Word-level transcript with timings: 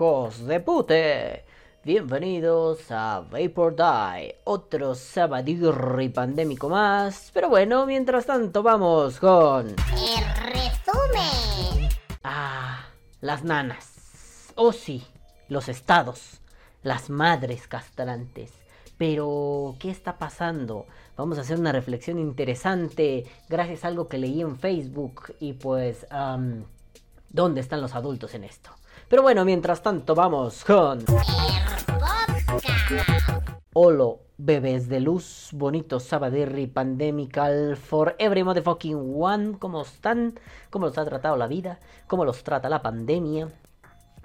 hijos 0.00 0.46
de 0.46 0.60
pute. 0.60 1.44
Bienvenidos 1.84 2.90
a 2.90 3.20
Vapor 3.30 3.76
Die, 3.76 4.36
otro 4.44 4.94
sabadirri 4.94 6.08
pandémico 6.08 6.70
más. 6.70 7.30
Pero 7.34 7.50
bueno, 7.50 7.84
mientras 7.84 8.24
tanto 8.24 8.62
vamos 8.62 9.20
con... 9.20 9.68
El 9.68 10.24
resumen. 10.54 11.90
Ah, 12.24 12.86
las 13.20 13.44
nanas. 13.44 14.54
Oh 14.54 14.72
sí, 14.72 15.06
los 15.48 15.68
estados. 15.68 16.40
Las 16.82 17.10
madres 17.10 17.68
castrantes. 17.68 18.52
Pero, 18.96 19.76
¿qué 19.78 19.90
está 19.90 20.16
pasando? 20.16 20.86
Vamos 21.18 21.36
a 21.36 21.42
hacer 21.42 21.58
una 21.58 21.72
reflexión 21.72 22.18
interesante 22.18 23.26
gracias 23.50 23.84
a 23.84 23.88
algo 23.88 24.08
que 24.08 24.16
leí 24.16 24.40
en 24.40 24.58
Facebook 24.58 25.34
y 25.40 25.52
pues... 25.52 26.06
¿Dónde 27.28 27.60
están 27.60 27.82
los 27.82 27.94
adultos 27.94 28.32
en 28.32 28.44
esto? 28.44 28.70
Pero 29.10 29.22
bueno, 29.22 29.44
mientras 29.44 29.82
tanto 29.82 30.14
vamos 30.14 30.64
con... 30.64 31.04
Holo, 33.72 34.20
bebés 34.38 34.88
de 34.88 35.00
luz, 35.00 35.48
bonito 35.50 35.98
sabadirri 35.98 36.68
pandemical 36.68 37.76
for 37.76 38.14
every 38.20 38.44
motherfucking 38.44 39.14
one. 39.20 39.58
¿Cómo 39.58 39.82
están? 39.82 40.38
¿Cómo 40.70 40.86
los 40.86 40.96
ha 40.96 41.04
tratado 41.04 41.36
la 41.36 41.48
vida? 41.48 41.80
¿Cómo 42.06 42.24
los 42.24 42.44
trata 42.44 42.68
la 42.68 42.82
pandemia? 42.82 43.48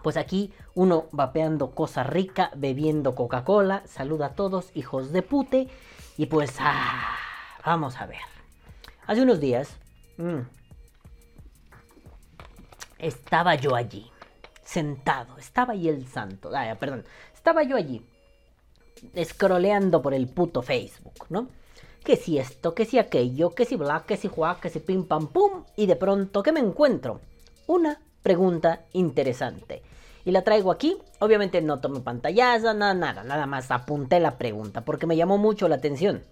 Pues 0.03 0.17
aquí 0.17 0.53
uno 0.75 1.05
vapeando 1.11 1.71
cosa 1.71 2.03
rica, 2.03 2.51
bebiendo 2.55 3.15
Coca-Cola. 3.15 3.81
Saluda 3.87 4.27
a 4.27 4.35
todos, 4.35 4.69
hijos 4.75 5.11
de 5.11 5.23
pute. 5.23 5.67
Y 6.15 6.27
pues, 6.27 6.57
ah, 6.59 7.17
vamos 7.65 7.99
a 7.99 8.05
ver. 8.05 8.21
Hace 9.07 9.23
unos 9.23 9.39
días, 9.39 9.77
mm, 10.17 10.41
estaba 12.99 13.55
yo 13.55 13.75
allí, 13.75 14.11
sentado. 14.65 15.37
Estaba 15.37 15.73
ahí 15.73 15.87
el 15.87 16.05
santo. 16.07 16.51
Ah, 16.53 16.75
perdón. 16.77 17.05
Estaba 17.33 17.63
yo 17.63 17.77
allí, 17.77 18.05
scrolleando 19.23 20.01
por 20.01 20.13
el 20.13 20.27
puto 20.27 20.61
Facebook, 20.61 21.25
¿no? 21.29 21.47
Que 22.03 22.17
si 22.17 22.37
esto, 22.37 22.75
que 22.75 22.85
si 22.85 22.99
aquello, 22.99 23.51
que 23.51 23.65
si 23.65 23.77
bla, 23.77 24.03
que 24.05 24.17
si 24.17 24.27
juá, 24.27 24.59
que 24.59 24.69
si 24.69 24.79
pim 24.79 25.05
pam 25.05 25.27
pum. 25.27 25.63
Y 25.75 25.85
de 25.85 25.95
pronto, 25.95 26.43
¿qué 26.43 26.51
me 26.51 26.59
encuentro? 26.59 27.21
Una 27.67 27.99
pregunta 28.21 28.85
interesante. 28.93 29.81
Y 30.25 30.31
la 30.31 30.43
traigo 30.43 30.71
aquí. 30.71 30.97
Obviamente 31.19 31.61
no 31.61 31.79
tomé 31.79 32.01
pantallazo, 32.01 32.73
nada, 32.73 32.93
nada, 32.93 33.23
nada 33.23 33.45
más 33.45 33.71
apunté 33.71 34.19
la 34.19 34.37
pregunta 34.37 34.81
porque 34.81 35.07
me 35.07 35.15
llamó 35.15 35.37
mucho 35.37 35.67
la 35.67 35.75
atención. 35.75 36.23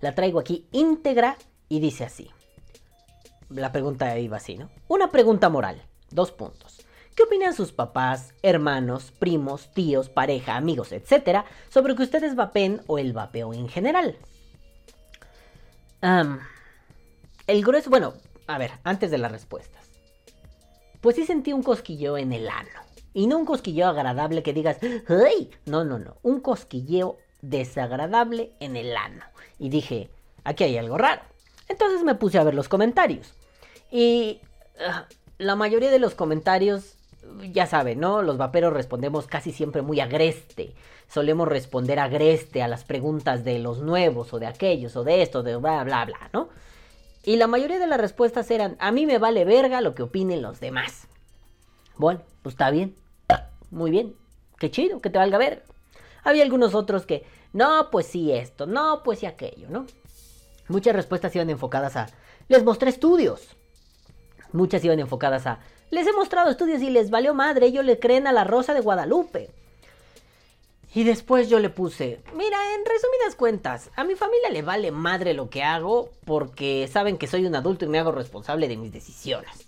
La 0.00 0.14
traigo 0.14 0.40
aquí 0.40 0.66
íntegra 0.72 1.36
y 1.68 1.80
dice 1.80 2.04
así. 2.04 2.30
La 3.50 3.72
pregunta 3.72 4.18
iba 4.18 4.38
así, 4.38 4.56
¿no? 4.56 4.70
Una 4.88 5.10
pregunta 5.10 5.48
moral. 5.48 5.82
Dos 6.10 6.32
puntos. 6.32 6.85
¿Qué 7.16 7.22
opinan 7.22 7.54
sus 7.54 7.72
papás, 7.72 8.34
hermanos, 8.42 9.10
primos, 9.18 9.72
tíos, 9.72 10.10
pareja, 10.10 10.54
amigos, 10.54 10.92
etcétera, 10.92 11.46
sobre 11.70 11.96
que 11.96 12.02
ustedes 12.02 12.34
vapen 12.34 12.82
o 12.86 12.98
el 12.98 13.14
vapeo 13.14 13.54
en 13.54 13.70
general? 13.70 14.18
Am, 16.02 16.40
el 17.46 17.64
grueso, 17.64 17.88
bueno, 17.88 18.12
a 18.46 18.58
ver, 18.58 18.72
antes 18.84 19.10
de 19.10 19.16
las 19.16 19.32
respuestas. 19.32 19.88
Pues 21.00 21.16
sí 21.16 21.24
sentí 21.24 21.54
un 21.54 21.62
cosquilleo 21.62 22.18
en 22.18 22.34
el 22.34 22.50
ano. 22.50 22.80
Y 23.14 23.28
no 23.28 23.38
un 23.38 23.46
cosquilleo 23.46 23.88
agradable 23.88 24.42
que 24.42 24.52
digas, 24.52 24.76
¡ay! 25.08 25.50
No, 25.64 25.84
no, 25.84 25.98
no. 25.98 26.18
Un 26.22 26.40
cosquilleo 26.40 27.16
desagradable 27.40 28.52
en 28.60 28.76
el 28.76 28.94
ano. 28.94 29.24
Y 29.58 29.70
dije, 29.70 30.10
aquí 30.44 30.64
hay 30.64 30.76
algo 30.76 30.98
raro. 30.98 31.22
Entonces 31.68 32.04
me 32.04 32.14
puse 32.14 32.38
a 32.38 32.44
ver 32.44 32.52
los 32.52 32.68
comentarios. 32.68 33.32
Y 33.90 34.42
ah, 34.86 35.08
la 35.38 35.56
mayoría 35.56 35.90
de 35.90 35.98
los 35.98 36.14
comentarios, 36.14 36.95
ya 37.52 37.66
saben, 37.66 38.00
¿no? 38.00 38.22
Los 38.22 38.38
vaperos 38.38 38.72
respondemos 38.72 39.26
casi 39.26 39.52
siempre 39.52 39.82
muy 39.82 40.00
agreste. 40.00 40.74
Solemos 41.08 41.48
responder 41.48 41.98
agreste 41.98 42.62
a 42.62 42.68
las 42.68 42.84
preguntas 42.84 43.44
de 43.44 43.58
los 43.58 43.80
nuevos 43.80 44.32
o 44.32 44.38
de 44.38 44.46
aquellos 44.46 44.96
o 44.96 45.04
de 45.04 45.22
esto, 45.22 45.42
de 45.42 45.56
bla, 45.56 45.84
bla, 45.84 46.04
bla, 46.04 46.30
¿no? 46.32 46.48
Y 47.24 47.36
la 47.36 47.46
mayoría 47.46 47.78
de 47.78 47.86
las 47.86 48.00
respuestas 48.00 48.50
eran, 48.50 48.76
a 48.78 48.92
mí 48.92 49.06
me 49.06 49.18
vale 49.18 49.44
verga 49.44 49.80
lo 49.80 49.94
que 49.94 50.04
opinen 50.04 50.42
los 50.42 50.60
demás. 50.60 51.08
Bueno, 51.96 52.22
pues 52.42 52.54
está 52.54 52.70
bien. 52.70 52.94
Muy 53.70 53.90
bien. 53.90 54.14
Qué 54.58 54.70
chido, 54.70 55.00
que 55.00 55.10
te 55.10 55.18
valga 55.18 55.38
ver. 55.38 55.64
Había 56.22 56.42
algunos 56.42 56.74
otros 56.74 57.06
que, 57.06 57.24
no, 57.52 57.90
pues 57.90 58.06
sí 58.06 58.32
esto, 58.32 58.66
no, 58.66 59.02
pues 59.02 59.20
sí 59.20 59.26
aquello, 59.26 59.68
¿no? 59.68 59.86
Muchas 60.68 60.94
respuestas 60.94 61.34
iban 61.36 61.50
enfocadas 61.50 61.96
a, 61.96 62.06
les 62.48 62.64
mostré 62.64 62.90
estudios. 62.90 63.56
Muchas 64.52 64.84
iban 64.84 64.98
enfocadas 64.98 65.46
a, 65.46 65.60
les 65.90 66.06
he 66.06 66.12
mostrado 66.12 66.50
estudios 66.50 66.82
y 66.82 66.90
les 66.90 67.10
valió 67.10 67.34
madre, 67.34 67.66
ellos 67.66 67.84
le 67.84 67.98
creen 67.98 68.26
a 68.26 68.32
la 68.32 68.44
Rosa 68.44 68.74
de 68.74 68.80
Guadalupe. 68.80 69.50
Y 70.94 71.04
después 71.04 71.50
yo 71.50 71.58
le 71.58 71.68
puse, 71.68 72.20
mira, 72.34 72.56
en 72.74 72.84
resumidas 72.86 73.34
cuentas, 73.36 73.90
a 73.96 74.04
mi 74.04 74.14
familia 74.14 74.48
le 74.50 74.62
vale 74.62 74.90
madre 74.92 75.34
lo 75.34 75.50
que 75.50 75.62
hago 75.62 76.08
porque 76.24 76.88
saben 76.90 77.18
que 77.18 77.26
soy 77.26 77.44
un 77.44 77.54
adulto 77.54 77.84
y 77.84 77.88
me 77.88 77.98
hago 77.98 78.12
responsable 78.12 78.66
de 78.66 78.78
mis 78.78 78.92
decisiones. 78.92 79.66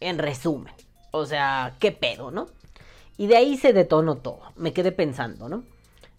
En 0.00 0.18
resumen, 0.18 0.72
o 1.10 1.26
sea, 1.26 1.76
qué 1.80 1.92
pedo, 1.92 2.30
¿no? 2.30 2.48
Y 3.18 3.26
de 3.26 3.36
ahí 3.36 3.58
se 3.58 3.74
detonó 3.74 4.16
todo. 4.16 4.40
Me 4.56 4.72
quedé 4.72 4.90
pensando, 4.90 5.50
¿no? 5.50 5.64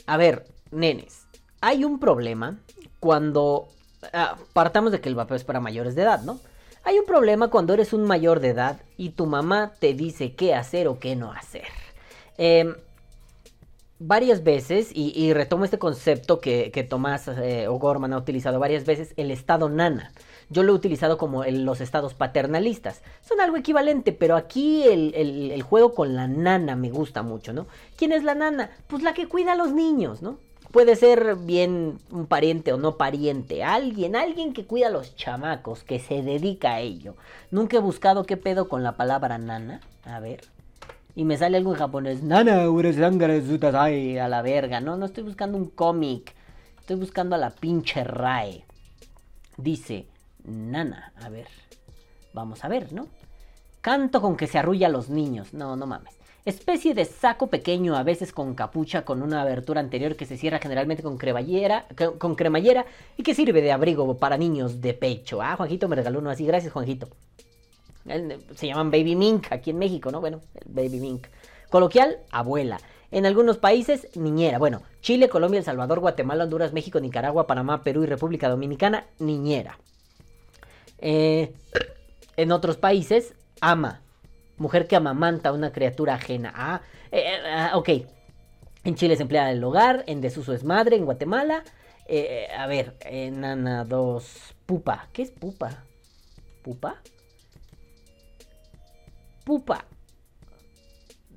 A 0.06 0.18
ver, 0.18 0.46
nenes, 0.70 1.26
hay 1.60 1.84
un 1.84 2.00
problema 2.00 2.60
cuando... 3.00 3.68
ah, 4.14 4.38
partamos 4.54 4.92
de 4.92 5.02
que 5.02 5.10
el 5.10 5.16
vapeo 5.16 5.38
es 5.38 5.44
para 5.44 5.60
mayores 5.60 5.96
de 5.96 6.04
edad, 6.04 6.22
¿no? 6.22 6.40
Hay 6.84 6.98
un 6.98 7.06
problema 7.06 7.50
cuando 7.50 7.74
eres 7.74 7.94
un 7.94 8.04
mayor 8.06 8.40
de 8.40 8.50
edad 8.50 8.82
y 8.98 9.10
tu 9.10 9.26
mamá 9.26 9.74
te 9.80 9.94
dice 9.94 10.34
qué 10.34 10.56
hacer 10.56 10.88
o 10.88 11.00
qué 11.00 11.16
no 11.16 11.32
hacer. 11.32 11.66
Em, 12.38 12.76
varias 14.00 14.44
veces, 14.44 14.90
y, 14.94 15.32
retomo 15.34 15.64
este 15.64 15.78
concepto 15.78 16.40
que, 16.40 16.72
que 16.72 16.84
Tomás 16.84 17.28
eh, 17.28 17.68
O'Gorman 17.68 18.14
ha 18.14 18.18
utilizado 18.18 18.60
varias 18.60 18.84
veces, 18.86 19.14
el 19.16 19.30
estado 19.30 19.70
nana. 19.70 20.12
Yo 20.50 20.64
lo 20.64 20.74
he 20.74 20.76
utilizado 20.76 21.20
como 21.20 21.44
el- 21.44 21.66
los 21.66 21.82
estados 21.82 22.16
paternalistas. 22.16 23.04
Son 23.22 23.40
algo 23.40 23.58
equivalente, 23.58 24.12
pero 24.12 24.36
aquí 24.36 24.84
el, 24.84 25.14
el- 25.16 25.52
el 25.52 25.62
juego 25.62 25.94
con 25.94 26.16
la 26.16 26.28
nana 26.28 26.76
me 26.76 26.90
gusta 26.90 27.22
mucho, 27.22 27.54
¿no? 27.54 27.68
¿Quién 27.96 28.12
es 28.12 28.24
la 28.24 28.34
nana? 28.34 28.72
Pues 28.88 29.04
la 29.04 29.14
que 29.14 29.28
cuida 29.28 29.52
a 29.54 29.56
los 29.56 29.72
niños, 29.72 30.24
¿no? 30.24 30.40
Puede 30.72 30.96
ser 30.96 31.36
bien 31.36 31.98
un 32.12 32.28
pariente 32.28 32.72
o 32.72 32.78
no 32.78 32.96
pariente, 32.96 33.62
alguien, 33.62 34.16
alguien 34.16 34.54
que 34.54 34.66
cuida 34.66 34.88
a 34.88 34.92
los 34.92 35.18
chamacos, 35.18 35.84
que 35.84 36.00
se 36.00 36.22
dedica 36.22 36.76
a 36.76 36.80
ello. 36.80 37.16
Nunca 37.52 37.76
he 37.78 37.82
buscado 37.82 38.24
qué 38.24 38.38
pedo 38.38 38.70
con 38.70 38.82
la 38.82 38.96
palabra 38.96 39.38
nana. 39.38 39.82
A 40.06 40.22
ver. 40.22 40.42
Y 41.14 41.26
me 41.26 41.38
sale 41.38 41.58
algo 41.58 41.74
en 41.74 41.78
japonés. 41.78 42.24
Nana, 42.24 42.64
sutasai", 42.66 44.18
a 44.18 44.30
la 44.30 44.42
verga. 44.42 44.80
No, 44.80 44.96
no 44.96 45.08
estoy 45.08 45.24
buscando 45.24 45.58
un 45.58 45.66
cómic. 45.66 46.34
Estoy 46.80 46.96
buscando 46.96 47.36
a 47.36 47.40
la 47.40 47.50
pinche 47.50 48.06
RAE. 48.06 48.64
Dice, 49.58 50.08
nana. 50.46 51.12
A 51.22 51.28
ver. 51.28 51.48
Vamos 52.34 52.64
a 52.64 52.70
ver, 52.70 52.94
¿no? 52.94 53.08
Canto 53.82 54.22
con 54.22 54.38
que 54.38 54.48
se 54.48 54.58
arrulla 54.58 54.88
a 54.88 54.92
los 54.92 55.10
niños. 55.10 55.54
No, 55.54 55.76
no 55.76 55.86
mames. 55.86 56.21
Especie 56.44 56.96
de 56.96 57.06
saco 57.06 57.48
pequeño, 57.48 57.96
a 57.96 58.02
veces 58.02 58.34
con 58.34 58.56
capucha, 58.56 59.06
con 59.06 59.22
una 59.22 59.42
abertura 59.42 59.80
anterior 59.80 60.16
que 60.16 60.26
se 60.26 60.38
cierra 60.38 60.58
generalmente 60.58 61.04
con 61.04 61.18
cremallera, 61.18 61.86
con 62.18 62.36
cremallera 62.36 62.86
y 63.16 63.22
que 63.22 63.36
sirve 63.36 63.62
de 63.62 63.72
abrigo 63.72 64.18
para 64.18 64.38
niños 64.38 64.82
de 64.82 64.96
pecho. 64.96 65.42
Ah, 65.42 65.56
Juanjito 65.56 65.88
me 65.88 65.96
regaló 65.96 66.18
uno 66.18 66.32
así. 66.32 66.46
Gracias, 66.46 66.74
Juanjito. 66.74 67.10
Se 68.56 68.68
llaman 68.68 68.90
baby 68.90 69.16
mink 69.16 69.52
aquí 69.52 69.70
en 69.70 69.78
México, 69.78 70.12
¿no? 70.12 70.20
Bueno, 70.20 70.42
baby 70.66 71.00
mink. 71.00 71.28
Coloquial, 71.70 72.18
abuela. 72.32 72.80
En 73.12 73.28
algunos 73.28 73.58
países, 73.58 74.08
niñera. 74.16 74.58
Bueno, 74.58 74.82
Chile, 75.02 75.30
Colombia, 75.30 75.60
El 75.60 75.66
Salvador, 75.66 76.00
Guatemala, 76.00 76.46
Honduras, 76.46 76.74
México, 76.74 77.00
Nicaragua, 77.00 77.46
Panamá, 77.46 77.84
Perú 77.84 78.04
y 78.04 78.08
República 78.08 78.50
Dominicana, 78.50 79.06
niñera. 79.20 79.78
Eh, 80.98 81.54
en 82.36 82.52
otros 82.52 82.78
países, 82.78 83.36
ama. 83.60 84.02
Mujer 84.62 84.88
que 84.88 84.96
amamanta 84.96 85.50
a 85.50 85.54
una 85.54 85.72
criatura 85.72 86.14
ajena. 86.14 86.54
Ah, 86.56 86.82
eh, 87.12 87.24
eh, 87.26 87.40
ah, 87.52 87.72
ok. 87.76 87.90
En 88.84 88.96
Chile 88.96 89.16
es 89.16 89.20
empleada 89.20 89.50
del 89.50 89.64
hogar, 89.64 90.04
en 90.08 90.22
desuso 90.22 90.54
es 90.54 90.64
madre, 90.64 90.96
en 90.98 91.06
Guatemala. 91.06 91.64
eh, 92.08 92.48
a 92.58 92.68
ver, 92.68 92.96
en 93.02 93.44
Ana 93.44 93.86
2, 93.86 94.56
pupa. 94.68 95.08
¿Qué 95.14 95.24
es 95.24 95.32
pupa? 95.32 95.84
¿Pupa? 96.62 97.02
Pupa. 99.46 99.86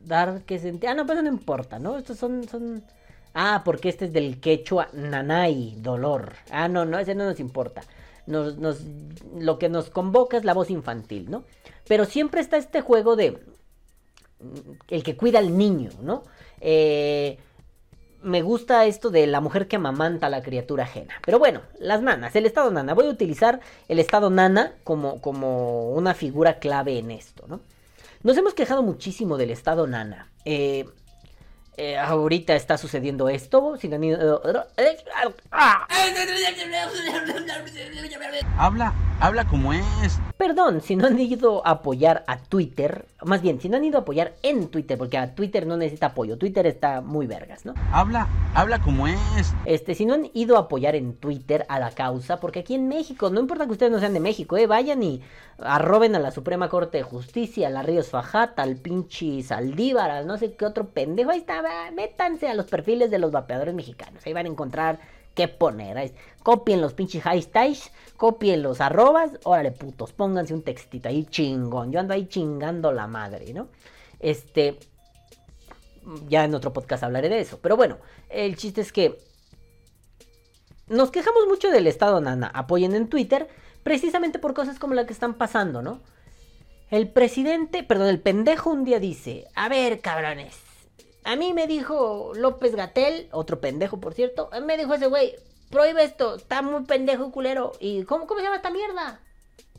Dar 0.04 0.42
que 0.42 0.58
se 0.58 0.68
Ah, 0.86 0.94
no, 0.94 1.04
eso 1.04 1.22
no 1.22 1.28
importa, 1.28 1.78
¿no? 1.78 1.96
Estos 1.96 2.18
son, 2.18 2.46
son. 2.46 2.84
Ah, 3.32 3.62
porque 3.64 3.88
este 3.88 4.04
es 4.06 4.12
del 4.12 4.38
quechua 4.40 4.88
nanay, 4.92 5.76
dolor. 5.78 6.34
Ah, 6.50 6.68
no, 6.68 6.84
no, 6.84 6.98
ese 6.98 7.14
no 7.14 7.24
nos 7.24 7.40
importa. 7.40 7.82
Nos, 8.26 8.58
nos, 8.58 8.82
lo 9.38 9.58
que 9.58 9.68
nos 9.68 9.88
convoca 9.90 10.36
es 10.36 10.44
la 10.44 10.54
voz 10.54 10.70
infantil, 10.70 11.30
¿no? 11.30 11.44
Pero 11.86 12.04
siempre 12.04 12.40
está 12.40 12.56
este 12.56 12.80
juego 12.80 13.16
de. 13.16 13.32
mm, 14.40 14.72
El 14.88 15.02
que 15.02 15.16
cuida 15.16 15.38
al 15.38 15.56
niño, 15.56 15.90
¿no? 16.00 16.24
Eh, 16.60 17.38
me 18.22 18.40
gusta 18.40 18.86
esto 18.86 19.10
de 19.10 19.26
la 19.26 19.40
mujer 19.42 19.68
que 19.68 19.76
amamanta 19.76 20.28
a 20.28 20.30
la 20.30 20.42
criatura 20.42 20.84
ajena. 20.84 21.14
Pero 21.26 21.38
bueno, 21.38 21.60
las 21.78 22.00
nanas, 22.00 22.34
el 22.36 22.46
estado 22.46 22.70
nana. 22.70 22.94
Voy 22.94 23.06
a 23.06 23.10
utilizar 23.10 23.60
el 23.88 23.98
estado 23.98 24.30
nana 24.30 24.72
como, 24.82 25.20
como 25.20 25.90
una 25.90 26.14
figura 26.14 26.58
clave 26.58 26.98
en 26.98 27.10
esto, 27.10 27.44
¿no? 27.48 27.60
Nos 28.22 28.36
hemos 28.38 28.54
quejado 28.54 28.82
muchísimo 28.82 29.36
del 29.36 29.50
estado 29.50 29.86
nana. 29.86 30.30
Eh, 30.46 30.86
eh, 31.76 31.98
ahorita 31.98 32.54
está 32.54 32.78
sucediendo 32.78 33.28
esto. 33.28 33.76
Si 33.78 33.88
no 33.88 33.96
han 33.96 34.04
ido- 34.04 34.42
Habla, 38.56 38.94
habla 39.24 39.46
como 39.46 39.72
es. 39.72 40.20
Perdón, 40.36 40.82
si 40.82 40.96
no 40.96 41.06
han 41.06 41.18
ido 41.18 41.66
a 41.66 41.70
apoyar 41.70 42.24
a 42.26 42.36
Twitter. 42.36 43.06
Más 43.24 43.40
bien, 43.40 43.58
si 43.58 43.70
no 43.70 43.78
han 43.78 43.84
ido 43.84 43.96
a 43.96 44.02
apoyar 44.02 44.34
en 44.42 44.68
Twitter, 44.68 44.98
porque 44.98 45.16
a 45.16 45.34
Twitter 45.34 45.66
no 45.66 45.78
necesita 45.78 46.08
apoyo. 46.08 46.36
Twitter 46.36 46.66
está 46.66 47.00
muy 47.00 47.26
vergas, 47.26 47.64
¿no? 47.64 47.72
Habla, 47.90 48.28
habla 48.54 48.82
como 48.82 49.06
es. 49.06 49.54
Este, 49.64 49.94
si 49.94 50.04
no 50.04 50.12
han 50.12 50.28
ido 50.34 50.56
a 50.56 50.60
apoyar 50.60 50.94
en 50.94 51.14
Twitter 51.14 51.64
a 51.70 51.78
la 51.78 51.90
causa, 51.92 52.38
porque 52.38 52.60
aquí 52.60 52.74
en 52.74 52.86
México, 52.86 53.30
no 53.30 53.40
importa 53.40 53.64
que 53.64 53.72
ustedes 53.72 53.92
no 53.92 53.98
sean 53.98 54.12
de 54.12 54.20
México, 54.20 54.58
eh, 54.58 54.66
vayan 54.66 55.02
y 55.02 55.22
arroben 55.58 56.14
a 56.14 56.18
la 56.18 56.30
Suprema 56.30 56.68
Corte 56.68 56.98
de 56.98 57.04
Justicia, 57.04 57.68
a 57.68 57.70
la 57.70 57.82
Ríos 57.82 58.10
Fajata, 58.10 58.62
al 58.62 58.76
pinche 58.76 59.42
Saldívar, 59.42 60.10
al 60.10 60.26
no 60.26 60.36
sé 60.36 60.54
qué 60.54 60.66
otro 60.66 60.88
pendejo, 60.88 61.30
ahí 61.30 61.38
está, 61.38 61.62
va, 61.62 61.90
métanse 61.92 62.48
a 62.48 62.54
los 62.54 62.66
perfiles 62.66 63.10
de 63.10 63.18
los 63.18 63.32
vapeadores 63.32 63.74
mexicanos, 63.74 64.26
ahí 64.26 64.34
van 64.34 64.46
a 64.46 64.50
encontrar 64.50 64.98
qué 65.34 65.48
poner, 65.48 66.12
copien 66.42 66.80
los 66.80 66.94
pinches 66.94 67.22
hashtags, 67.22 67.90
copien 68.16 68.62
los 68.62 68.80
arrobas, 68.80 69.32
órale 69.44 69.72
putos, 69.72 70.12
pónganse 70.12 70.54
un 70.54 70.62
textito 70.62 71.08
ahí 71.08 71.24
chingón, 71.24 71.92
yo 71.92 72.00
ando 72.00 72.14
ahí 72.14 72.26
chingando 72.26 72.92
la 72.92 73.06
madre, 73.06 73.52
¿no? 73.52 73.68
Este, 74.20 74.78
ya 76.28 76.44
en 76.44 76.54
otro 76.54 76.72
podcast 76.72 77.02
hablaré 77.02 77.28
de 77.28 77.40
eso. 77.40 77.58
Pero 77.60 77.76
bueno, 77.76 77.98
el 78.28 78.56
chiste 78.56 78.80
es 78.80 78.92
que 78.92 79.18
nos 80.88 81.10
quejamos 81.10 81.46
mucho 81.46 81.70
del 81.70 81.86
estado 81.86 82.20
nana. 82.20 82.50
Apoyen 82.54 82.94
en 82.94 83.08
Twitter 83.08 83.48
precisamente 83.82 84.38
por 84.38 84.54
cosas 84.54 84.78
como 84.78 84.94
la 84.94 85.06
que 85.06 85.12
están 85.12 85.34
pasando, 85.34 85.82
¿no? 85.82 86.00
El 86.90 87.08
presidente, 87.08 87.82
perdón, 87.82 88.08
el 88.08 88.20
pendejo 88.20 88.70
un 88.70 88.84
día 88.84 89.00
dice, 89.00 89.46
a 89.54 89.68
ver, 89.68 90.00
cabrones. 90.00 90.63
A 91.24 91.36
mí 91.36 91.52
me 91.54 91.66
dijo 91.66 92.32
López 92.34 92.74
Gatel, 92.74 93.28
otro 93.32 93.60
pendejo 93.60 93.98
por 93.98 94.14
cierto, 94.14 94.50
me 94.62 94.76
dijo 94.76 94.94
ese 94.94 95.06
güey, 95.06 95.34
prohíbe 95.70 96.04
esto, 96.04 96.36
está 96.36 96.62
muy 96.62 96.84
pendejo 96.84 97.32
culero. 97.32 97.72
¿Y 97.80 98.04
cómo, 98.04 98.26
cómo 98.26 98.40
se 98.40 98.44
llama 98.44 98.56
esta 98.56 98.70
mierda? 98.70 99.20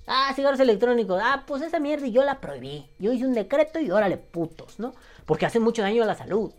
Ah, 0.07 0.33
cigarros 0.35 0.59
electrónicos. 0.59 1.21
Ah, 1.23 1.43
pues 1.47 1.61
esa 1.61 1.79
mierda 1.79 2.07
y 2.07 2.11
yo 2.11 2.23
la 2.23 2.41
prohibí. 2.41 2.89
Yo 2.99 3.11
hice 3.11 3.25
un 3.25 3.33
decreto 3.33 3.79
y 3.79 3.91
órale, 3.91 4.17
putos, 4.17 4.79
¿no? 4.79 4.93
Porque 5.25 5.45
hacen 5.45 5.61
mucho 5.63 5.81
daño 5.81 6.03
a 6.03 6.07
la 6.07 6.15
salud. 6.15 6.51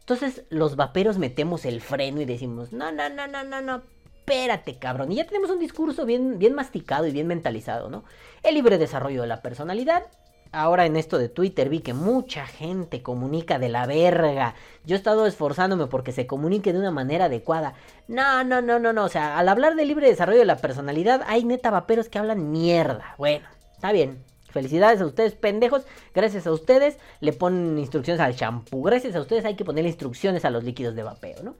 Entonces, 0.00 0.44
los 0.50 0.76
vaperos 0.76 1.18
metemos 1.18 1.64
el 1.64 1.80
freno 1.80 2.20
y 2.20 2.24
decimos, 2.24 2.72
no, 2.72 2.90
no, 2.92 3.08
no, 3.08 3.26
no, 3.28 3.44
no, 3.44 3.60
no, 3.60 3.82
espérate, 4.04 4.78
cabrón. 4.78 5.12
Y 5.12 5.16
ya 5.16 5.26
tenemos 5.26 5.50
un 5.50 5.58
discurso 5.58 6.04
bien, 6.04 6.38
bien 6.38 6.54
masticado 6.54 7.06
y 7.06 7.12
bien 7.12 7.26
mentalizado, 7.26 7.88
¿no? 7.88 8.04
El 8.42 8.54
libre 8.54 8.78
desarrollo 8.78 9.22
de 9.22 9.28
la 9.28 9.42
personalidad. 9.42 10.04
Ahora 10.52 10.84
en 10.84 10.96
esto 10.96 11.16
de 11.16 11.30
Twitter 11.30 11.70
vi 11.70 11.80
que 11.80 11.94
mucha 11.94 12.46
gente 12.46 13.02
comunica 13.02 13.58
de 13.58 13.70
la 13.70 13.86
verga. 13.86 14.54
Yo 14.84 14.94
he 14.94 14.98
estado 14.98 15.26
esforzándome 15.26 15.86
porque 15.86 16.12
se 16.12 16.26
comunique 16.26 16.74
de 16.74 16.78
una 16.78 16.90
manera 16.90 17.24
adecuada. 17.24 17.72
No, 18.06 18.44
no, 18.44 18.60
no, 18.60 18.78
no, 18.78 18.92
no. 18.92 19.04
O 19.04 19.08
sea, 19.08 19.38
al 19.38 19.48
hablar 19.48 19.76
de 19.76 19.86
libre 19.86 20.08
desarrollo 20.08 20.40
de 20.40 20.44
la 20.44 20.58
personalidad, 20.58 21.22
hay 21.26 21.44
neta 21.44 21.70
vaperos 21.70 22.10
que 22.10 22.18
hablan 22.18 22.52
mierda. 22.52 23.14
Bueno, 23.16 23.48
está 23.74 23.92
bien. 23.92 24.22
Felicidades 24.50 25.00
a 25.00 25.06
ustedes, 25.06 25.32
pendejos. 25.32 25.86
Gracias 26.14 26.46
a 26.46 26.52
ustedes 26.52 26.98
le 27.20 27.32
ponen 27.32 27.78
instrucciones 27.78 28.20
al 28.20 28.36
champú. 28.36 28.82
Gracias 28.82 29.16
a 29.16 29.20
ustedes 29.22 29.46
hay 29.46 29.56
que 29.56 29.64
ponerle 29.64 29.88
instrucciones 29.88 30.44
a 30.44 30.50
los 30.50 30.64
líquidos 30.64 30.94
de 30.94 31.02
vapeo, 31.02 31.42
¿no? 31.42 31.54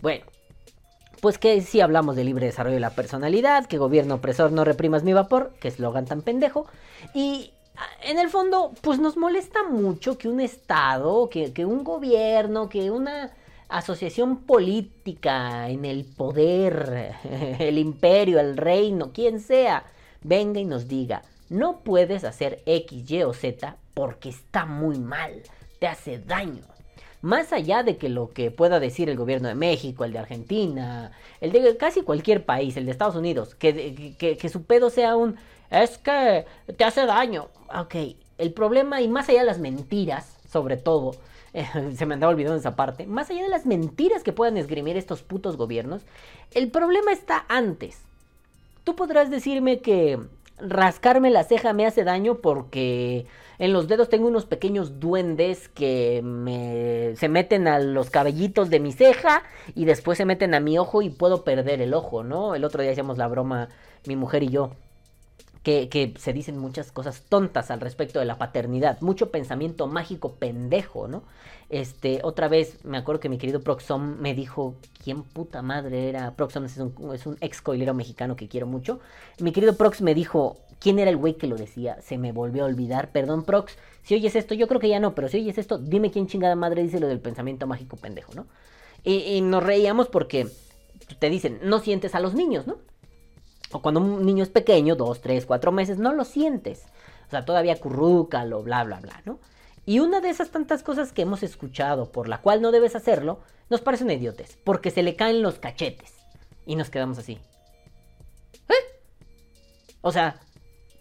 Bueno, 0.00 0.24
pues 1.20 1.36
que 1.36 1.60
si 1.60 1.82
hablamos 1.82 2.16
de 2.16 2.24
libre 2.24 2.46
desarrollo 2.46 2.76
de 2.76 2.80
la 2.80 2.94
personalidad, 2.94 3.66
que 3.66 3.76
gobierno 3.76 4.14
opresor 4.14 4.52
no 4.52 4.64
reprimas 4.64 5.02
mi 5.02 5.12
vapor, 5.12 5.52
que 5.60 5.68
eslogan 5.68 6.06
tan 6.06 6.22
pendejo. 6.22 6.66
Y 7.12 7.52
en 8.02 8.18
el 8.18 8.28
fondo, 8.30 8.72
pues 8.80 8.98
nos 8.98 9.16
molesta 9.16 9.62
mucho 9.64 10.18
que 10.18 10.28
un 10.28 10.40
Estado, 10.40 11.28
que, 11.28 11.64
un 11.64 11.84
gobierno, 11.84 12.68
que 12.68 12.90
una 12.90 13.32
asociación 13.68 14.38
política 14.38 15.68
en 15.68 15.84
el 15.84 16.04
poder, 16.04 17.14
el 17.58 17.78
imperio, 17.78 18.40
el 18.40 18.56
reino, 18.56 19.12
quien 19.12 19.40
sea, 19.40 19.84
venga 20.22 20.60
y 20.60 20.64
nos 20.64 20.88
diga, 20.88 21.22
no 21.48 21.80
puedes 21.80 22.24
hacer 22.24 22.62
X, 22.66 23.10
Y 23.10 23.22
o 23.22 23.32
Z 23.32 23.76
porque 23.94 24.28
está 24.28 24.64
muy 24.64 24.98
mal, 24.98 25.42
te 25.78 25.86
hace 25.86 26.18
daño. 26.18 26.62
Más 27.20 27.52
allá 27.52 27.82
de 27.82 27.96
que 27.96 28.08
lo 28.08 28.30
que 28.30 28.52
pueda 28.52 28.78
decir 28.78 29.08
el 29.08 29.16
gobierno 29.16 29.48
de 29.48 29.56
México, 29.56 30.04
el 30.04 30.12
de 30.12 30.20
Argentina, 30.20 31.10
el 31.40 31.50
de 31.50 31.76
casi 31.76 32.02
cualquier 32.02 32.44
país, 32.44 32.76
el 32.76 32.84
de 32.84 32.92
Estados 32.92 33.16
Unidos, 33.16 33.56
que, 33.56 34.14
que 34.16 34.48
su 34.48 34.62
pedo 34.62 34.88
sea 34.88 35.16
un 35.16 35.36
es 35.70 35.98
que 35.98 36.46
te 36.76 36.84
hace 36.84 37.06
daño. 37.06 37.48
Ok, 37.74 37.94
el 38.38 38.52
problema, 38.52 39.00
y 39.00 39.08
más 39.08 39.28
allá 39.28 39.40
de 39.40 39.46
las 39.46 39.58
mentiras, 39.58 40.36
sobre 40.50 40.76
todo, 40.76 41.14
se 41.94 42.06
me 42.06 42.14
andaba 42.14 42.32
olvidando 42.32 42.58
esa 42.58 42.76
parte, 42.76 43.06
más 43.06 43.30
allá 43.30 43.42
de 43.42 43.48
las 43.48 43.66
mentiras 43.66 44.22
que 44.22 44.32
puedan 44.32 44.56
esgrimir 44.56 44.96
estos 44.96 45.22
putos 45.22 45.56
gobiernos, 45.56 46.02
el 46.52 46.70
problema 46.70 47.12
está 47.12 47.44
antes. 47.48 48.00
Tú 48.84 48.96
podrás 48.96 49.30
decirme 49.30 49.80
que 49.80 50.18
rascarme 50.60 51.30
la 51.30 51.44
ceja 51.44 51.72
me 51.72 51.86
hace 51.86 52.04
daño 52.04 52.36
porque 52.38 53.26
en 53.58 53.72
los 53.72 53.88
dedos 53.88 54.08
tengo 54.08 54.28
unos 54.28 54.46
pequeños 54.46 54.98
duendes 55.00 55.68
que 55.68 56.20
me, 56.22 57.14
se 57.16 57.28
meten 57.28 57.68
a 57.68 57.78
los 57.80 58.10
cabellitos 58.10 58.70
de 58.70 58.80
mi 58.80 58.92
ceja 58.92 59.42
y 59.74 59.84
después 59.84 60.18
se 60.18 60.24
meten 60.24 60.54
a 60.54 60.60
mi 60.60 60.78
ojo 60.78 61.02
y 61.02 61.10
puedo 61.10 61.44
perder 61.44 61.80
el 61.80 61.94
ojo, 61.94 62.24
¿no? 62.24 62.54
El 62.54 62.64
otro 62.64 62.82
día 62.82 62.92
hacíamos 62.92 63.18
la 63.18 63.28
broma, 63.28 63.68
mi 64.06 64.16
mujer 64.16 64.42
y 64.44 64.48
yo, 64.48 64.70
que, 65.68 66.14
se 66.18 66.32
dicen 66.32 66.56
muchas 66.56 66.92
cosas 66.92 67.22
tontas 67.28 67.70
al 67.70 67.80
respecto 67.80 68.18
de 68.18 68.24
la 68.24 68.38
paternidad, 68.38 69.00
mucho 69.02 69.30
pensamiento 69.30 69.86
mágico 69.86 70.32
pendejo, 70.32 71.08
¿no? 71.08 71.24
Este, 71.68 72.20
otra 72.22 72.48
vez 72.48 72.82
me 72.84 72.96
acuerdo 72.96 73.20
que 73.20 73.28
mi 73.28 73.36
querido 73.36 73.60
Proxom 73.60 74.16
me 74.18 74.34
dijo 74.34 74.76
quién 75.04 75.22
puta 75.22 75.60
madre 75.60 76.08
era. 76.08 76.30
Proxom 76.30 76.64
es 76.64 76.78
un, 76.78 76.94
es 77.12 77.26
un 77.26 77.36
ex 77.42 77.60
coilero 77.60 77.92
mexicano 77.92 78.36
que 78.36 78.48
quiero 78.48 78.66
mucho. 78.66 79.00
Mi 79.40 79.52
querido 79.52 79.76
Prox 79.76 80.00
me 80.00 80.14
dijo 80.14 80.56
quién 80.80 80.98
era 80.98 81.10
el 81.10 81.18
güey 81.18 81.34
que 81.34 81.46
lo 81.46 81.56
decía. 81.56 82.00
Se 82.00 82.16
me 82.16 82.32
volvió 82.32 82.62
a 82.62 82.66
olvidar. 82.66 83.10
Perdón, 83.10 83.44
Prox. 83.44 83.76
Si 84.02 84.14
oyes 84.14 84.34
esto, 84.36 84.54
yo 84.54 84.68
creo 84.68 84.80
que 84.80 84.88
ya 84.88 85.00
no, 85.00 85.14
pero 85.14 85.28
si 85.28 85.36
oyes 85.36 85.58
esto, 85.58 85.76
dime 85.76 86.10
quién 86.10 86.26
chingada 86.28 86.54
madre 86.54 86.82
dice 86.82 87.00
lo 87.00 87.08
del 87.08 87.20
pensamiento 87.20 87.66
mágico 87.66 87.98
pendejo, 87.98 88.32
¿no? 88.34 88.46
Y, 89.04 89.16
y 89.16 89.42
nos 89.42 89.62
reíamos 89.62 90.08
porque 90.08 90.48
te 91.18 91.28
dicen, 91.28 91.60
no 91.62 91.80
sientes 91.80 92.14
a 92.14 92.20
los 92.20 92.32
niños, 92.32 92.66
¿no? 92.66 92.78
O 93.72 93.82
cuando 93.82 94.00
un 94.00 94.24
niño 94.24 94.42
es 94.42 94.48
pequeño, 94.48 94.96
dos, 94.96 95.20
tres, 95.20 95.46
cuatro 95.46 95.72
meses, 95.72 95.98
no 95.98 96.12
lo 96.12 96.24
sientes. 96.24 96.84
O 97.26 97.30
sea, 97.30 97.44
todavía 97.44 97.78
currúcalo, 97.78 98.62
bla, 98.62 98.84
bla, 98.84 99.00
bla, 99.00 99.20
¿no? 99.24 99.38
Y 99.84 100.00
una 100.00 100.20
de 100.20 100.30
esas 100.30 100.50
tantas 100.50 100.82
cosas 100.82 101.12
que 101.12 101.22
hemos 101.22 101.42
escuchado, 101.42 102.10
por 102.10 102.28
la 102.28 102.42
cual 102.42 102.60
no 102.60 102.72
debes 102.72 102.96
hacerlo, 102.96 103.40
nos 103.70 103.80
parece 103.80 104.04
un 104.04 104.10
idiotes, 104.10 104.58
porque 104.64 104.90
se 104.90 105.02
le 105.02 105.16
caen 105.16 105.42
los 105.42 105.58
cachetes. 105.58 106.14
Y 106.66 106.76
nos 106.76 106.90
quedamos 106.90 107.18
así. 107.18 107.38
¿Eh? 108.68 109.00
O 110.02 110.12
sea, 110.12 110.40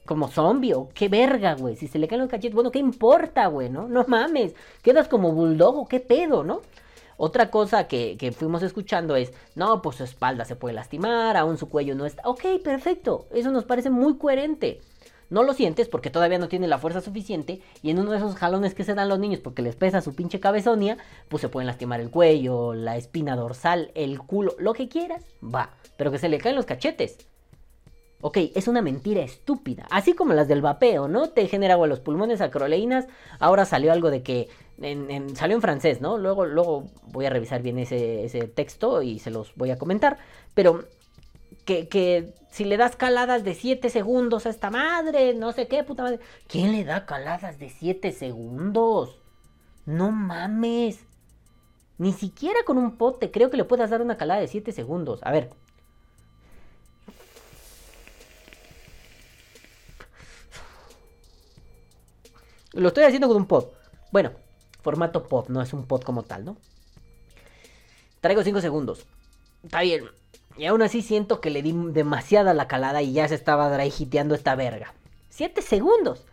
como 0.05 0.29
zombie, 0.29 0.73
o 0.73 0.89
qué 0.93 1.09
verga, 1.09 1.55
güey. 1.55 1.75
Si 1.75 1.87
se 1.87 1.99
le 1.99 2.07
caen 2.07 2.21
los 2.21 2.29
cachetes, 2.29 2.55
bueno, 2.55 2.71
¿qué 2.71 2.79
importa, 2.79 3.47
güey? 3.47 3.69
¿No? 3.69 3.87
No 3.87 4.05
mames. 4.07 4.55
Quedas 4.81 5.07
como 5.07 5.33
bulldog, 5.33 5.77
¿o 5.77 5.87
qué 5.87 5.99
pedo, 5.99 6.43
no? 6.43 6.61
Otra 7.17 7.49
cosa 7.49 7.87
que, 7.87 8.15
que, 8.17 8.31
fuimos 8.31 8.61
escuchando 8.61 9.15
es, 9.15 9.33
no, 9.55 9.81
pues 9.81 9.97
su 9.97 10.03
espalda 10.03 10.45
se 10.45 10.55
puede 10.55 10.75
lastimar, 10.75 11.35
aún 11.35 11.57
su 11.57 11.67
cuello 11.67 11.95
no 11.95 12.05
está... 12.05 12.21
Ok, 12.25 12.43
perfecto, 12.63 13.27
eso 13.33 13.51
nos 13.51 13.65
parece 13.65 13.89
muy 13.89 14.17
coherente. 14.17 14.79
No 15.29 15.43
lo 15.43 15.53
sientes 15.53 15.89
porque 15.89 16.09
todavía 16.09 16.37
no 16.37 16.47
tiene 16.47 16.67
la 16.67 16.77
fuerza 16.77 17.01
suficiente 17.01 17.59
y 17.81 17.89
en 17.89 17.99
uno 17.99 18.11
de 18.11 18.17
esos 18.17 18.35
jalones 18.35 18.73
que 18.73 18.85
se 18.85 18.93
dan 18.93 19.09
los 19.09 19.19
niños 19.19 19.41
porque 19.41 19.61
les 19.61 19.75
pesa 19.75 19.99
su 19.99 20.15
pinche 20.15 20.39
cabezonia, 20.39 20.97
pues 21.27 21.41
se 21.41 21.49
pueden 21.49 21.67
lastimar 21.67 21.99
el 21.99 22.11
cuello, 22.11 22.73
la 22.73 22.95
espina 22.95 23.35
dorsal, 23.35 23.91
el 23.95 24.19
culo, 24.19 24.55
lo 24.57 24.73
que 24.73 24.87
quieras, 24.87 25.25
va, 25.43 25.71
pero 25.97 26.11
que 26.11 26.19
se 26.19 26.29
le 26.29 26.37
caen 26.37 26.55
los 26.55 26.65
cachetes. 26.65 27.17
Ok, 28.19 28.37
es 28.55 28.67
una 28.67 28.81
mentira 28.81 29.21
estúpida, 29.21 29.85
así 29.91 30.13
como 30.13 30.33
las 30.33 30.47
del 30.47 30.61
vapeo, 30.61 31.07
¿no? 31.07 31.29
Te 31.29 31.47
genera 31.47 31.75
agua 31.75 31.85
los 31.85 31.99
pulmones, 31.99 32.41
acroleínas, 32.41 33.05
ahora 33.39 33.63
salió 33.65 33.91
algo 33.91 34.09
de 34.09 34.23
que 34.23 34.49
salió 35.35 35.55
en 35.55 35.61
francés, 35.61 36.01
¿no? 36.01 36.17
Luego, 36.17 36.45
luego 36.45 36.85
voy 37.03 37.27
a 37.27 37.29
revisar 37.29 37.61
bien 37.61 37.77
ese, 37.77 38.25
ese 38.25 38.47
texto 38.47 39.03
y 39.03 39.19
se 39.19 39.29
los 39.29 39.53
voy 39.55 39.69
a 39.69 39.77
comentar, 39.77 40.17
pero 40.55 40.85
que, 41.65 41.87
que, 41.87 42.33
si 42.49 42.65
le 42.65 42.77
das 42.77 42.95
caladas 42.95 43.43
de 43.43 43.53
7 43.53 43.89
segundos 43.89 44.47
a 44.47 44.49
esta 44.49 44.71
madre, 44.71 45.35
no 45.35 45.51
sé 45.51 45.67
qué, 45.67 45.83
puta 45.83 46.03
madre. 46.03 46.19
¿Quién 46.47 46.71
le 46.71 46.85
da 46.85 47.05
caladas 47.05 47.59
de 47.59 47.69
7 47.69 48.11
segundos? 48.11 49.19
No 49.85 50.11
mames. 50.11 51.05
Ni 51.99 52.13
siquiera 52.13 52.59
con 52.65 52.77
un 52.77 52.97
pote 52.97 53.31
creo 53.31 53.49
que 53.51 53.57
le 53.57 53.63
puedas 53.63 53.89
dar 53.89 54.01
una 54.01 54.17
calada 54.17 54.39
de 54.39 54.47
7 54.47 54.71
segundos. 54.71 55.19
A 55.23 55.31
ver. 55.31 55.51
Lo 62.77 62.89
estoy 62.89 63.05
haciendo 63.05 63.27
con 63.27 63.37
un 63.37 63.47
pod. 63.47 63.69
Bueno, 64.11 64.33
formato 64.83 65.23
pod, 65.23 65.49
no 65.49 65.63
es 65.63 65.73
un 65.73 65.87
pod 65.87 66.03
como 66.03 66.21
tal, 66.21 66.45
¿no? 66.45 66.57
Traigo 68.21 68.43
5 68.43 68.61
segundos. 68.61 69.07
Está 69.63 69.81
bien. 69.81 70.05
Y 70.57 70.65
aún 70.67 70.83
así 70.83 71.01
siento 71.01 71.41
que 71.41 71.49
le 71.49 71.63
di 71.63 71.73
demasiada 71.91 72.53
la 72.53 72.67
calada 72.67 73.01
y 73.01 73.13
ya 73.13 73.27
se 73.27 73.33
estaba 73.33 73.75
dry 73.75 73.91
esta 74.31 74.53
verga. 74.53 74.93
7 75.29 75.63
segundos. 75.63 76.23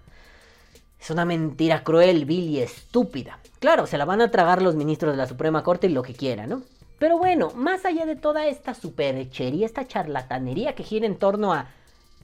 Es 1.00 1.10
una 1.10 1.24
mentira 1.24 1.82
cruel, 1.82 2.26
vil 2.26 2.50
y 2.50 2.60
estúpida. 2.60 3.38
Claro, 3.58 3.86
se 3.86 3.96
la 3.96 4.04
van 4.04 4.20
a 4.20 4.30
tragar 4.30 4.60
los 4.60 4.74
ministros 4.74 5.12
de 5.12 5.16
la 5.16 5.26
Suprema 5.26 5.62
Corte 5.62 5.86
y 5.86 5.90
lo 5.90 6.02
que 6.02 6.12
quieran, 6.12 6.50
¿no? 6.50 6.62
Pero 6.98 7.16
bueno, 7.16 7.52
más 7.54 7.86
allá 7.86 8.04
de 8.04 8.16
toda 8.16 8.46
esta 8.48 8.74
superchería, 8.74 9.64
esta 9.64 9.86
charlatanería 9.86 10.74
que 10.74 10.82
gira 10.82 11.06
en 11.06 11.16
torno 11.16 11.54
a 11.54 11.70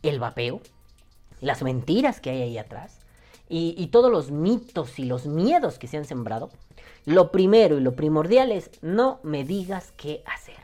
el 0.03 0.21
vapeo, 0.21 0.61
las 1.41 1.63
mentiras 1.63 2.21
que 2.21 2.29
hay 2.29 2.43
ahí 2.43 2.59
atrás, 2.59 3.00
y, 3.53 3.87
todos 3.89 4.13
los 4.13 4.31
mitos 4.31 4.99
y 5.01 5.05
los 5.05 5.27
miedos 5.27 5.79
que 5.79 5.89
se 5.89 5.97
han 5.97 6.05
sembrado, 6.05 6.51
lo 7.05 7.33
primero 7.33 7.77
y 7.77 7.81
lo 7.81 7.97
primordial 7.97 8.53
es 8.53 8.71
no 8.81 9.19
me 9.25 9.45
digas 9.45 9.93
qué 9.97 10.23
hacer. 10.25 10.55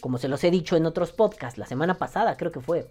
Como 0.00 0.18
se 0.18 0.28
los 0.28 0.44
he 0.44 0.52
dicho 0.52 0.76
en 0.76 0.86
otros 0.86 1.12
podcasts, 1.12 1.58
la 1.58 1.66
semana 1.66 1.94
pasada 1.94 2.36
creo 2.36 2.52
que 2.52 2.60
fue. 2.60 2.86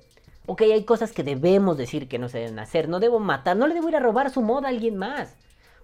Ok, 0.48 0.62
hay 0.63 0.84
cosas 0.84 1.13
que 1.13 1.24
debemos 1.24 1.77
decir 1.77 2.10
que 2.10 2.19
no 2.19 2.27
se 2.27 2.39
deben 2.39 2.60
hacer. 2.60 2.89
No 2.89 3.00
debo 3.00 3.19
matar, 3.19 3.55
no 3.55 3.67
le 3.67 3.74
debo 3.74 3.88
ir 3.88 3.95
a 3.95 4.01
robar 4.01 4.29
su 4.29 4.41
mod 4.41 4.65
a 4.65 4.67
alguien 4.67 4.98
más. 4.98 5.36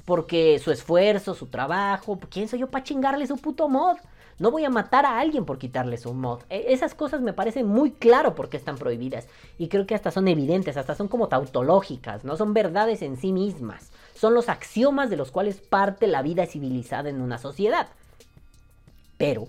Porque 0.05 0.59
su 0.59 0.71
esfuerzo, 0.71 1.33
su 1.33 1.47
trabajo, 1.47 2.19
¿quién 2.29 2.49
soy 2.49 2.59
yo 2.59 2.69
para 2.69 2.83
chingarle 2.83 3.27
su 3.27 3.37
puto 3.37 3.69
mod? 3.69 3.97
No 4.41 4.49
voy 4.49 4.65
a 4.65 4.71
matar 4.71 5.05
a 5.05 5.19
alguien 5.19 5.45
por 5.45 5.59
quitarle 5.59 5.97
su 5.97 6.15
mod. 6.15 6.41
E, 6.49 6.73
esas 6.73 6.95
cosas 6.95 7.21
me 7.21 7.31
parecen 7.31 7.67
muy 7.67 7.91
claro 7.91 8.33
por 8.33 8.49
qué 8.49 8.57
están 8.57 8.75
prohibidas. 8.75 9.27
Y 9.59 9.67
creo 9.67 9.85
que 9.85 9.93
hasta 9.93 10.09
son 10.09 10.27
evidentes, 10.27 10.77
hasta 10.77 10.95
son 10.95 11.09
como 11.09 11.27
tautológicas, 11.27 12.25
no 12.25 12.35
son 12.35 12.55
verdades 12.55 13.03
en 13.03 13.17
sí 13.17 13.33
mismas. 13.33 13.91
Son 14.15 14.33
los 14.33 14.49
axiomas 14.49 15.11
de 15.11 15.17
los 15.17 15.29
cuales 15.29 15.61
parte 15.61 16.07
la 16.07 16.23
vida 16.23 16.47
civilizada 16.47 17.07
en 17.07 17.21
una 17.21 17.37
sociedad. 17.37 17.89
Pero, 19.19 19.47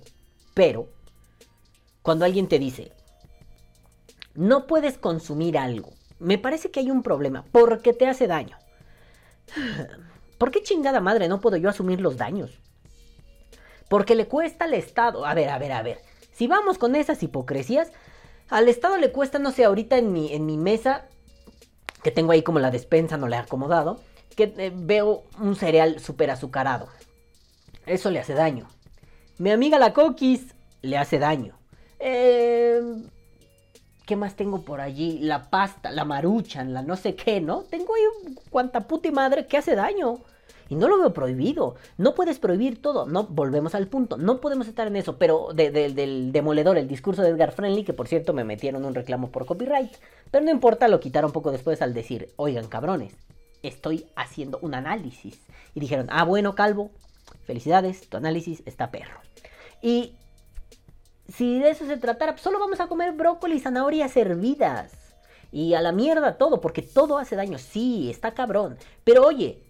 pero, 0.52 0.88
cuando 2.02 2.26
alguien 2.26 2.46
te 2.46 2.58
dice, 2.58 2.92
no 4.34 4.66
puedes 4.66 4.98
consumir 4.98 5.56
algo, 5.56 5.94
me 6.18 6.36
parece 6.36 6.70
que 6.70 6.80
hay 6.80 6.90
un 6.90 7.02
problema, 7.02 7.46
porque 7.50 7.94
te 7.94 8.06
hace 8.06 8.26
daño. 8.26 8.58
¿Por 10.36 10.50
qué 10.50 10.62
chingada 10.62 11.00
madre 11.00 11.28
no 11.28 11.40
puedo 11.40 11.56
yo 11.56 11.70
asumir 11.70 12.02
los 12.02 12.18
daños? 12.18 12.60
Porque 13.92 14.14
le 14.14 14.26
cuesta 14.26 14.64
al 14.64 14.72
Estado. 14.72 15.26
A 15.26 15.34
ver, 15.34 15.50
a 15.50 15.58
ver, 15.58 15.72
a 15.72 15.82
ver. 15.82 16.00
Si 16.32 16.46
vamos 16.46 16.78
con 16.78 16.96
esas 16.96 17.22
hipocresías, 17.22 17.92
al 18.48 18.68
Estado 18.68 18.96
le 18.96 19.12
cuesta, 19.12 19.38
no 19.38 19.50
sé, 19.50 19.66
ahorita 19.66 19.98
en 19.98 20.14
mi, 20.14 20.32
en 20.32 20.46
mi 20.46 20.56
mesa, 20.56 21.04
que 22.02 22.10
tengo 22.10 22.32
ahí 22.32 22.40
como 22.40 22.58
la 22.58 22.70
despensa, 22.70 23.18
no 23.18 23.28
le 23.28 23.36
he 23.36 23.38
acomodado, 23.38 24.00
que 24.34 24.54
eh, 24.56 24.72
veo 24.74 25.24
un 25.38 25.56
cereal 25.56 26.00
súper 26.00 26.30
azucarado. 26.30 26.88
Eso 27.84 28.10
le 28.10 28.20
hace 28.20 28.32
daño. 28.32 28.66
Mi 29.36 29.50
amiga 29.50 29.78
la 29.78 29.92
Coquis 29.92 30.54
le 30.80 30.96
hace 30.96 31.18
daño. 31.18 31.58
Eh, 31.98 32.80
¿Qué 34.06 34.16
más 34.16 34.36
tengo 34.36 34.62
por 34.62 34.80
allí? 34.80 35.18
La 35.18 35.50
pasta, 35.50 35.90
la 35.90 36.06
maruchan, 36.06 36.72
la 36.72 36.80
no 36.80 36.96
sé 36.96 37.14
qué, 37.14 37.42
¿no? 37.42 37.64
Tengo 37.64 37.94
ahí 37.94 38.34
cuanta 38.48 38.88
puta 38.88 39.10
madre 39.10 39.46
que 39.46 39.58
hace 39.58 39.74
daño. 39.74 40.22
Y 40.72 40.74
no 40.74 40.88
lo 40.88 40.98
veo 40.98 41.12
prohibido. 41.12 41.74
No 41.98 42.14
puedes 42.14 42.38
prohibir 42.38 42.80
todo. 42.80 43.04
No, 43.04 43.24
volvemos 43.24 43.74
al 43.74 43.88
punto. 43.88 44.16
No 44.16 44.40
podemos 44.40 44.68
estar 44.68 44.86
en 44.86 44.96
eso. 44.96 45.18
Pero 45.18 45.48
del 45.52 46.32
demoledor, 46.32 46.78
el 46.78 46.88
discurso 46.88 47.20
de 47.20 47.28
Edgar 47.28 47.52
Friendly, 47.52 47.84
que 47.84 47.92
por 47.92 48.08
cierto 48.08 48.32
me 48.32 48.42
metieron 48.42 48.86
un 48.86 48.94
reclamo 48.94 49.30
por 49.30 49.44
copyright. 49.44 49.92
Pero 50.30 50.42
no 50.42 50.50
importa, 50.50 50.88
lo 50.88 50.98
quitaron 50.98 51.30
poco 51.30 51.52
después 51.52 51.82
al 51.82 51.92
decir, 51.92 52.32
oigan 52.36 52.68
cabrones, 52.68 53.12
estoy 53.62 54.06
haciendo 54.16 54.60
un 54.62 54.74
análisis. 54.74 55.42
Y 55.74 55.80
dijeron, 55.80 56.06
ah, 56.08 56.24
bueno, 56.24 56.54
Calvo, 56.54 56.90
felicidades, 57.44 58.08
tu 58.08 58.16
análisis 58.16 58.62
está 58.64 58.90
perro. 58.90 59.20
Y 59.82 60.14
si 61.28 61.58
de 61.58 61.68
eso 61.68 61.86
se 61.86 61.98
tratara, 61.98 62.32
pues 62.32 62.40
solo 62.40 62.58
vamos 62.58 62.80
a 62.80 62.86
comer 62.86 63.12
brócoli 63.12 63.56
y 63.56 63.60
zanahorias 63.60 64.16
hervidas. 64.16 64.90
Y 65.52 65.74
a 65.74 65.82
la 65.82 65.92
mierda 65.92 66.38
todo, 66.38 66.62
porque 66.62 66.80
todo 66.80 67.18
hace 67.18 67.36
daño. 67.36 67.58
Sí, 67.58 68.08
está 68.10 68.32
cabrón. 68.32 68.78
Pero 69.04 69.26
oye, 69.26 69.62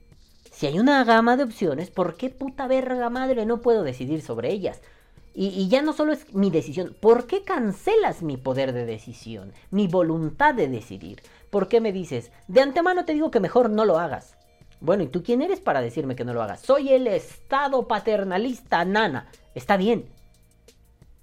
si 0.62 0.68
hay 0.68 0.78
una 0.78 1.02
gama 1.02 1.36
de 1.36 1.42
opciones, 1.42 1.90
¿por 1.90 2.14
qué 2.14 2.30
puta 2.30 2.68
verga 2.68 3.10
madre 3.10 3.46
no 3.46 3.60
puedo 3.60 3.82
decidir 3.82 4.22
sobre 4.22 4.52
ellas? 4.52 4.80
Y, 5.34 5.66
ya 5.66 5.82
no 5.82 5.92
solo 5.92 6.12
es 6.12 6.32
mi 6.34 6.50
decisión, 6.50 6.94
¿por 7.00 7.26
qué 7.26 7.42
cancelas 7.42 8.22
mi 8.22 8.36
poder 8.36 8.72
de 8.72 8.86
decisión, 8.86 9.52
mi 9.72 9.88
voluntad 9.88 10.54
de 10.54 10.68
decidir? 10.68 11.20
¿Por 11.50 11.66
qué 11.66 11.80
me 11.80 11.92
dices, 11.92 12.30
de 12.46 12.60
antemano 12.60 13.04
te 13.04 13.12
digo 13.12 13.32
que 13.32 13.40
mejor 13.40 13.70
no 13.70 13.84
lo 13.84 13.98
hagas? 13.98 14.36
Bueno, 14.78 15.02
¿y 15.02 15.08
tú 15.08 15.24
quién 15.24 15.42
eres 15.42 15.58
para 15.58 15.80
decirme 15.80 16.14
que 16.14 16.24
no 16.24 16.32
lo 16.32 16.44
hagas? 16.44 16.60
Soy 16.60 16.92
el 16.92 17.08
Estado 17.08 17.88
paternalista, 17.88 18.84
nana. 18.84 19.32
Está 19.56 19.76
bien, 19.76 20.10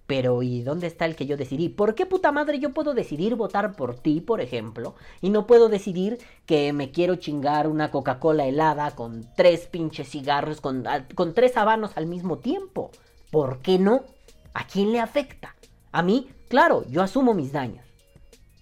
pero 0.10 0.42
¿y 0.42 0.64
dónde 0.64 0.88
está 0.88 1.06
el 1.06 1.16
que 1.16 1.28
yo 1.28 1.38
decidí? 1.38 1.70
¿Por 1.70 1.94
qué 1.94 2.08
puta 2.08 2.32
madre 2.32 2.58
yo 2.58 2.74
puedo 2.74 2.96
decidir 2.96 3.36
votar 3.36 3.76
por 3.76 3.94
ti, 3.94 4.22
por 4.22 4.42
ejemplo? 4.42 4.96
Y 5.22 5.30
no 5.30 5.46
puedo 5.46 5.70
decidir 5.70 6.18
que 6.48 6.74
me 6.74 6.90
quiero 6.90 7.18
chingar 7.18 7.68
una 7.68 7.92
Coca-Cola 7.92 8.48
helada 8.48 8.90
con 8.96 9.30
tres 9.36 9.68
pinches 9.68 10.10
cigarros, 10.10 10.62
con, 10.62 10.84
con 11.14 11.36
tres 11.36 11.58
habanos 11.58 11.92
al 11.96 12.08
mismo 12.08 12.40
tiempo. 12.40 12.90
¿Por 13.30 13.60
qué 13.60 13.78
no? 13.78 14.02
¿A 14.56 14.66
quién 14.66 14.92
le 14.92 15.00
afecta? 15.00 15.56
A 15.92 16.02
mí, 16.02 16.28
claro, 16.48 16.86
yo 16.90 17.04
asumo 17.04 17.36
mis 17.36 17.52
daños. 17.52 17.86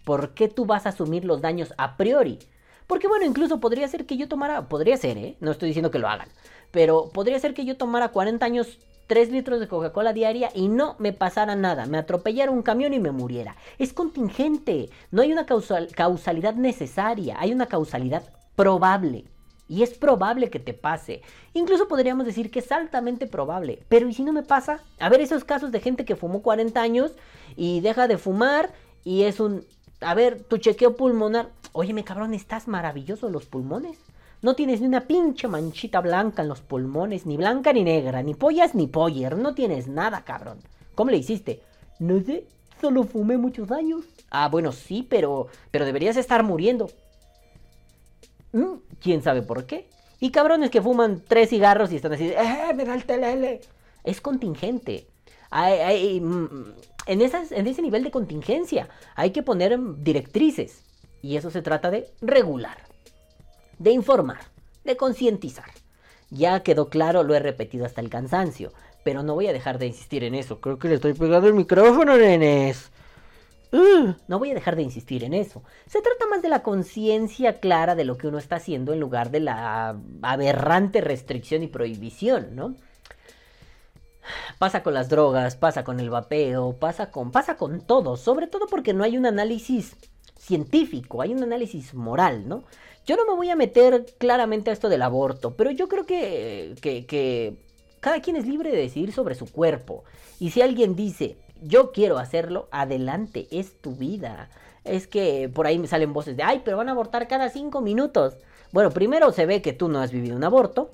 ¿Por 0.04 0.34
qué 0.34 0.50
tú 0.50 0.66
vas 0.66 0.86
a 0.86 0.90
asumir 0.90 1.24
los 1.24 1.40
daños 1.40 1.74
a 1.78 1.96
priori? 1.96 2.40
Porque 2.88 3.08
bueno, 3.08 3.24
incluso 3.24 3.62
podría 3.62 3.88
ser 3.88 4.06
que 4.06 4.18
yo 4.18 4.28
tomara, 4.28 4.68
podría 4.68 4.98
ser, 4.98 5.18
¿eh? 5.18 5.38
No 5.40 5.52
estoy 5.52 5.70
diciendo 5.70 5.92
que 5.92 6.00
lo 6.00 6.10
hagan, 6.10 6.28
pero 6.72 7.10
podría 7.14 7.40
ser 7.40 7.54
que 7.54 7.64
yo 7.64 7.78
tomara 7.78 8.10
40 8.10 8.46
años 8.46 8.80
3 9.08 9.32
litros 9.32 9.60
de 9.60 9.68
Coca-Cola 9.68 10.14
diaria 10.14 10.50
y 10.54 10.68
no 10.68 10.96
me 11.00 11.14
pasara 11.14 11.56
nada, 11.56 11.86
me 11.86 11.98
atropellara 11.98 12.52
un 12.52 12.62
camión 12.62 12.94
y 12.94 13.00
me 13.00 13.12
muriera. 13.12 13.56
Es 13.80 13.94
contingente, 13.94 14.90
no 15.12 15.22
hay 15.22 15.32
una 15.32 15.46
causalidad 15.46 16.54
necesaria, 16.56 17.38
hay 17.40 17.54
una 17.54 17.66
causalidad 17.66 18.24
probable. 18.56 19.26
Y 19.70 19.84
es 19.84 19.98
probable 19.98 20.50
que 20.50 20.60
te 20.60 20.74
pase. 20.74 21.22
Incluso 21.54 21.90
podríamos 21.90 22.26
decir 22.26 22.50
que 22.52 22.60
es 22.60 22.72
altamente 22.72 23.28
probable. 23.28 23.84
Pero 23.90 24.08
¿y 24.08 24.14
si 24.14 24.24
no 24.24 24.32
me 24.32 24.44
pasa? 24.44 24.80
A 24.98 25.10
ver 25.10 25.20
esos 25.20 25.44
casos 25.44 25.74
de 25.74 25.82
gente 25.82 26.06
que 26.06 26.16
fumó 26.16 26.42
40 26.42 26.80
años 26.80 27.12
y 27.58 27.82
deja 27.82 28.08
de 28.08 28.18
fumar 28.18 28.72
y 29.04 29.24
es 29.24 29.42
un... 29.42 29.66
A 30.00 30.14
ver, 30.14 30.42
tu 30.44 30.58
chequeo 30.58 30.96
pulmonar. 30.96 31.50
Óyeme 31.74 32.06
cabrón, 32.06 32.34
estás 32.34 32.70
maravilloso 32.70 33.30
los 33.30 33.46
pulmones. 33.46 33.98
No 34.42 34.56
tienes 34.56 34.82
ni 34.82 34.88
una 34.88 35.02
pinche 35.02 35.48
manchita 35.48 36.00
blanca 36.00 36.44
en 36.44 36.48
los 36.48 36.62
pulmones, 36.62 37.26
ni 37.26 37.38
blanca 37.38 37.74
ni 37.74 37.84
negra, 37.84 38.22
ni 38.22 38.36
pollas 38.36 38.76
ni 38.76 38.86
poller, 38.86 39.36
no 39.36 39.56
tienes 39.56 39.88
nada, 39.88 40.24
cabrón. 40.24 40.60
¿Cómo 40.94 41.10
le 41.10 41.18
hiciste? 41.18 41.64
No 42.00 42.22
sé, 42.22 42.46
solo 42.80 43.04
fumé 43.04 43.38
muchos 43.38 43.72
años. 43.72 44.06
Ah, 44.30 44.48
bueno, 44.50 44.72
sí, 44.72 45.06
pero, 45.10 45.48
pero 45.72 45.86
deberías 45.86 46.18
estar 46.18 46.44
muriendo. 46.44 46.88
Mm, 48.52 48.76
¿Quién 49.02 49.24
sabe 49.24 49.42
por 49.42 49.66
qué? 49.66 49.90
Y 50.20 50.30
cabrones 50.30 50.70
que 50.70 50.84
fuman 50.84 51.24
tres 51.28 51.50
cigarros 51.50 51.92
y 51.92 51.96
están 51.96 52.14
así, 52.14 52.30
¡eh, 52.30 52.74
me 52.76 52.84
el 52.84 53.06
telele! 53.06 53.62
Es 54.04 54.22
contingente. 54.22 55.08
Mm, 55.52 56.46
esas, 57.08 57.52
en 57.52 57.66
ese 57.66 57.82
nivel 57.82 58.04
de 58.04 58.12
contingencia 58.12 58.88
hay 59.16 59.32
que 59.32 59.42
poner 59.42 59.80
directrices. 60.04 60.84
Y 61.24 61.38
eso 61.38 61.50
se 61.50 61.64
trata 61.64 61.90
de 61.90 62.08
regular 62.22 62.87
de 63.80 63.92
informar, 63.92 64.40
de 64.84 64.98
concientizar. 64.98 65.70
Ya 66.30 66.62
quedó 66.62 66.90
claro, 66.90 67.24
lo 67.24 67.36
he 67.36 67.40
repetido 67.40 67.86
hasta 67.86 68.02
el 68.02 68.10
cansancio, 68.10 68.74
pero 69.04 69.24
no 69.24 69.36
voy 69.36 69.48
a 69.48 69.54
dejar 69.54 69.80
de 69.80 69.88
insistir 69.88 70.24
en 70.24 70.36
eso. 70.36 70.60
Creo 70.60 70.78
que 70.78 70.90
le 70.90 70.96
estoy 70.96 71.14
pegando 71.14 71.48
el 71.48 71.54
micrófono, 71.54 72.18
nenes. 72.18 72.92
Uh, 73.72 74.14
no 74.28 74.40
voy 74.40 74.52
a 74.52 74.54
dejar 74.54 74.76
de 74.76 74.84
insistir 74.84 75.24
en 75.24 75.34
eso. 75.34 75.64
Se 75.88 76.02
trata 76.02 76.28
más 76.28 76.42
de 76.42 76.50
la 76.50 76.64
conciencia 76.64 77.60
clara 77.60 77.96
de 77.96 78.06
lo 78.06 78.18
que 78.18 78.28
uno 78.28 78.38
está 78.38 78.58
haciendo 78.58 78.94
en 78.94 79.00
lugar 79.00 79.30
de 79.30 79.42
la 79.42 79.98
aberrante 80.22 81.02
restricción 81.02 81.64
y 81.64 81.68
prohibición, 81.68 82.56
¿no? 82.56 82.76
Pasa 84.58 84.84
con 84.84 84.94
las 84.94 85.10
drogas, 85.10 85.56
pasa 85.56 85.84
con 85.84 86.00
el 86.00 86.10
vapeo, 86.10 86.78
pasa 86.80 87.12
con, 87.12 87.32
pasa 87.32 87.56
con 87.56 87.82
todo, 87.82 88.18
sobre 88.18 88.48
todo 88.48 88.68
porque 88.68 88.94
no 88.94 89.04
hay 89.04 89.18
un 89.18 89.26
análisis 89.26 89.96
científico, 90.38 91.22
hay 91.22 91.34
un 91.34 91.44
análisis 91.44 91.94
moral, 91.94 92.48
¿no? 92.48 92.64
Yo 93.08 93.16
no 93.16 93.26
me 93.26 93.36
voy 93.36 93.50
a 93.50 93.56
meter 93.56 94.06
claramente 94.18 94.70
a 94.70 94.74
esto 94.74 94.90
del 94.90 95.02
aborto, 95.02 95.56
pero 95.56 95.72
yo 95.72 95.88
creo 95.88 96.06
que, 96.06 97.56
cada 98.02 98.20
quien 98.20 98.36
es 98.36 98.46
libre 98.46 98.70
de 98.70 98.78
decidir 98.78 99.14
sobre 99.14 99.34
su 99.34 99.50
cuerpo. 99.50 100.04
Y 100.40 100.52
si 100.52 100.62
alguien 100.62 100.94
dice, 100.96 101.38
yo 101.64 101.94
quiero 101.94 102.18
hacerlo, 102.18 102.68
adelante, 102.70 103.48
es 103.50 103.82
tu 103.82 103.96
vida. 103.96 104.50
Es 104.84 105.08
que 105.08 105.50
por 105.54 105.68
ahí 105.68 105.80
me 105.80 105.88
salen 105.88 106.12
voces 106.12 106.36
de, 106.36 106.44
ay, 106.44 106.62
pero 106.66 106.76
van 106.76 106.90
a 106.90 106.92
abortar 106.92 107.30
cada 107.30 107.50
cinco 107.50 107.80
minutos. 107.80 108.36
Bueno, 108.74 108.92
primero 108.92 109.32
se 109.32 109.46
ve 109.46 109.62
que 109.62 109.72
tú 109.72 109.88
no 109.88 110.00
has 110.00 110.12
vivido 110.12 110.36
un 110.36 110.44
aborto. 110.44 110.92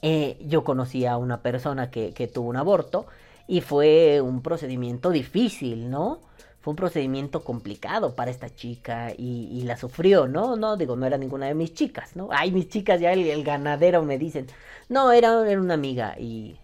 Eh, 0.00 0.38
yo 0.40 0.64
conocí 0.64 1.04
a 1.04 1.18
una 1.18 1.42
persona 1.42 1.90
que 1.90 2.30
tuvo 2.32 2.48
un 2.48 2.56
aborto 2.56 3.06
y 3.46 3.60
fue 3.60 4.22
un 4.22 4.40
procedimiento 4.40 5.10
difícil, 5.10 5.90
¿no? 5.90 6.20
Fue 6.62 6.70
un 6.70 6.76
procedimiento 6.76 7.42
complicado 7.42 8.14
para 8.14 8.30
esta 8.30 8.54
chica 8.54 9.12
y, 9.18 9.62
la 9.64 9.76
sufrió, 9.76 10.28
¿no? 10.28 10.54
No, 10.56 10.76
digo, 10.76 10.94
no 10.94 11.06
era 11.06 11.18
ninguna 11.18 11.46
de 11.46 11.54
mis 11.54 11.74
chicas, 11.74 12.14
¿no? 12.14 12.28
Ay, 12.30 12.52
mis 12.52 12.68
chicas, 12.68 13.00
ya 13.00 13.12
el, 13.12 13.42
ganadero 13.42 14.02
me 14.04 14.16
dicen. 14.16 14.46
No, 14.88 15.10
era, 15.10 15.48
era 15.50 15.60
una 15.60 15.74
amiga 15.74 16.16
y, 16.20 16.56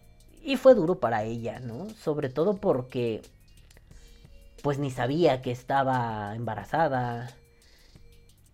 y 0.44 0.56
fue 0.56 0.76
duro 0.76 1.00
para 1.00 1.24
ella, 1.24 1.58
¿no? 1.58 1.90
Sobre 1.90 2.28
todo 2.28 2.58
porque, 2.58 3.22
pues 4.62 4.78
ni 4.78 4.92
sabía 4.92 5.42
que 5.42 5.50
estaba 5.50 6.32
embarazada. 6.36 7.34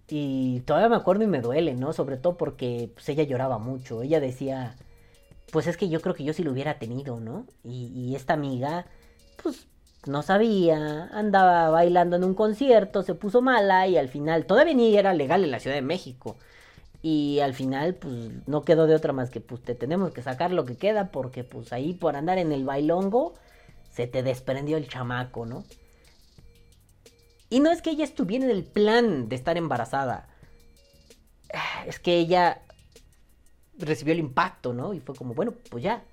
Y 0.08 0.60
todavía 0.60 0.88
me 0.88 0.96
acuerdo 0.96 1.24
y 1.24 1.26
me 1.26 1.42
duele, 1.42 1.74
¿no? 1.74 1.92
Sobre 1.92 2.16
todo 2.16 2.38
porque 2.38 2.90
pues, 2.94 3.06
ella 3.10 3.24
lloraba 3.24 3.58
mucho. 3.58 4.00
Ella 4.00 4.18
decía, 4.18 4.76
pues 5.52 5.66
es 5.66 5.76
que 5.76 5.90
yo 5.90 6.00
creo 6.00 6.14
que 6.14 6.24
yo 6.24 6.32
sí 6.32 6.42
lo 6.42 6.52
hubiera 6.52 6.78
tenido, 6.78 7.20
¿no? 7.20 7.46
Y, 7.62 7.88
y 7.94 8.16
esta 8.16 8.32
amiga, 8.32 8.86
pues 9.42 9.66
no 10.06 10.23
sabía, 10.23 11.08
andaba 11.12 11.70
bailando 11.70 12.16
en 12.16 12.25
un 12.25 12.34
concierto, 12.34 13.02
se 13.02 13.14
puso 13.14 13.42
mala 13.42 13.87
y 13.88 13.96
al 13.96 14.08
final, 14.08 14.46
todavía 14.46 14.75
ni 14.75 14.96
era 14.96 15.14
legal 15.14 15.44
en 15.44 15.50
la 15.50 15.61
Ciudad 15.61 15.76
de 15.76 15.82
México. 15.82 16.37
Y 17.02 17.40
al 17.40 17.54
final, 17.54 17.96
pues 17.96 18.30
no 18.46 18.64
quedó 18.64 18.87
de 18.87 18.94
otra 18.94 19.12
más 19.12 19.30
que 19.30 19.40
pues 19.40 19.62
te 19.62 19.75
tenemos 19.75 20.12
que 20.12 20.23
sacar 20.23 20.52
lo 20.52 20.64
que 20.64 20.76
queda 20.76 21.11
porque 21.11 21.44
pues 21.44 21.73
ahí 21.73 21.92
por 21.92 22.16
andar 22.16 22.38
en 22.38 22.50
el 22.50 22.64
bailongo 22.64 23.34
se 23.90 24.06
te 24.06 24.23
desprendió 24.23 24.76
el 24.78 24.88
chamaco, 24.88 25.44
¿no? 25.46 25.64
Y 27.50 27.61
no 27.61 27.70
es 27.70 27.82
que 27.82 27.90
ella 27.90 28.04
estuviera 28.04 28.46
en 28.46 28.50
el 28.50 28.64
plan 28.64 29.28
de 29.28 29.37
estar 29.37 29.56
embarazada. 29.56 30.28
Es 31.87 32.00
que 32.00 32.18
ella 32.18 32.62
recibió 33.78 34.12
el 34.12 34.20
impacto, 34.20 34.73
¿no? 34.73 34.94
Y 34.94 35.00
fue 35.00 35.14
como, 35.14 35.34
bueno, 35.34 35.52
pues 35.70 35.84
ya. 35.84 36.04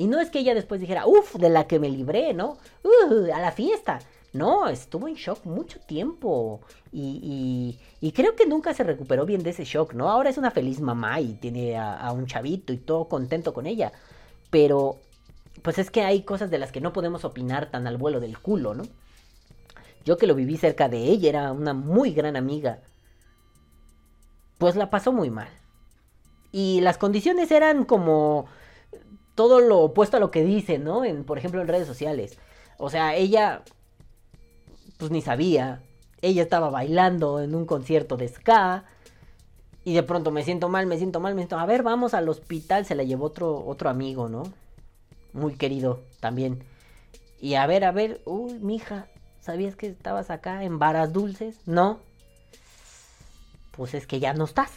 Y 0.00 0.06
no 0.06 0.18
es 0.18 0.30
que 0.30 0.38
ella 0.38 0.54
después 0.54 0.80
dijera, 0.80 1.06
uff, 1.06 1.34
de 1.34 1.50
la 1.50 1.66
que 1.66 1.78
me 1.78 1.90
libré, 1.90 2.32
¿no? 2.32 2.56
Uh, 2.82 3.30
a 3.34 3.38
la 3.38 3.52
fiesta. 3.52 3.98
No, 4.32 4.66
estuvo 4.66 5.06
en 5.06 5.14
shock 5.14 5.44
mucho 5.44 5.78
tiempo. 5.80 6.62
Y, 6.90 7.78
y, 8.00 8.12
creo 8.12 8.34
que 8.34 8.46
nunca 8.46 8.72
se 8.72 8.82
recuperó 8.82 9.26
bien 9.26 9.42
de 9.42 9.50
ese 9.50 9.64
shock, 9.64 9.92
¿no? 9.92 10.08
Ahora 10.08 10.30
es 10.30 10.38
una 10.38 10.52
feliz 10.52 10.80
mamá 10.80 11.20
y 11.20 11.34
tiene 11.34 11.76
a, 11.76 12.00
a, 12.00 12.12
un 12.12 12.24
chavito 12.24 12.72
y 12.72 12.78
todo 12.78 13.10
contento 13.10 13.52
con 13.52 13.66
ella. 13.66 13.92
Pero, 14.48 14.96
pues 15.60 15.78
es 15.78 15.90
que 15.90 16.00
hay 16.00 16.22
cosas 16.22 16.50
de 16.50 16.56
las 16.56 16.72
que 16.72 16.80
no 16.80 16.94
podemos 16.94 17.26
opinar 17.26 17.70
tan 17.70 17.86
al 17.86 17.98
vuelo 17.98 18.20
del 18.20 18.38
culo, 18.38 18.72
¿no? 18.72 18.84
Yo 20.06 20.16
que 20.16 20.26
lo 20.26 20.34
viví 20.34 20.56
cerca 20.56 20.88
de 20.88 20.96
ella, 20.96 21.28
era 21.28 21.52
una 21.52 21.74
muy 21.74 22.12
gran 22.12 22.36
amiga. 22.36 22.78
Pues 24.56 24.76
la 24.76 24.88
pasó 24.88 25.12
muy 25.12 25.28
mal. 25.28 25.50
Y 26.52 26.80
las 26.80 26.96
condiciones 26.96 27.50
eran 27.50 27.84
como 27.84 28.46
todo 29.40 29.58
lo 29.58 29.78
opuesto 29.78 30.18
a 30.18 30.20
lo 30.20 30.30
que 30.30 30.44
dice, 30.44 30.78
¿no? 30.78 31.02
En, 31.02 31.24
por 31.24 31.38
ejemplo, 31.38 31.62
en 31.62 31.66
redes 31.66 31.86
sociales. 31.86 32.36
O 32.76 32.90
sea, 32.90 33.14
ella 33.14 33.62
pues 34.98 35.10
ni 35.10 35.22
sabía. 35.22 35.82
Ella 36.20 36.42
estaba 36.42 36.68
bailando 36.68 37.40
en 37.40 37.54
un 37.54 37.64
concierto 37.64 38.18
de 38.18 38.28
ska. 38.28 38.84
Y 39.82 39.94
de 39.94 40.02
pronto 40.02 40.30
me 40.30 40.44
siento 40.44 40.68
mal, 40.68 40.86
me 40.86 40.98
siento 40.98 41.20
mal, 41.20 41.34
me 41.34 41.40
siento... 41.40 41.58
A 41.58 41.64
ver, 41.64 41.82
vamos 41.82 42.12
al 42.12 42.28
hospital. 42.28 42.84
Se 42.84 42.94
la 42.94 43.02
llevó 43.02 43.24
otro, 43.24 43.64
otro 43.66 43.88
amigo, 43.88 44.28
¿no? 44.28 44.42
Muy 45.32 45.54
querido 45.54 46.02
también. 46.20 46.62
Y 47.40 47.54
a 47.54 47.66
ver, 47.66 47.86
a 47.86 47.92
ver. 47.92 48.20
Uy, 48.26 48.58
mija. 48.58 49.08
¿Sabías 49.40 49.74
que 49.74 49.86
estabas 49.86 50.28
acá 50.28 50.64
en 50.64 50.78
varas 50.78 51.14
dulces? 51.14 51.56
No. 51.64 52.00
Pues 53.70 53.94
es 53.94 54.06
que 54.06 54.20
ya 54.20 54.34
no 54.34 54.44
estás. 54.44 54.70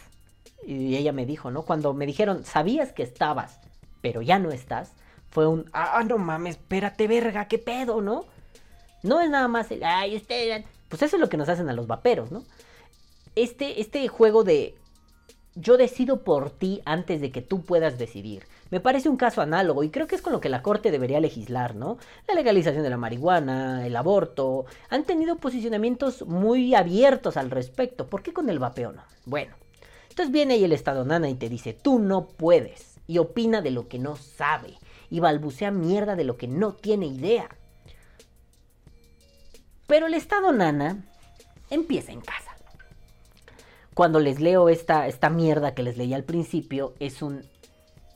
Y 0.66 0.96
ella 0.96 1.12
me 1.12 1.26
dijo, 1.26 1.52
¿no? 1.52 1.64
Cuando 1.64 1.94
me 1.94 2.06
dijeron, 2.06 2.46
¿sabías 2.46 2.94
que 2.94 3.04
estabas? 3.04 3.60
Pero 4.04 4.22
ya 4.22 4.38
no 4.38 4.52
estás. 4.52 4.92
Fue 5.32 5.48
un, 5.48 5.68
ah, 5.74 6.04
no 6.08 6.20
mames, 6.20 6.58
espérate, 6.58 7.08
verga, 7.08 7.48
qué 7.48 7.58
pedo, 7.58 8.02
¿no? 8.02 8.26
No 9.02 9.22
es 9.22 9.30
nada 9.30 9.48
más 9.48 9.72
el, 9.72 9.84
ay, 9.84 10.16
usted. 10.18 10.66
Pues 10.90 11.02
eso 11.02 11.16
es 11.16 11.20
lo 11.22 11.30
que 11.30 11.38
nos 11.38 11.50
hacen 11.50 11.70
a 11.70 11.74
los 11.74 11.88
vaperos, 11.88 12.32
¿no? 12.32 12.44
Este, 13.36 13.82
este 13.82 14.08
juego 14.10 14.44
de 14.44 14.76
yo 15.56 15.78
decido 15.78 16.24
por 16.24 16.50
ti 16.52 16.82
antes 16.86 17.22
de 17.22 17.32
que 17.32 17.42
tú 17.42 17.64
puedas 17.64 17.98
decidir. 17.98 18.44
Me 18.72 18.80
parece 18.80 19.08
un 19.08 19.18
caso 19.18 19.42
análogo 19.42 19.84
y 19.84 19.90
creo 19.90 20.08
que 20.08 20.16
es 20.16 20.22
con 20.22 20.34
lo 20.34 20.42
que 20.42 20.50
la 20.50 20.64
Corte 20.64 20.92
debería 20.92 21.20
legislar, 21.20 21.76
¿no? 21.76 21.98
La 22.28 22.34
legalización 22.34 22.84
de 22.84 22.90
la 22.90 22.98
marihuana, 22.98 23.86
el 23.86 23.96
aborto, 23.96 24.66
han 24.90 25.04
tenido 25.04 25.38
posicionamientos 25.38 26.26
muy 26.26 26.76
abiertos 26.76 27.38
al 27.38 27.52
respecto. 27.52 28.10
¿Por 28.10 28.22
qué 28.22 28.34
con 28.34 28.50
el 28.50 28.60
vapeo 28.60 28.92
no? 28.92 29.04
Bueno, 29.26 29.56
entonces 30.10 30.32
viene 30.32 30.56
ahí 30.56 30.64
el 30.64 30.74
Estado 30.74 31.06
Nana 31.06 31.30
y 31.30 31.36
te 31.36 31.50
dice, 31.50 31.74
tú 31.74 32.00
no 32.00 32.28
puedes. 32.28 32.93
Y 33.08 33.18
opina 33.18 33.62
de 33.62 33.72
lo 33.72 33.88
que 33.88 34.00
no 34.00 34.16
sabe. 34.16 34.78
Y 35.10 35.20
balbucea 35.20 35.72
mierda 35.72 36.16
de 36.16 36.24
lo 36.24 36.38
que 36.38 36.48
no 36.48 36.74
tiene 36.74 37.08
idea. 37.08 37.50
Pero 39.88 40.08
el 40.08 40.14
estado 40.14 40.52
nana 40.52 41.04
empieza 41.70 42.12
en 42.12 42.22
casa. 42.22 42.52
Cuando 43.94 44.20
les 44.20 44.40
leo 44.40 44.70
esta, 44.70 45.08
esta 45.08 45.30
mierda 45.30 45.76
que 45.76 45.84
les 45.84 45.98
leí 45.98 46.14
al 46.14 46.24
principio, 46.24 46.94
es 47.00 47.22
un... 47.22 47.44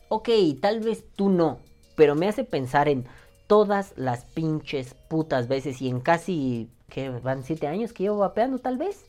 Ok, 0.10 0.30
tal 0.62 0.80
vez 0.80 1.04
tú 1.16 1.30
no, 1.30 1.60
pero 1.96 2.16
me 2.16 2.28
hace 2.28 2.44
pensar 2.44 2.88
en 2.88 3.06
todas 3.46 3.94
las 3.96 4.26
pinches 4.26 4.96
putas 5.08 5.48
veces 5.48 5.82
y 5.82 5.90
en 5.90 6.00
casi... 6.00 6.70
que 6.90 7.10
van 7.10 7.44
siete 7.44 7.68
años 7.68 7.94
que 7.94 8.04
llevo 8.04 8.20
vapeando 8.20 8.60
tal 8.60 8.78
vez? 8.78 9.06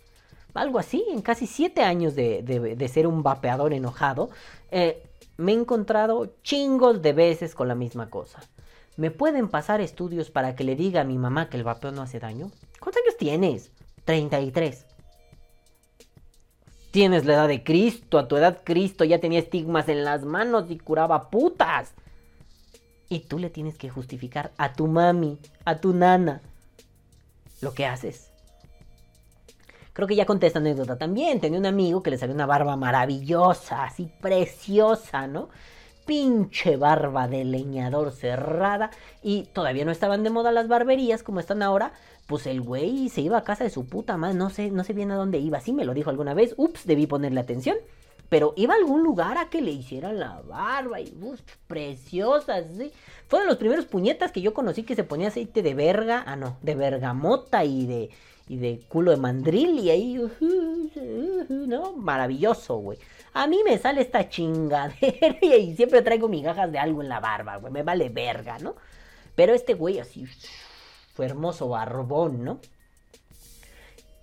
Algo 0.54 0.78
así, 0.78 1.04
en 1.10 1.22
casi 1.22 1.46
siete 1.46 1.82
años 1.82 2.16
de, 2.16 2.42
de, 2.42 2.88
ser 2.88 3.06
un 3.06 3.22
vapeador 3.22 3.72
enojado, 3.72 4.30
eh, 4.72 5.07
me 5.38 5.53
he 5.53 5.55
encontrado 5.55 6.35
chingos 6.42 7.01
de 7.01 7.12
veces 7.12 7.55
con 7.55 7.68
la 7.68 7.74
misma 7.74 8.11
cosa. 8.11 8.40
¿Me 8.96 9.12
pueden 9.12 9.48
pasar 9.48 9.81
estudios 9.81 10.31
para 10.31 10.57
que 10.57 10.64
le 10.64 10.74
diga 10.74 11.01
a 11.01 11.05
mi 11.05 11.16
mamá 11.16 11.48
que 11.48 11.57
el 11.57 11.62
vapeo 11.62 11.92
no 11.92 12.03
hace 12.03 12.18
daño? 12.18 12.51
¿Cuántos 12.81 13.03
años 13.03 13.16
tienes? 13.16 13.70
33. 14.05 14.85
Tienes 16.90 17.24
la 17.24 17.35
edad 17.35 17.48
de 17.48 17.62
Cristo, 17.62 18.18
a 18.18 18.27
tu 18.27 18.37
edad 18.37 18.62
Cristo 18.64 19.05
ya 19.05 19.20
tenía 19.20 19.38
estigmas 19.38 19.88
en 19.88 20.05
las 20.05 20.24
manos 20.24 20.64
y 20.70 20.79
curaba 20.79 21.31
putas. 21.31 21.92
Y 23.09 23.20
tú 23.20 23.38
le 23.38 23.48
tienes 23.48 23.79
que 23.79 23.88
justificar 23.88 24.51
a 24.59 24.72
tu 24.72 24.88
mami, 24.88 25.38
a 25.64 25.81
tu 25.81 25.94
nana, 25.94 26.42
lo 27.61 27.74
que 27.74 27.87
haces. 27.87 28.27
Creo 29.98 30.06
que 30.06 30.14
ya 30.14 30.26
conté 30.26 30.46
esta 30.46 30.61
anécdota 30.61 30.96
también. 30.96 31.40
Tenía 31.40 31.58
un 31.58 31.66
amigo 31.66 32.04
que 32.04 32.12
le 32.12 32.18
salió 32.18 32.32
una 32.32 32.46
barba 32.46 32.76
maravillosa, 32.76 33.82
así 33.82 34.08
preciosa, 34.20 35.26
¿no? 35.26 35.48
pinche 36.06 36.76
barba 36.76 37.26
de 37.26 37.44
leñador 37.44 38.12
cerrada. 38.12 38.92
Y 39.24 39.48
todavía 39.52 39.84
no 39.84 39.90
estaban 39.90 40.22
de 40.22 40.30
moda 40.30 40.52
las 40.52 40.68
barberías 40.68 41.24
como 41.24 41.40
están 41.40 41.64
ahora, 41.64 41.94
pues 42.28 42.46
el 42.46 42.61
güey 42.61 43.08
se 43.08 43.22
iba 43.22 43.38
a 43.38 43.42
casa 43.42 43.64
de 43.64 43.70
su 43.70 43.88
puta 43.88 44.16
madre, 44.16 44.37
no 44.37 44.50
sé, 44.50 44.70
no 44.70 44.84
sé 44.84 44.92
bien 44.92 45.11
a 45.11 45.16
dónde 45.16 45.38
iba, 45.38 45.61
sí 45.61 45.72
me 45.72 45.84
lo 45.84 45.94
dijo 45.94 46.11
alguna 46.11 46.32
vez, 46.32 46.54
ups, 46.56 46.87
debí 46.87 47.08
ponerle 47.08 47.40
atención, 47.40 47.76
pero 48.28 48.54
iba 48.56 48.74
a 48.74 48.76
algún 48.76 49.02
lugar 49.02 49.37
a 49.37 49.50
que 49.50 49.61
le 49.61 49.72
hicieran 49.72 50.20
la 50.20 50.42
barba 50.42 51.00
y 51.00 51.12
uff, 51.20 51.40
preciosas, 51.66 52.66
¿sí? 52.78 52.92
Fueron 53.26 53.48
los 53.48 53.56
primeros 53.56 53.87
puñetas 53.87 54.30
que 54.30 54.42
yo 54.42 54.54
conocí 54.54 54.84
que 54.84 54.94
se 54.94 55.02
ponía 55.02 55.26
aceite 55.26 55.61
de 55.61 55.74
verga, 55.74 56.22
ah 56.24 56.37
no, 56.37 56.56
de 56.62 56.76
bergamota 56.76 57.64
y 57.64 57.87
de 57.87 58.11
y 58.48 58.56
de 58.56 58.80
culo 58.88 59.11
de 59.11 59.18
mandril 59.18 59.78
y 59.78 59.90
ahí, 59.90 60.20
¿no? 61.48 61.92
Maravilloso, 61.92 62.76
güey. 62.78 62.98
A 63.34 63.46
mí 63.46 63.61
me 63.64 63.78
sale 63.78 64.00
esta 64.00 64.28
chingadera 64.28 65.37
y 65.42 65.76
siempre 65.76 66.02
traigo 66.02 66.28
migajas 66.28 66.72
de 66.72 66.78
algo 66.78 67.02
en 67.02 67.08
la 67.08 67.20
barba, 67.20 67.56
güey. 67.56 67.72
Me 67.72 67.82
vale 67.82 68.08
verga, 68.08 68.58
¿no? 68.58 68.74
Pero 69.34 69.54
este 69.54 69.74
güey 69.74 69.98
así, 69.98 70.26
fue 71.14 71.26
hermoso 71.26 71.68
barbón, 71.68 72.44
¿no? 72.44 72.61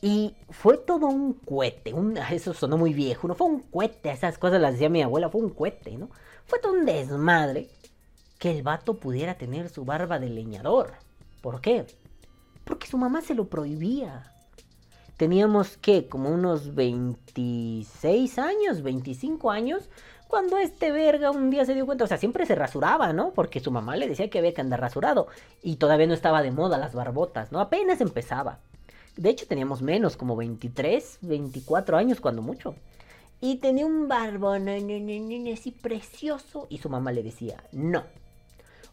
Y 0.01 0.35
fue 0.49 0.77
todo 0.77 1.07
un 1.07 1.33
cohete, 1.33 1.93
un, 1.93 2.17
eso 2.31 2.53
sonó 2.53 2.77
muy 2.77 2.93
viejo, 2.93 3.27
no 3.27 3.35
fue 3.35 3.47
un 3.47 3.59
cohete, 3.59 4.11
esas 4.11 4.37
cosas 4.37 4.61
las 4.61 4.73
decía 4.73 4.89
mi 4.89 5.01
abuela, 5.01 5.29
fue 5.29 5.41
un 5.41 5.51
cohete, 5.51 5.97
¿no? 5.97 6.09
Fue 6.45 6.59
todo 6.59 6.73
un 6.73 6.85
desmadre 6.85 7.69
que 8.39 8.51
el 8.51 8.63
vato 8.63 8.95
pudiera 8.99 9.35
tener 9.35 9.69
su 9.69 9.85
barba 9.85 10.19
de 10.19 10.29
leñador. 10.29 10.93
¿Por 11.41 11.61
qué? 11.61 11.85
Porque 12.65 12.87
su 12.87 12.97
mamá 12.97 13.21
se 13.21 13.35
lo 13.35 13.47
prohibía 13.47 14.31
teníamos 15.17 15.77
que 15.77 16.07
como 16.07 16.29
unos 16.29 16.75
26 16.75 18.39
años, 18.39 18.81
25 18.83 19.51
años, 19.51 19.89
cuando 20.27 20.57
este 20.57 20.91
verga 20.91 21.31
un 21.31 21.49
día 21.49 21.65
se 21.65 21.73
dio 21.73 21.85
cuenta, 21.85 22.03
o 22.03 22.07
sea, 22.07 22.17
siempre 22.17 22.45
se 22.45 22.55
rasuraba, 22.55 23.13
¿no? 23.13 23.31
Porque 23.31 23.59
su 23.59 23.71
mamá 23.71 23.95
le 23.95 24.07
decía 24.07 24.29
que 24.29 24.39
había 24.39 24.53
que 24.53 24.61
andar 24.61 24.81
rasurado 24.81 25.27
y 25.61 25.77
todavía 25.77 26.07
no 26.07 26.13
estaba 26.13 26.41
de 26.41 26.51
moda 26.51 26.77
las 26.77 26.93
barbotas, 26.93 27.51
¿no? 27.51 27.59
Apenas 27.59 28.01
empezaba. 28.01 28.59
De 29.15 29.29
hecho, 29.29 29.47
teníamos 29.47 29.81
menos, 29.81 30.17
como 30.17 30.35
23, 30.35 31.19
24 31.21 31.97
años 31.97 32.19
cuando 32.19 32.41
mucho. 32.41 32.75
Y 33.39 33.57
tenía 33.57 33.85
un 33.85 34.07
barbón 34.07 34.67
así 34.67 35.71
precioso. 35.71 36.67
Y 36.69 36.79
su 36.79 36.89
mamá 36.89 37.13
le 37.13 37.23
decía, 37.23 37.63
no. 37.71 38.03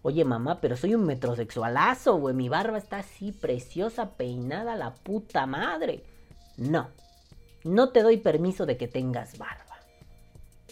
Oye, 0.03 0.25
mamá, 0.25 0.61
pero 0.61 0.77
soy 0.77 0.95
un 0.97 1.07
metrosexualazo, 1.07 2.17
güey. 2.17 2.35
Mi 2.35 2.49
barba 2.49 2.77
está 2.77 2.99
así 2.99 3.31
preciosa, 3.31 4.17
peinada, 4.17 4.77
la 4.77 4.95
puta 4.95 5.47
madre. 5.47 6.03
No, 6.57 6.88
no 7.65 7.91
te 7.91 8.03
doy 8.03 8.17
permiso 8.17 8.67
de 8.67 8.77
que 8.77 8.88
tengas 8.88 9.38
barba. 9.38 9.79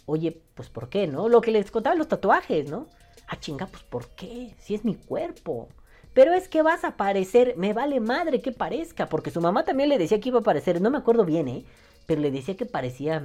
Oye, 0.07 0.43
pues 0.55 0.69
¿por 0.69 0.89
qué, 0.89 1.07
no? 1.07 1.29
Lo 1.29 1.41
que 1.41 1.53
les 1.53 1.71
contaba 1.71 1.95
los 1.95 2.09
tatuajes, 2.09 2.69
¿no? 2.69 2.89
Ah, 3.29 3.39
chinga, 3.39 3.67
pues 3.67 3.85
¿por 3.85 4.09
qué? 4.09 4.57
Si 4.59 4.75
es 4.75 4.85
mi 4.85 4.97
cuerpo. 4.97 5.69
Pero 6.13 6.33
es 6.33 6.49
que 6.49 6.63
vas 6.63 6.83
a 6.83 6.97
parecer, 6.97 7.55
me 7.57 7.73
vale 7.73 8.01
madre 8.01 8.43
que 8.43 8.51
parezca, 8.51 9.09
porque 9.09 9.31
su 9.31 9.41
mamá 9.41 9.65
también 9.65 9.89
le 9.89 9.99
decía 9.99 10.21
que 10.21 10.31
iba 10.31 10.41
a 10.41 10.43
parecer, 10.43 10.81
no 10.81 10.91
me 10.91 10.99
acuerdo 10.99 11.25
bien, 11.25 11.47
¿eh? 11.47 11.65
Pero 12.07 12.21
le 12.21 12.33
decía 12.33 12.57
que 12.57 12.67
parecía... 12.67 13.23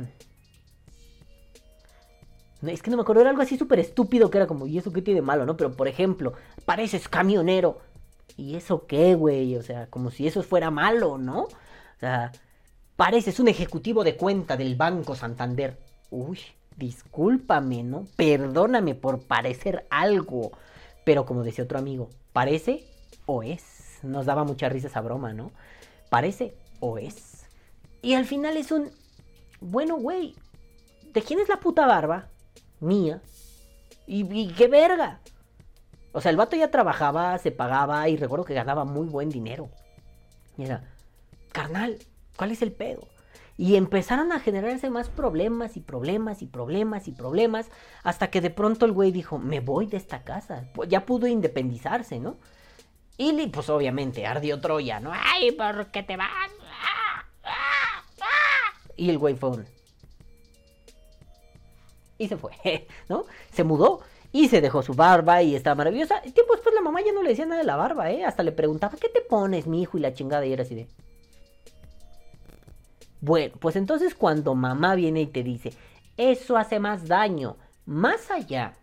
Es 2.62 2.82
que 2.82 2.90
no 2.90 2.98
me 2.98 3.04
acuerdo, 3.04 3.22
era 3.22 3.30
algo 3.30 3.42
así 3.42 3.58
súper 3.58 3.80
estúpido 3.80 4.30
que 4.30 4.38
era 4.38 4.48
como, 4.48 4.68
¿y 4.68 4.78
eso 4.78 4.92
qué 4.92 5.02
tiene 5.02 5.22
malo, 5.22 5.46
no? 5.46 5.58
Pero 5.58 5.74
por 5.74 5.88
ejemplo, 5.88 6.34
pareces 6.66 7.08
camionero. 7.08 7.80
¿Y 8.38 8.56
eso 8.56 8.86
qué, 8.88 9.16
güey? 9.16 9.56
O 9.56 9.62
sea, 9.62 9.88
como 9.88 10.12
si 10.12 10.28
eso 10.28 10.44
fuera 10.44 10.72
malo, 10.72 11.18
¿no? 11.18 11.44
O 11.44 12.00
sea, 12.00 12.32
Pareces 12.96 13.42
un 13.42 13.50
ejecutivo 13.50 14.06
de 14.06 14.16
cuenta 14.16 14.56
del 14.56 14.76
Banco 14.76 15.16
Santander. 15.16 15.78
Uy, 16.12 16.40
discúlpame, 16.78 17.84
¿no? 17.84 18.08
Perdóname 18.16 18.96
por 18.96 19.20
parecer 19.20 19.86
algo. 19.90 20.52
Pero 21.04 21.26
como 21.26 21.44
decía 21.44 21.66
otro 21.66 21.78
amigo, 21.78 22.10
¿parece 22.32 22.86
o 23.26 23.44
es? 23.44 24.00
Nos 24.02 24.26
daba 24.26 24.46
mucha 24.46 24.70
risa 24.70 24.88
esa 24.88 25.02
broma, 25.02 25.34
¿no? 25.34 25.52
Parece 26.10 26.56
o 26.80 26.98
es. 26.98 27.48
Y 28.02 28.14
al 28.14 28.24
final 28.24 28.56
es 28.56 28.72
un... 28.72 28.92
Bueno, 29.60 29.98
güey, 29.98 30.34
¿de 31.12 31.22
quién 31.22 31.40
es 31.42 31.50
la 31.50 31.60
puta 31.60 31.86
barba? 31.86 32.30
Mía. 32.80 33.22
¿Y, 34.08 34.54
qué 34.54 34.68
verga? 34.68 35.20
O 36.12 36.22
sea, 36.22 36.32
el 36.32 36.38
vato 36.38 36.56
ya 36.56 36.72
trabajaba, 36.72 37.38
se 37.38 37.52
pagaba 37.52 38.08
y 38.08 38.18
recuerdo 38.18 38.46
que 38.46 38.54
ganaba 38.54 38.86
muy 38.86 39.08
buen 39.08 39.30
dinero. 39.30 39.70
Y 40.58 40.64
era, 40.64 40.84
carnal, 41.52 41.98
¿cuál 42.38 42.52
es 42.52 42.62
el 42.62 42.72
pedo? 42.72 43.08
Y 43.58 43.76
empezaron 43.76 44.32
a 44.32 44.40
generarse 44.40 44.90
más 44.90 45.10
problemas 45.10 45.78
y 45.78 45.80
problemas 45.80 46.42
y 46.42 46.46
problemas 46.46 47.08
y 47.08 47.12
problemas 47.14 47.70
hasta 48.04 48.30
que 48.30 48.42
de 48.42 48.50
pronto 48.50 48.86
el 48.86 48.92
güey 48.92 49.12
dijo, 49.12 49.40
me 49.40 49.60
voy 49.62 49.88
de 49.88 49.98
esta 49.98 50.24
casa. 50.24 50.66
Pues 50.74 50.90
ya 50.90 51.06
pudo 51.06 51.28
independizarse, 51.28 52.20
¿no? 52.20 52.38
Y 53.18 53.48
pues 53.48 53.70
obviamente 53.70 54.26
ardió 54.26 54.60
Troya, 54.60 55.00
¿no? 55.00 55.12
¡Ay, 55.14 55.52
¿por 55.52 55.88
qué 55.88 56.04
te 56.04 56.18
vas? 56.18 56.30
Y 58.98 59.10
el 59.10 59.18
güey 59.18 59.36
fue 59.36 59.50
un... 59.50 59.66
Y 62.18 62.28
se 62.28 62.38
fue, 62.38 62.88
¿no? 63.10 63.26
Se 63.52 63.64
mudó 63.64 64.02
y 64.32 64.50
se 64.50 64.62
dejó 64.62 64.82
su 64.82 64.94
barba 64.94 65.42
y 65.42 65.56
estaba 65.56 65.76
maravillosa. 65.76 66.18
El 66.18 66.34
tiempo 66.34 66.54
después 66.54 66.76
la 66.76 66.82
mamá 66.82 67.00
ya 67.02 67.14
no 67.14 67.24
le 67.24 67.30
decía 67.30 67.46
nada 67.46 67.62
de 67.62 67.68
la 67.68 67.78
barba, 67.78 68.12
¿eh? 68.12 68.26
Hasta 68.26 68.44
le 68.44 68.52
preguntaba, 68.52 68.98
¿qué 69.00 69.08
te 69.08 69.22
pones, 69.22 69.66
mi 69.66 69.82
hijo? 69.82 69.98
Y 69.98 70.02
la 70.02 70.14
chingada 70.14 70.46
y 70.46 70.54
era 70.54 70.64
así 70.64 70.76
de... 70.76 70.88
Bueno, 73.22 73.56
pues 73.60 73.76
entonces 73.76 74.14
cuando 74.14 74.54
mamá 74.54 74.94
viene 74.96 75.22
y 75.22 75.28
te 75.28 75.42
dice, 75.42 75.72
eso 76.18 76.58
hace 76.58 76.80
más 76.80 77.08
daño, 77.08 77.56
más 77.86 78.30
allá 78.30 78.74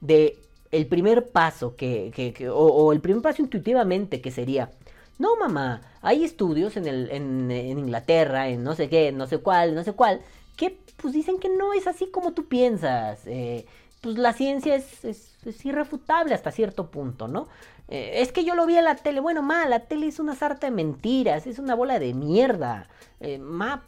de 0.00 0.38
el 0.70 0.86
primer 0.86 1.30
paso 1.30 1.74
que, 1.76 2.12
o, 2.52 2.92
el 2.92 3.00
primer 3.00 3.22
paso 3.22 3.42
intuitivamente 3.42 4.20
que 4.20 4.30
sería, 4.30 4.70
no 5.18 5.36
mamá, 5.36 5.80
hay 6.02 6.24
estudios 6.24 6.76
en, 6.76 6.86
el, 6.86 7.10
en, 7.10 7.50
en, 7.50 7.78
Inglaterra, 7.78 8.48
en 8.48 8.62
no 8.62 8.74
sé 8.74 8.88
qué, 8.88 9.12
no 9.12 9.26
sé 9.26 9.38
cuál, 9.38 9.74
no 9.74 9.82
sé 9.82 9.92
cuál, 9.92 10.20
que 10.58 10.76
pues 10.96 11.14
dicen 11.14 11.38
que 11.38 11.48
no 11.48 11.72
es 11.72 11.86
así 11.86 12.08
como 12.08 12.32
tú 12.32 12.46
piensas. 12.46 13.20
Eh, 13.26 13.64
pues 14.02 14.18
la 14.18 14.32
ciencia 14.32 14.74
es, 14.74 15.04
es, 15.04 15.64
irrefutable 15.64 16.34
hasta 16.34 16.50
cierto 16.50 16.90
punto, 16.90 17.26
¿no? 17.26 17.48
Eh, 17.88 18.16
es 18.16 18.32
que 18.32 18.44
yo 18.44 18.54
lo 18.54 18.66
vi 18.66 18.76
en 18.76 18.84
la 18.84 18.96
tele, 18.96 19.20
bueno, 19.20 19.40
ma, 19.40 19.66
la 19.66 19.80
tele 19.80 20.08
es 20.08 20.18
una 20.18 20.34
sarta 20.34 20.66
de 20.66 20.72
mentiras, 20.72 21.46
es 21.46 21.58
una 21.58 21.74
bola 21.74 21.98
de 21.98 22.12
mierda. 22.12 22.88
Eh, 23.20 23.38
ma, 23.38 23.84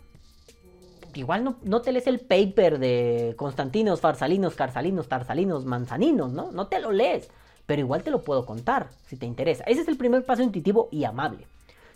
igual 1.15 1.45
no, 1.45 1.57
no, 1.63 1.83
te 1.83 1.93
lees 1.93 2.07
el 2.07 2.21
paper 2.21 2.79
de 2.79 3.35
Constantinos, 3.37 4.01
Farsalinos, 4.01 4.55
Carsalinos, 4.55 5.09
Tarsalinos, 5.09 5.67
Manzaninos, 5.67 6.33
¿no? 6.33 6.51
No 6.53 6.69
te 6.69 6.79
lo 6.79 6.93
lees, 6.93 7.29
pero 7.67 7.81
igual 7.81 8.03
te 8.03 8.11
lo 8.11 8.23
puedo 8.23 8.47
contar 8.47 8.89
si 9.07 9.17
te 9.17 9.27
interesa. 9.27 9.65
Ese 9.65 9.83
es 9.83 9.89
el 9.89 9.99
primer 9.99 10.25
paso 10.25 10.43
intuitivo 10.43 10.89
y 10.91 11.05
amable. 11.05 11.47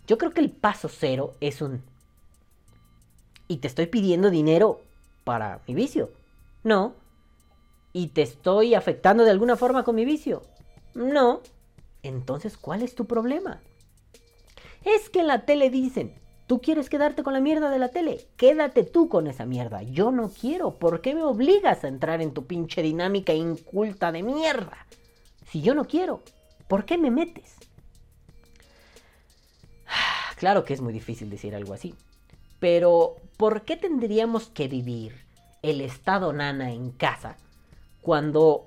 Yo 0.07 0.19
creo 0.19 0.33
que 0.33 0.41
el 0.41 0.51
paso 0.51 0.89
cero 0.89 1.35
es 1.41 1.63
un... 1.63 1.83
Y 3.55 3.59
te 3.59 3.69
estoy 3.69 3.87
pidiendo 3.87 4.31
dinero 4.31 4.81
para 5.23 5.61
mi 5.69 5.75
vicio. 5.75 6.11
No. 6.64 6.95
¿Y 7.93 8.09
te 8.09 8.23
estoy 8.23 8.75
afectando 8.75 9.23
de 9.23 9.31
alguna 9.31 9.55
forma 9.55 9.85
con 9.85 9.95
mi 9.95 10.05
vicio? 10.05 10.43
No. 10.93 11.40
Entonces, 12.03 12.57
¿cuál 12.57 12.83
es 12.83 12.97
tu 12.97 13.05
problema? 13.05 13.61
Es 14.85 15.09
que 15.09 15.21
en 15.21 15.29
la 15.29 15.47
tele 15.47 15.71
dicen, 15.71 16.14
¿Tú 16.49 16.61
quieres 16.61 16.90
quedarte 16.90 17.23
con 17.23 17.33
la 17.33 17.40
mierda 17.40 17.71
de 17.71 17.79
la 17.79 17.90
tele? 17.90 18.27
Quédate 18.37 18.83
tú 18.83 19.09
con 19.09 19.29
esa 19.29 19.47
mierda. 19.47 19.85
Yo 19.85 20.11
no 20.11 20.31
quiero. 20.31 20.75
¿Por 20.75 21.01
qué 21.01 21.14
me 21.14 21.23
obligas 21.23 21.85
a 21.85 21.88
entrar 21.88 22.21
en 22.21 22.35
tu 22.35 22.45
pinche 22.45 22.83
dinámica 22.83 23.33
inculta 23.33 24.11
de 24.11 24.25
mierda? 24.25 24.85
Si 25.47 25.62
yo 25.62 25.77
no 25.77 25.85
quiero, 25.85 26.23
¿por 26.67 26.87
qué 26.87 26.99
me 26.99 27.12
metes? 27.12 27.55
Claro 30.38 30.64
que 30.64 30.75
es 30.75 30.81
muy 30.81 30.93
difícil 30.93 31.31
decir 31.31 31.55
algo 31.55 31.73
así. 31.73 31.95
Pero, 32.61 33.17
¿por 33.37 33.62
qué 33.62 33.77
tendríamos 33.77 34.49
que 34.49 34.69
vivir 34.69 35.14
el 35.62 35.81
estado 35.81 36.33
nana 36.33 36.73
en 36.73 36.90
casa 36.90 37.37
cuando 38.03 38.67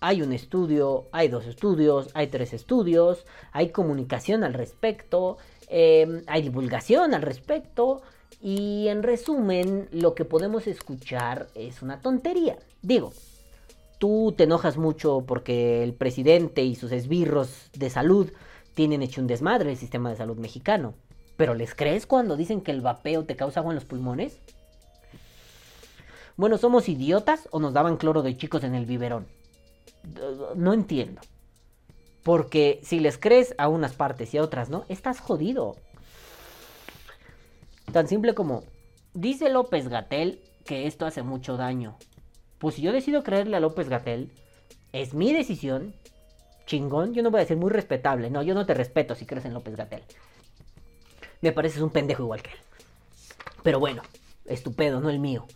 hay 0.00 0.20
un 0.20 0.32
estudio, 0.32 1.06
hay 1.12 1.28
dos 1.28 1.46
estudios, 1.46 2.10
hay 2.14 2.26
tres 2.26 2.52
estudios, 2.52 3.24
hay 3.52 3.70
comunicación 3.70 4.42
al 4.44 4.52
respecto, 4.52 5.38
eh, 5.68 6.22
hay 6.26 6.42
divulgación 6.42 7.14
al 7.14 7.22
respecto 7.22 8.02
y 8.42 8.88
en 8.88 9.04
resumen 9.04 9.88
lo 9.92 10.14
que 10.14 10.24
podemos 10.24 10.66
escuchar 10.66 11.46
es 11.54 11.82
una 11.82 12.00
tontería. 12.00 12.58
Digo, 12.82 13.12
tú 13.98 14.34
te 14.36 14.44
enojas 14.44 14.76
mucho 14.76 15.22
porque 15.24 15.84
el 15.84 15.94
presidente 15.94 16.64
y 16.64 16.74
sus 16.74 16.90
esbirros 16.90 17.70
de 17.72 17.88
salud 17.88 18.32
tienen 18.74 19.02
hecho 19.02 19.20
un 19.20 19.28
desmadre 19.28 19.70
el 19.70 19.76
sistema 19.76 20.10
de 20.10 20.16
salud 20.16 20.36
mexicano. 20.36 20.94
¿Pero 21.42 21.54
les 21.54 21.74
crees 21.74 22.06
cuando 22.06 22.36
dicen 22.36 22.60
que 22.60 22.70
el 22.70 22.82
vapeo 22.82 23.24
te 23.24 23.34
causa 23.34 23.58
agua 23.58 23.72
en 23.72 23.74
los 23.74 23.84
pulmones? 23.84 24.38
Bueno, 26.36 26.56
¿somos 26.56 26.88
idiotas 26.88 27.48
o 27.50 27.58
nos 27.58 27.72
daban 27.72 27.96
cloro 27.96 28.22
de 28.22 28.36
chicos 28.36 28.62
en 28.62 28.76
el 28.76 28.86
biberón? 28.86 29.26
No 30.54 30.72
entiendo. 30.72 31.20
Porque 32.22 32.78
si 32.84 33.00
les 33.00 33.18
crees 33.18 33.56
a 33.58 33.66
unas 33.66 33.94
partes 33.94 34.32
y 34.32 34.38
a 34.38 34.42
otras 34.44 34.70
no, 34.70 34.84
estás 34.88 35.18
jodido. 35.18 35.74
Tan 37.90 38.06
simple 38.06 38.34
como, 38.34 38.62
dice 39.12 39.48
López 39.48 39.88
Gatel 39.88 40.44
que 40.64 40.86
esto 40.86 41.06
hace 41.06 41.24
mucho 41.24 41.56
daño. 41.56 41.96
Pues 42.58 42.76
si 42.76 42.82
yo 42.82 42.92
decido 42.92 43.24
creerle 43.24 43.56
a 43.56 43.60
López 43.60 43.88
Gatel, 43.88 44.30
es 44.92 45.12
mi 45.12 45.32
decisión. 45.32 45.92
Chingón, 46.66 47.14
yo 47.14 47.24
no 47.24 47.32
voy 47.32 47.38
a 47.38 47.42
decir 47.42 47.56
muy 47.56 47.72
respetable. 47.72 48.30
No, 48.30 48.44
yo 48.44 48.54
no 48.54 48.64
te 48.64 48.74
respeto 48.74 49.16
si 49.16 49.26
crees 49.26 49.44
en 49.44 49.54
López 49.54 49.74
Gatel. 49.74 50.04
Me 51.42 51.52
pareces 51.52 51.82
un 51.82 51.90
pendejo 51.90 52.22
igual 52.22 52.42
que 52.42 52.50
él. 52.50 52.58
Pero 53.62 53.78
bueno, 53.78 54.02
estupendo, 54.46 55.00
no 55.00 55.10
el 55.10 55.18
mío. 55.18 55.46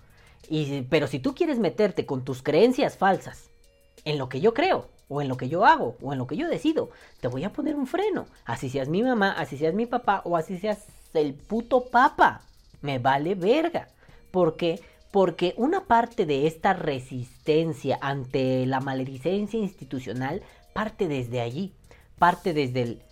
Y, 0.49 0.83
pero 0.83 1.07
si 1.07 1.19
tú 1.19 1.35
quieres 1.35 1.59
meterte 1.59 2.07
con 2.07 2.25
tus 2.25 2.43
creencias 2.43 2.97
falsas 2.99 3.51
en 4.05 4.19
lo 4.19 4.29
que 4.29 4.41
yo 4.41 4.55
creo, 4.55 4.89
o 5.09 5.23
en 5.23 5.29
lo 5.29 5.37
que 5.37 5.49
yo 5.49 5.65
hago, 5.65 5.97
o 6.03 6.13
en 6.13 6.19
lo 6.19 6.27
que 6.27 6.37
yo 6.37 6.49
decido, 6.49 6.91
te 7.21 7.29
voy 7.29 7.45
a 7.45 7.53
poner 7.53 7.77
un 7.77 7.87
freno. 7.87 8.27
Así 8.45 8.69
seas 8.69 8.89
mi 8.89 9.03
mamá, 9.03 9.33
así 9.33 9.57
seas 9.57 9.75
mi 9.75 9.87
papá, 9.87 10.23
o 10.25 10.37
así 10.37 10.59
seas 10.59 10.87
el 11.15 11.35
puto 11.35 11.87
papa. 11.87 12.43
Me 12.83 12.99
vale 12.99 13.35
verga. 13.35 13.89
¿Por 14.31 14.57
qué? 14.57 14.81
Porque 15.11 15.55
una 15.57 15.85
parte 15.85 16.27
de 16.27 16.47
esta 16.47 16.73
resistencia 16.73 17.99
ante 18.01 18.67
la 18.67 18.81
maledicencia 18.81 19.59
institucional 19.59 20.43
parte 20.73 21.09
desde 21.09 21.41
allí. 21.41 21.73
Parte 22.19 22.53
desde 22.53 22.83
el 22.83 23.03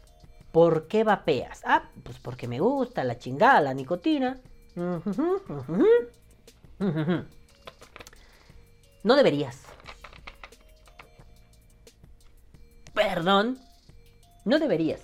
¿por 0.55 0.87
qué 0.87 1.03
vapeas? 1.03 1.63
Ah, 1.65 1.91
pues 2.05 2.21
porque 2.21 2.47
me 2.47 2.61
gusta 2.61 3.03
la 3.03 3.19
chingada, 3.19 3.61
la 3.61 3.75
nicotina. 3.75 4.41
No 9.03 9.17
deberías. 9.17 9.63
Perdón. 12.95 13.59
No 14.45 14.61
deberías. 14.61 15.01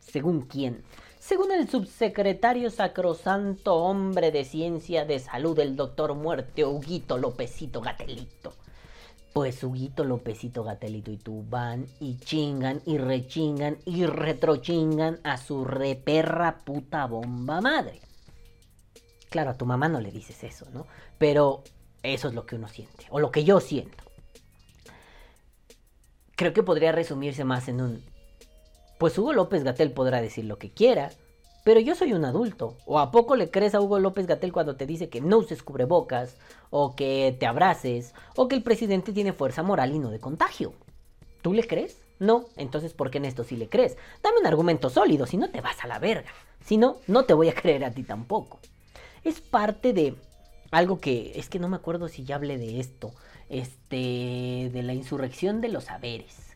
¿Según 0.00 0.46
quién? 0.46 0.82
Según 1.18 1.52
el 1.52 1.68
subsecretario 1.68 2.70
sacrosanto 2.70 3.74
hombre 3.74 4.30
de 4.30 4.46
ciencia 4.46 5.04
de 5.04 5.18
salud, 5.18 5.58
el 5.58 5.76
doctor 5.76 6.14
muerte, 6.14 6.64
Huguito 6.64 7.18
Lópezito 7.18 7.82
Gatelito. 7.82 8.54
Pues 9.36 9.62
Huguito 9.62 10.02
Lópezito 10.02 10.64
Gatelito 10.64 11.10
y 11.10 11.18
tú 11.18 11.44
van 11.46 11.84
y 12.00 12.16
chingan 12.16 12.80
y 12.86 12.96
rechingan 12.96 13.76
y 13.84 14.06
retrochingan 14.06 15.20
a 15.24 15.36
su 15.36 15.66
reperra 15.66 16.64
puta 16.64 17.04
bomba 17.04 17.60
madre. 17.60 18.00
Claro, 19.28 19.50
a 19.50 19.58
tu 19.58 19.66
mamá 19.66 19.90
no 19.90 20.00
le 20.00 20.10
dices 20.10 20.42
eso, 20.42 20.64
¿no? 20.72 20.86
Pero 21.18 21.64
eso 22.02 22.28
es 22.28 22.34
lo 22.34 22.46
que 22.46 22.56
uno 22.56 22.66
siente, 22.66 23.04
o 23.10 23.20
lo 23.20 23.30
que 23.30 23.44
yo 23.44 23.60
siento 23.60 24.04
creo 26.34 26.54
que 26.54 26.62
podría 26.62 26.92
resumirse 26.92 27.44
más 27.44 27.68
en 27.68 27.82
un... 27.82 28.04
Pues 28.96 29.18
Hugo 29.18 29.34
López 29.34 29.64
Gatel 29.64 29.92
podrá 29.92 30.22
decir 30.22 30.46
lo 30.46 30.58
que 30.58 30.70
quiera, 30.70 31.10
pero 31.66 31.80
yo 31.80 31.96
soy 31.96 32.12
un 32.12 32.24
adulto. 32.24 32.76
¿O 32.86 33.00
a 33.00 33.10
poco 33.10 33.34
le 33.34 33.50
crees 33.50 33.74
a 33.74 33.80
Hugo 33.80 33.98
López 33.98 34.28
Gatel 34.28 34.52
cuando 34.52 34.76
te 34.76 34.86
dice 34.86 35.08
que 35.08 35.20
no 35.20 35.38
uses 35.38 35.64
cubrebocas, 35.64 36.36
o 36.70 36.94
que 36.94 37.36
te 37.40 37.44
abraces, 37.44 38.14
o 38.36 38.46
que 38.46 38.54
el 38.54 38.62
presidente 38.62 39.12
tiene 39.12 39.32
fuerza 39.32 39.64
moral 39.64 39.92
y 39.92 39.98
no 39.98 40.10
de 40.10 40.20
contagio? 40.20 40.74
¿Tú 41.42 41.52
le 41.52 41.66
crees? 41.66 41.98
No, 42.20 42.44
entonces 42.56 42.92
¿por 42.92 43.10
qué 43.10 43.18
en 43.18 43.24
esto 43.24 43.42
sí 43.42 43.56
le 43.56 43.68
crees? 43.68 43.96
Dame 44.22 44.38
un 44.38 44.46
argumento 44.46 44.90
sólido, 44.90 45.26
si 45.26 45.38
no 45.38 45.50
te 45.50 45.60
vas 45.60 45.82
a 45.82 45.88
la 45.88 45.98
verga. 45.98 46.30
Si 46.64 46.76
no, 46.76 46.98
no 47.08 47.24
te 47.24 47.34
voy 47.34 47.48
a 47.48 47.54
creer 47.60 47.84
a 47.84 47.90
ti 47.90 48.04
tampoco. 48.04 48.60
Es 49.24 49.40
parte 49.40 49.92
de 49.92 50.14
algo 50.70 51.00
que 51.00 51.32
es 51.34 51.48
que 51.48 51.58
no 51.58 51.68
me 51.68 51.78
acuerdo 51.78 52.06
si 52.06 52.22
ya 52.22 52.36
hablé 52.36 52.58
de 52.58 52.78
esto 52.78 53.10
este, 53.48 54.70
de 54.72 54.82
la 54.84 54.94
insurrección 54.94 55.60
de 55.60 55.70
los 55.70 55.86
saberes. 55.86 56.46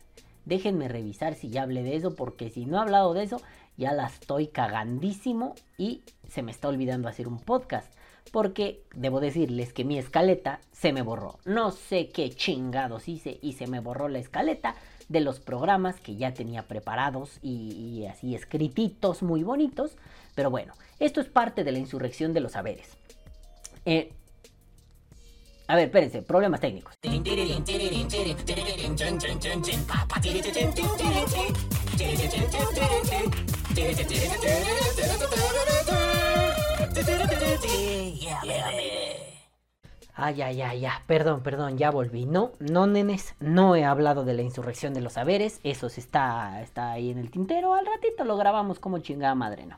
Déjenme 0.45 0.87
revisar 0.87 1.35
si 1.35 1.49
ya 1.49 1.63
hablé 1.63 1.83
de 1.83 1.97
eso, 1.97 2.15
porque 2.15 2.49
si 2.49 2.65
no 2.65 2.77
he 2.77 2.79
hablado 2.79 3.13
de 3.13 3.23
eso, 3.23 3.41
ya 3.77 3.93
la 3.93 4.07
estoy 4.07 4.47
cagandísimo 4.47 5.55
y 5.77 6.01
se 6.29 6.43
me 6.43 6.51
está 6.51 6.67
olvidando 6.67 7.07
hacer 7.07 7.27
un 7.27 7.39
podcast. 7.39 7.91
Porque 8.31 8.83
debo 8.95 9.19
decirles 9.19 9.73
que 9.73 9.83
mi 9.83 9.97
escaleta 9.97 10.61
se 10.71 10.93
me 10.93 11.01
borró. 11.01 11.39
No 11.43 11.71
sé 11.71 12.09
qué 12.09 12.29
chingados 12.29 13.07
hice 13.07 13.39
y 13.41 13.53
se 13.53 13.67
me 13.67 13.79
borró 13.79 14.07
la 14.07 14.19
escaleta 14.19 14.75
de 15.09 15.19
los 15.19 15.39
programas 15.39 15.99
que 15.99 16.15
ya 16.15 16.33
tenía 16.33 16.63
preparados 16.63 17.39
y, 17.41 18.05
así 18.05 18.33
escrititos 18.35 19.23
muy 19.23 19.43
bonitos. 19.43 19.97
Pero 20.35 20.49
bueno, 20.49 20.73
esto 20.99 21.19
es 21.19 21.27
parte 21.27 21.63
de 21.63 21.71
la 21.73 21.79
insurrección 21.79 22.33
de 22.33 22.39
los 22.39 22.53
saberes. 22.53 22.97
Eh, 23.85 24.13
a 25.67 25.75
ver, 25.75 25.85
espérense, 25.85 26.21
problemas 26.21 26.59
técnicos. 26.59 26.95
Ay, 40.13 40.41
ay, 40.41 40.61
ay, 40.61 40.79
ya, 40.81 41.01
perdón, 41.07 41.41
perdón, 41.41 41.77
ya 41.77 41.89
volví. 41.89 42.25
No, 42.25 42.51
no, 42.59 42.85
nenes, 42.85 43.33
no 43.39 43.75
he 43.75 43.85
hablado 43.85 44.23
de 44.23 44.33
la 44.33 44.41
insurrección 44.41 44.93
de 44.93 45.01
los 45.01 45.13
saberes. 45.13 45.59
Eso 45.63 45.87
está, 45.87 46.61
está 46.61 46.91
ahí 46.91 47.09
en 47.09 47.17
el 47.17 47.31
tintero. 47.31 47.73
Al 47.73 47.85
ratito 47.85 48.25
lo 48.25 48.37
grabamos 48.37 48.79
como 48.79 48.99
chingada 48.99 49.35
madre, 49.35 49.65
¿no? 49.65 49.77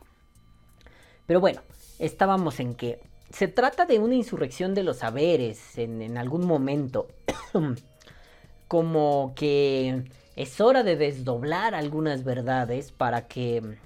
Pero 1.26 1.40
bueno, 1.40 1.62
estábamos 2.00 2.60
en 2.60 2.76
que 2.76 3.00
se 3.30 3.48
trata 3.48 3.86
de 3.86 4.00
una 4.00 4.16
insurrección 4.16 4.74
de 4.74 4.84
los 4.84 4.98
saberes 4.98 5.78
en 5.78 6.18
algún 6.18 6.46
momento. 6.46 7.08
como 8.68 9.34
que 9.36 10.04
es 10.36 10.60
hora 10.62 10.84
de 10.84 10.96
desdoblar 10.96 11.76
algunas 11.76 12.24
verdades 12.24 12.92
para 12.92 13.28
que 13.28 13.78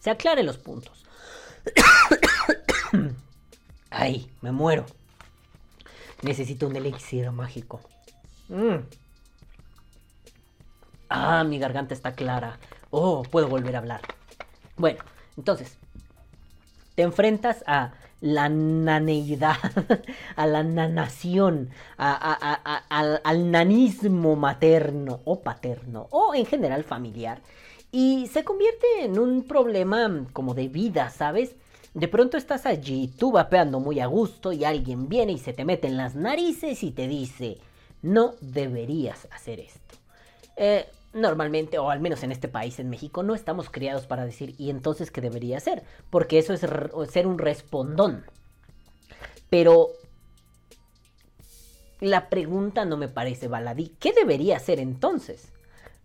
se 0.00 0.10
aclaren 0.10 0.46
los 0.46 0.58
puntos. 0.58 1.04
Ay, 3.90 4.30
me 4.40 4.52
muero. 4.52 4.86
Necesito 6.22 6.66
un 6.66 6.76
elixir 6.76 7.30
mágico. 7.30 7.80
Mm. 8.48 8.84
Ah, 11.08 11.44
mi 11.44 11.58
garganta 11.58 11.94
está 11.94 12.12
clara. 12.12 12.58
Oh, 12.90 13.22
puedo 13.22 13.48
volver 13.48 13.76
a 13.76 13.78
hablar. 13.78 14.00
Bueno, 14.76 15.02
entonces, 15.36 15.76
te 16.94 17.02
enfrentas 17.02 17.62
a 17.66 17.92
la 18.20 18.48
naneidad, 18.48 19.56
a 20.36 20.46
la 20.46 20.62
nanación, 20.62 21.70
al, 21.96 23.50
nanismo 23.50 24.36
materno 24.36 25.20
o 25.24 25.40
paterno, 25.40 26.06
o 26.10 26.34
en 26.34 26.46
general 26.46 26.84
familiar, 26.84 27.40
y 27.92 28.28
se 28.28 28.44
convierte 28.44 29.04
en 29.04 29.18
un 29.18 29.44
problema 29.44 30.26
como 30.32 30.54
de 30.54 30.68
vida, 30.68 31.10
¿sabes? 31.10 31.56
De 31.94 32.06
pronto 32.08 32.36
estás 32.36 32.66
allí, 32.66 33.08
tú 33.08 33.32
vapeando 33.32 33.80
muy 33.80 34.00
a 34.00 34.06
gusto, 34.06 34.52
y 34.52 34.64
alguien 34.64 35.08
viene 35.08 35.32
y 35.32 35.38
se 35.38 35.52
te 35.52 35.64
mete 35.64 35.88
en 35.88 35.96
las 35.96 36.14
narices 36.14 36.82
y 36.82 36.92
te 36.92 37.08
dice, 37.08 37.58
no 38.02 38.34
deberías 38.40 39.26
hacer 39.32 39.60
esto. 39.60 39.96
Eh, 40.56 40.86
normalmente, 41.12 41.78
o 41.78 41.90
al 41.90 42.00
menos 42.00 42.22
en 42.22 42.32
este 42.32 42.48
país, 42.48 42.78
en 42.78 42.90
México, 42.90 43.22
no 43.22 43.34
estamos 43.34 43.70
criados 43.70 44.06
para 44.06 44.24
decir, 44.24 44.54
¿y 44.58 44.70
entonces 44.70 45.10
qué 45.10 45.20
debería 45.20 45.56
hacer? 45.56 45.82
Porque 46.10 46.38
eso 46.38 46.52
es 46.52 46.60
ser 47.10 47.26
un 47.26 47.38
respondón. 47.38 48.24
Pero 49.48 49.90
la 52.00 52.28
pregunta 52.28 52.84
no 52.84 52.96
me 52.96 53.08
parece 53.08 53.48
baladí. 53.48 53.94
¿Qué 53.98 54.12
debería 54.12 54.56
hacer 54.56 54.78
entonces? 54.80 55.52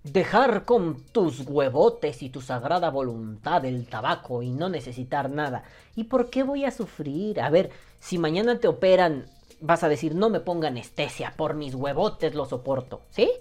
Dejar 0.04 0.66
con 0.66 1.02
tus 1.04 1.42
huevotes 1.48 2.22
y 2.22 2.30
tu 2.30 2.42
sagrada 2.42 2.90
voluntad 2.90 3.66
el 3.66 3.88
tabaco 3.88 4.44
y 4.44 4.52
no 4.52 4.70
necesitar 4.70 5.30
nada. 5.30 5.64
¿Y 5.96 6.06
por 6.06 6.30
qué 6.30 6.44
voy 6.44 6.66
a 6.66 6.72
sufrir? 6.72 7.42
A 7.42 7.50
ver, 7.50 7.72
si 8.00 8.18
mañana 8.18 8.60
te 8.60 8.68
operan, 8.68 9.26
vas 9.62 9.84
a 9.84 9.90
decir, 9.90 10.14
no 10.14 10.30
me 10.30 10.42
ponga 10.42 10.68
anestesia, 10.68 11.34
por 11.36 11.56
mis 11.56 11.74
huevotes 11.74 12.36
lo 12.36 12.46
soporto, 12.46 13.02
¿sí? 13.10 13.32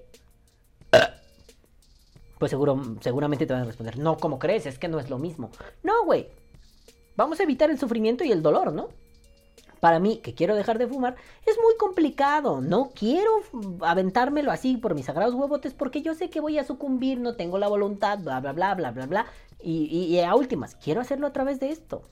Pues 2.38 2.50
seguro, 2.50 2.80
seguramente 3.00 3.46
te 3.46 3.52
van 3.52 3.62
a 3.62 3.66
responder, 3.66 3.98
no, 3.98 4.16
¿cómo 4.16 4.38
crees? 4.38 4.66
Es 4.66 4.78
que 4.78 4.88
no 4.88 4.98
es 4.98 5.08
lo 5.10 5.18
mismo. 5.18 5.50
No, 5.82 6.04
güey. 6.04 6.28
Vamos 7.16 7.38
a 7.38 7.44
evitar 7.44 7.70
el 7.70 7.78
sufrimiento 7.78 8.24
y 8.24 8.32
el 8.32 8.42
dolor, 8.42 8.72
¿no? 8.72 8.88
Para 9.78 10.00
mí, 10.00 10.16
que 10.18 10.34
quiero 10.34 10.56
dejar 10.56 10.78
de 10.78 10.88
fumar, 10.88 11.14
es 11.46 11.56
muy 11.62 11.76
complicado. 11.76 12.60
No 12.60 12.90
quiero 12.94 13.30
aventármelo 13.82 14.50
así 14.50 14.76
por 14.78 14.94
mis 14.94 15.06
sagrados 15.06 15.34
huevotes 15.34 15.74
porque 15.74 16.02
yo 16.02 16.14
sé 16.14 16.30
que 16.30 16.40
voy 16.40 16.58
a 16.58 16.64
sucumbir, 16.64 17.18
no 17.20 17.36
tengo 17.36 17.58
la 17.58 17.68
voluntad, 17.68 18.18
bla, 18.18 18.40
bla, 18.40 18.52
bla, 18.52 18.74
bla, 18.74 18.90
bla, 18.90 19.06
bla. 19.06 19.26
Y- 19.62 19.84
y 20.06 20.20
a 20.20 20.34
últimas, 20.34 20.74
quiero 20.74 21.00
hacerlo 21.00 21.26
a 21.26 21.32
través 21.32 21.60
de 21.60 21.70
esto. 21.70 22.02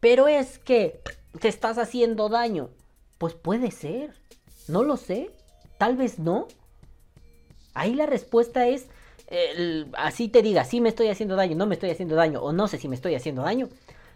Pero 0.00 0.28
es 0.28 0.58
que 0.58 1.00
te 1.40 1.48
estás 1.48 1.76
haciendo 1.78 2.28
daño. 2.28 2.70
Pues 3.18 3.34
puede 3.34 3.70
ser. 3.70 4.14
No 4.68 4.82
lo 4.82 4.96
sé. 4.96 5.30
Tal 5.78 5.96
vez 5.96 6.18
no. 6.18 6.46
Ahí 7.74 7.94
la 7.94 8.06
respuesta 8.06 8.66
es, 8.68 8.86
así 9.96 10.28
te 10.28 10.42
diga, 10.42 10.64
sí 10.64 10.80
me 10.80 10.88
estoy 10.88 11.08
haciendo 11.08 11.36
daño, 11.36 11.56
no 11.56 11.66
me 11.66 11.74
estoy 11.74 11.90
haciendo 11.90 12.14
daño, 12.14 12.40
o 12.40 12.52
no 12.52 12.68
sé 12.68 12.78
si 12.78 12.88
me 12.88 12.94
estoy 12.94 13.14
haciendo 13.14 13.42
daño. 13.42 13.68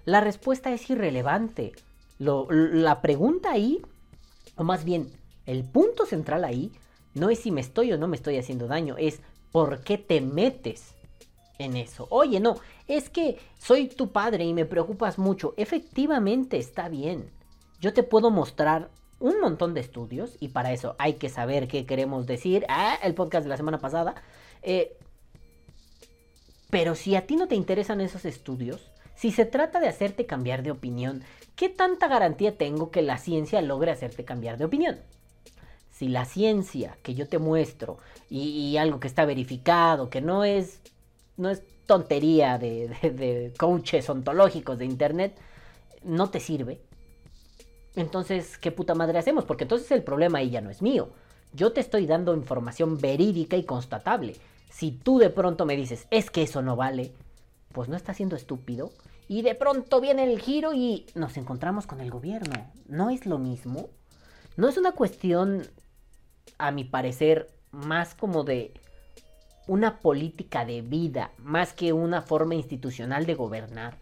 La 0.04 0.20
respuesta 0.20 0.72
es 0.72 0.88
irrelevante. 0.90 1.72
La 2.18 3.00
pregunta 3.00 3.52
ahí, 3.52 3.80
o 4.56 4.64
más 4.64 4.84
bien, 4.84 5.10
el 5.46 5.64
punto 5.64 6.06
central 6.06 6.44
ahí, 6.44 6.72
no 7.14 7.30
es 7.30 7.40
si 7.40 7.50
me 7.50 7.60
estoy 7.60 7.92
o 7.92 7.98
no 7.98 8.08
me 8.08 8.16
estoy 8.16 8.36
haciendo 8.36 8.66
daño, 8.66 8.96
es 8.98 9.20
por 9.52 9.80
qué 9.82 9.98
te 9.98 10.20
metes 10.20 10.94
en 11.58 11.76
eso. 11.76 12.06
Oye, 12.10 12.40
no, 12.40 12.56
es 12.86 13.10
que 13.10 13.38
soy 13.58 13.88
tu 13.88 14.10
padre 14.12 14.44
y 14.44 14.54
me 14.54 14.64
preocupas 14.64 15.18
mucho. 15.18 15.54
Efectivamente, 15.56 16.58
está 16.58 16.88
bien. 16.88 17.30
Yo 17.80 17.92
te 17.92 18.02
puedo 18.02 18.30
mostrar 18.30 18.90
un 19.20 19.40
montón 19.40 19.74
de 19.74 19.80
estudios 19.80 20.36
y 20.40 20.48
para 20.48 20.72
eso 20.72 20.94
hay 20.98 21.14
que 21.14 21.28
saber 21.28 21.68
qué 21.68 21.86
queremos 21.86 22.26
decir. 22.26 22.64
Ah, 22.68 22.96
el 23.02 23.14
podcast 23.14 23.44
de 23.44 23.50
la 23.50 23.56
semana 23.56 23.78
pasada. 23.78 24.14
Eh, 24.62 24.96
pero 26.70 26.94
si 26.94 27.16
a 27.16 27.26
ti 27.26 27.36
no 27.36 27.48
te 27.48 27.54
interesan 27.54 28.00
esos 28.00 28.24
estudios, 28.24 28.90
si 29.14 29.32
se 29.32 29.44
trata 29.46 29.80
de 29.80 29.88
hacerte 29.88 30.26
cambiar 30.26 30.62
de 30.62 30.70
opinión, 30.70 31.22
¿qué 31.56 31.68
tanta 31.68 32.08
garantía 32.08 32.56
tengo 32.56 32.90
que 32.90 33.02
la 33.02 33.18
ciencia 33.18 33.60
logre 33.62 33.90
hacerte 33.90 34.24
cambiar 34.24 34.58
de 34.58 34.64
opinión? 34.66 34.98
Si 35.90 36.08
la 36.08 36.24
ciencia 36.24 36.96
que 37.02 37.14
yo 37.14 37.28
te 37.28 37.38
muestro 37.38 37.98
y, 38.30 38.76
algo 38.76 39.00
que 39.00 39.08
está 39.08 39.24
verificado, 39.24 40.10
que 40.10 40.20
no 40.20 40.44
es, 40.44 40.80
no 41.36 41.50
es 41.50 41.62
tontería 41.86 42.58
de, 42.58 42.88
de- 43.02 43.10
de 43.10 43.52
coaches 43.58 44.08
ontológicos 44.08 44.78
de 44.78 44.84
internet, 44.84 45.36
no 46.04 46.30
te 46.30 46.40
sirve, 46.40 46.80
entonces, 47.96 48.58
¿qué 48.58 48.70
puta 48.70 48.94
madre 48.94 49.18
hacemos? 49.18 49.44
Porque 49.44 49.64
entonces 49.64 49.90
el 49.90 50.02
problema 50.04 50.38
ahí 50.38 50.50
ya 50.50 50.60
no 50.60 50.70
es 50.70 50.82
mío. 50.82 51.10
Yo 51.52 51.72
te 51.72 51.80
estoy 51.80 52.06
dando 52.06 52.34
información 52.34 52.98
verídica 52.98 53.56
y 53.56 53.64
constatable. 53.64 54.36
Si 54.78 54.92
tú 54.92 55.18
de 55.18 55.28
pronto 55.28 55.66
me 55.66 55.74
dices, 55.74 56.06
es 56.12 56.30
que 56.30 56.42
eso 56.42 56.62
no 56.62 56.76
vale, 56.76 57.12
pues 57.72 57.88
no 57.88 57.96
estás 57.96 58.16
siendo 58.16 58.36
estúpido. 58.36 58.92
Y 59.26 59.42
de 59.42 59.56
pronto 59.56 60.00
viene 60.00 60.22
el 60.22 60.38
giro 60.38 60.72
y 60.72 61.04
nos 61.16 61.36
encontramos 61.36 61.88
con 61.88 62.00
el 62.00 62.12
gobierno. 62.12 62.70
¿No 62.86 63.10
es 63.10 63.26
lo 63.26 63.38
mismo? 63.38 63.88
No 64.56 64.68
es 64.68 64.76
una 64.76 64.92
cuestión, 64.92 65.66
a 66.58 66.70
mi 66.70 66.84
parecer, 66.84 67.50
más 67.72 68.14
como 68.14 68.44
de 68.44 68.72
una 69.66 69.98
política 69.98 70.64
de 70.64 70.82
vida, 70.82 71.32
más 71.38 71.72
que 71.72 71.92
una 71.92 72.22
forma 72.22 72.54
institucional 72.54 73.26
de 73.26 73.34
gobernar. 73.34 73.98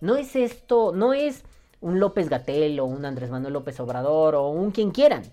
No 0.00 0.14
es 0.14 0.36
esto, 0.36 0.92
no 0.94 1.14
es 1.14 1.42
un 1.80 1.98
López 1.98 2.28
Gatel 2.28 2.78
o 2.78 2.84
un 2.84 3.04
Andrés 3.06 3.30
Manuel 3.30 3.54
López 3.54 3.80
Obrador 3.80 4.36
o 4.36 4.50
un 4.50 4.70
quien 4.70 4.92
quieran. 4.92 5.24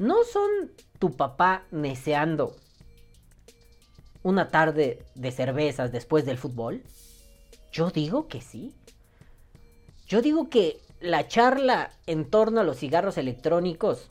No 0.00 0.24
son 0.24 0.50
tu 0.98 1.12
papá 1.12 1.62
neceando 1.70 2.56
una 4.26 4.48
tarde 4.48 4.98
de 5.14 5.30
cervezas 5.30 5.92
después 5.92 6.26
del 6.26 6.36
fútbol. 6.36 6.82
Yo 7.70 7.90
digo 7.90 8.26
que 8.26 8.40
sí. 8.40 8.74
Yo 10.08 10.20
digo 10.20 10.50
que 10.50 10.80
la 11.00 11.28
charla 11.28 11.92
en 12.08 12.28
torno 12.28 12.60
a 12.60 12.64
los 12.64 12.78
cigarros 12.78 13.18
electrónicos 13.18 14.10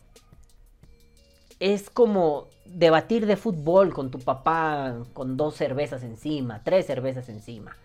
es 1.60 1.90
como 1.90 2.48
debatir 2.64 3.26
de 3.26 3.36
fútbol 3.36 3.94
con 3.94 4.10
tu 4.10 4.20
papá 4.20 5.04
con 5.12 5.36
dos 5.36 5.56
cervezas 5.56 6.02
encima, 6.02 6.64
tres 6.64 6.86
cervezas 6.86 7.28
encima. 7.28 7.76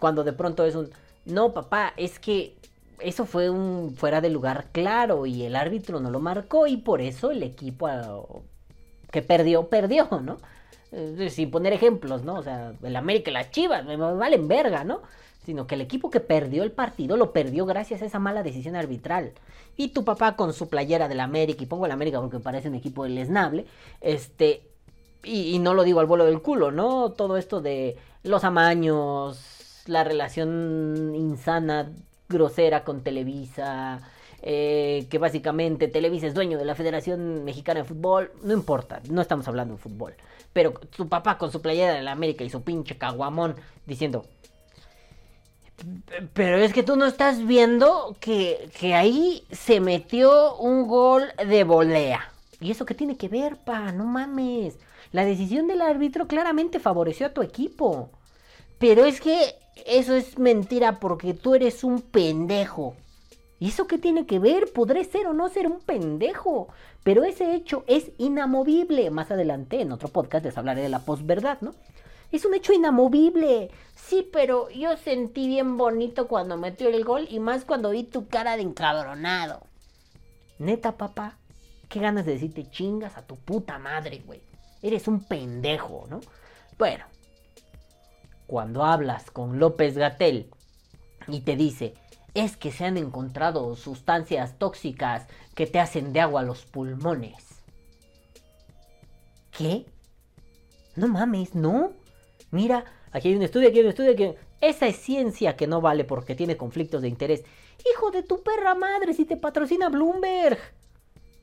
Cuando 0.00 0.24
de 0.24 0.32
pronto 0.32 0.64
es 0.64 0.76
un, 0.76 0.88
no 1.26 1.52
papá, 1.52 1.92
es 1.98 2.18
que 2.18 2.56
eso 2.98 3.26
fue 3.26 3.50
un 3.50 3.94
fuera 3.94 4.22
de 4.22 4.30
lugar 4.30 4.68
claro 4.72 5.26
y 5.26 5.42
el 5.42 5.54
árbitro 5.54 6.00
no 6.00 6.10
lo 6.10 6.20
marcó 6.20 6.66
y 6.66 6.78
por 6.78 7.02
eso 7.02 7.30
el 7.30 7.42
equipo 7.42 7.88
ah, 7.88 8.24
que 9.10 9.20
perdió, 9.20 9.68
perdió, 9.68 10.08
¿no? 10.22 10.38
Sin 11.30 11.50
poner 11.50 11.72
ejemplos, 11.72 12.24
¿no? 12.24 12.36
O 12.36 12.42
sea, 12.42 12.72
el 12.82 12.96
América 12.96 13.30
y 13.30 13.34
las 13.34 13.50
Chivas, 13.50 13.84
me 13.84 13.96
valen 13.96 14.48
verga, 14.48 14.84
¿no? 14.84 15.02
Sino 15.44 15.66
que 15.66 15.74
el 15.74 15.80
equipo 15.80 16.10
que 16.10 16.20
perdió 16.20 16.62
el 16.62 16.72
partido 16.72 17.16
lo 17.16 17.32
perdió 17.32 17.66
gracias 17.66 18.02
a 18.02 18.06
esa 18.06 18.18
mala 18.18 18.42
decisión 18.42 18.76
arbitral. 18.76 19.32
Y 19.76 19.88
tu 19.88 20.04
papá 20.04 20.36
con 20.36 20.52
su 20.52 20.68
playera 20.68 21.08
del 21.08 21.20
América, 21.20 21.62
y 21.62 21.66
pongo 21.66 21.86
el 21.86 21.92
América 21.92 22.20
porque 22.20 22.38
parece 22.38 22.68
un 22.68 22.76
equipo 22.76 23.06
lesnable, 23.06 23.66
este, 24.00 24.62
y, 25.24 25.54
y 25.54 25.58
no 25.58 25.74
lo 25.74 25.82
digo 25.82 26.00
al 26.00 26.06
vuelo 26.06 26.24
del 26.24 26.40
culo, 26.40 26.70
¿no? 26.70 27.10
Todo 27.10 27.36
esto 27.36 27.60
de 27.60 27.96
los 28.22 28.44
amaños, 28.44 29.82
la 29.86 30.04
relación 30.04 31.14
insana, 31.14 31.90
grosera 32.28 32.84
con 32.84 33.02
Televisa, 33.02 34.00
eh, 34.42 35.06
que 35.10 35.18
básicamente 35.18 35.88
Televisa 35.88 36.26
es 36.26 36.34
dueño 36.34 36.58
de 36.58 36.64
la 36.64 36.74
Federación 36.74 37.44
Mexicana 37.44 37.80
de 37.80 37.84
Fútbol, 37.84 38.30
no 38.42 38.52
importa, 38.52 39.00
no 39.10 39.22
estamos 39.22 39.48
hablando 39.48 39.74
de 39.74 39.80
fútbol. 39.80 40.14
Pero 40.54 40.72
su 40.96 41.08
papá 41.08 41.36
con 41.36 41.52
su 41.52 41.60
playera 41.60 41.92
de 41.92 42.02
la 42.02 42.12
América 42.12 42.44
y 42.44 42.48
su 42.48 42.62
pinche 42.62 42.96
caguamón 42.96 43.56
diciendo, 43.84 44.24
pero 46.32 46.56
es 46.58 46.72
que 46.72 46.82
tú 46.82 46.96
no 46.96 47.04
estás 47.04 47.46
viendo 47.46 48.16
que, 48.20 48.70
que 48.78 48.94
ahí 48.94 49.44
se 49.50 49.80
metió 49.80 50.56
un 50.56 50.86
gol 50.86 51.24
de 51.46 51.64
volea. 51.64 52.32
¿Y 52.60 52.70
eso 52.70 52.86
qué 52.86 52.94
tiene 52.94 53.16
que 53.18 53.28
ver, 53.28 53.56
pa? 53.56 53.92
No 53.92 54.06
mames. 54.06 54.78
La 55.12 55.24
decisión 55.24 55.66
del 55.66 55.82
árbitro 55.82 56.26
claramente 56.26 56.80
favoreció 56.80 57.26
a 57.26 57.34
tu 57.34 57.42
equipo. 57.42 58.10
Pero 58.78 59.04
es 59.04 59.20
que 59.20 59.56
eso 59.86 60.14
es 60.14 60.38
mentira 60.38 61.00
porque 61.00 61.34
tú 61.34 61.54
eres 61.54 61.84
un 61.84 62.00
pendejo. 62.00 62.96
¿Y 63.58 63.68
eso 63.68 63.86
qué 63.86 63.98
tiene 63.98 64.26
que 64.26 64.38
ver? 64.38 64.72
Podré 64.72 65.04
ser 65.04 65.26
o 65.26 65.32
no 65.32 65.48
ser 65.48 65.66
un 65.66 65.80
pendejo. 65.80 66.68
Pero 67.04 67.22
ese 67.22 67.54
hecho 67.54 67.84
es 67.86 68.10
inamovible. 68.18 69.10
Más 69.10 69.30
adelante, 69.30 69.80
en 69.80 69.92
otro 69.92 70.08
podcast, 70.08 70.44
les 70.44 70.58
hablaré 70.58 70.82
de 70.82 70.88
la 70.88 71.00
posverdad, 71.00 71.58
¿no? 71.60 71.74
Es 72.32 72.44
un 72.44 72.54
hecho 72.54 72.72
inamovible. 72.72 73.70
Sí, 73.94 74.28
pero 74.32 74.68
yo 74.70 74.96
sentí 74.96 75.46
bien 75.46 75.76
bonito 75.76 76.26
cuando 76.26 76.56
metió 76.56 76.88
el 76.88 77.04
gol 77.04 77.28
y 77.30 77.38
más 77.38 77.64
cuando 77.64 77.90
vi 77.90 78.04
tu 78.04 78.26
cara 78.26 78.56
de 78.56 78.62
encabronado. 78.62 79.60
Neta, 80.58 80.96
papá, 80.96 81.38
qué 81.88 82.00
ganas 82.00 82.26
de 82.26 82.32
decirte 82.32 82.68
chingas 82.70 83.16
a 83.16 83.26
tu 83.26 83.36
puta 83.36 83.78
madre, 83.78 84.22
güey. 84.26 84.42
Eres 84.82 85.06
un 85.06 85.24
pendejo, 85.24 86.06
¿no? 86.08 86.20
Bueno, 86.78 87.04
cuando 88.46 88.84
hablas 88.84 89.30
con 89.30 89.58
López 89.58 89.96
Gatel 89.96 90.50
y 91.28 91.40
te 91.40 91.56
dice, 91.56 91.94
es 92.34 92.56
que 92.56 92.72
se 92.72 92.84
han 92.84 92.96
encontrado 92.96 93.76
sustancias 93.76 94.58
tóxicas 94.58 95.26
que 95.54 95.66
te 95.66 95.80
hacen 95.80 96.12
de 96.12 96.20
agua 96.20 96.42
los 96.42 96.64
pulmones. 96.64 97.62
¿Qué? 99.56 99.86
No 100.96 101.08
mames, 101.08 101.54
¿no? 101.54 101.92
Mira, 102.50 102.84
aquí 103.12 103.28
hay 103.28 103.36
un 103.36 103.42
estudio, 103.42 103.68
aquí 103.68 103.78
hay 103.78 103.84
un 103.84 103.90
estudio, 103.90 104.12
aquí... 104.12 104.34
Esa 104.60 104.86
es 104.86 104.96
ciencia 104.96 105.56
que 105.56 105.66
no 105.66 105.82
vale 105.82 106.04
porque 106.04 106.34
tiene 106.34 106.56
conflictos 106.56 107.02
de 107.02 107.08
interés. 107.08 107.44
Hijo 107.92 108.10
de 108.10 108.22
tu 108.22 108.42
perra 108.42 108.74
madre, 108.74 109.12
si 109.12 109.26
te 109.26 109.36
patrocina 109.36 109.90
Bloomberg. 109.90 110.58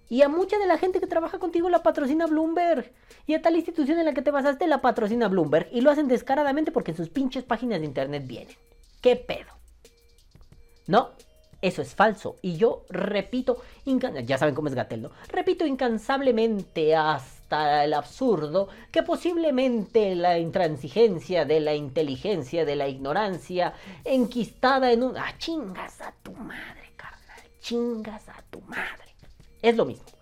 Y 0.10 0.24
a 0.24 0.28
mucha 0.28 0.58
de 0.58 0.66
la 0.66 0.80
gente 0.80 1.00
que 1.00 1.08
trabaja 1.08 1.38
contigo 1.38 1.70
la 1.70 1.84
patrocina 1.84 2.26
Bloomberg. 2.26 2.92
Y 3.28 3.36
a 3.36 3.42
tal 3.42 3.56
institución 3.56 4.00
en 4.00 4.06
la 4.06 4.14
que 4.14 4.24
te 4.24 4.32
basaste 4.32 4.68
la 4.68 4.82
patrocina 4.82 5.28
Bloomberg. 5.28 5.70
Y 5.72 5.82
lo 5.82 5.92
hacen 5.92 6.08
descaradamente 6.08 6.72
porque 6.72 6.92
en 6.92 6.98
sus 6.98 7.10
pinches 7.10 7.44
páginas 7.44 7.80
de 7.80 7.86
internet 7.86 8.26
vienen. 8.26 8.58
¿Qué 9.02 9.16
pedo? 9.16 9.52
No, 10.88 11.12
eso 11.62 11.82
es 11.82 11.94
falso. 11.94 12.38
Y 12.42 12.58
yo 12.58 12.86
repito, 12.90 13.62
ya 14.26 14.38
saben 14.38 14.56
cómo 14.56 14.68
es 14.68 14.76
Gatel, 14.76 15.04
¿no? 15.04 15.12
Repito 15.30 15.66
incansablemente 15.66 16.96
hasta 16.96 17.84
el 17.84 17.94
absurdo 17.94 18.70
que 18.92 19.04
posiblemente 19.04 20.16
la 20.16 20.40
intransigencia 20.40 21.46
de 21.46 21.60
la 21.60 21.76
inteligencia, 21.76 22.66
de 22.66 22.76
la 22.76 22.88
ignorancia, 22.88 23.74
enquistada 24.04 24.92
en 24.92 25.04
un... 25.04 25.18
¡Ah, 25.18 25.34
chingas 25.38 26.02
a 26.02 26.14
tu 26.24 26.32
madre, 26.34 26.94
carnal! 26.96 27.42
¡Chingas 27.60 28.30
a 28.30 28.42
tu 28.50 28.62
madre! 28.62 29.16
Es 29.62 29.76
lo 29.76 29.86
mismo. 29.86 30.21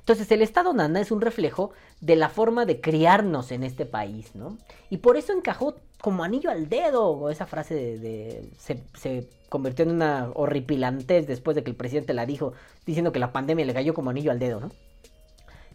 Entonces 0.00 0.30
el 0.32 0.42
Estado 0.42 0.72
Nana 0.72 1.00
es 1.00 1.10
un 1.10 1.20
reflejo 1.20 1.72
de 2.00 2.16
la 2.16 2.28
forma 2.28 2.66
de 2.66 2.80
criarnos 2.80 3.52
en 3.52 3.62
este 3.62 3.86
país, 3.86 4.34
¿no? 4.34 4.58
Y 4.88 4.98
por 4.98 5.16
eso 5.16 5.32
encajó 5.32 5.76
como 6.00 6.24
anillo 6.24 6.50
al 6.50 6.68
dedo 6.68 7.30
esa 7.30 7.46
frase 7.46 7.74
de... 7.74 8.50
se, 8.58 8.82
se, 8.94 9.28
convirtió 9.48 9.84
en 9.84 9.90
una 9.90 10.30
horripilantez 10.34 11.26
después 11.26 11.56
de 11.56 11.64
que 11.64 11.70
el 11.70 11.76
presidente 11.76 12.14
la 12.14 12.24
dijo, 12.24 12.52
diciendo 12.86 13.10
que 13.10 13.18
la 13.18 13.32
pandemia 13.32 13.66
le 13.66 13.74
cayó 13.74 13.94
como 13.94 14.10
anillo 14.10 14.30
al 14.30 14.38
dedo, 14.38 14.60
¿no? 14.60 14.70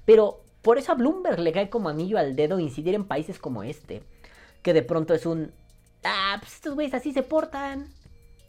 Pero 0.06 0.40
por 0.62 0.78
eso 0.78 0.94
a 0.94 0.96
Bloomberg 0.96 1.40
le 1.40 1.52
cae 1.52 1.70
como 1.70 1.90
anillo 1.90 2.18
al 2.18 2.36
dedo 2.36 2.60
incidir 2.60 2.96
en 2.96 3.06
países 3.06 3.38
como 3.38 3.64
este, 3.64 4.02
que 4.62 4.74
de 4.74 4.82
pronto 4.82 5.14
es 5.14 5.26
un... 5.26 5.52
Ah, 6.04 6.38
pues 6.40 6.56
estos 6.56 6.74
güeyes 6.74 6.94
así 6.94 7.12
se 7.12 7.22
portan. 7.22 7.90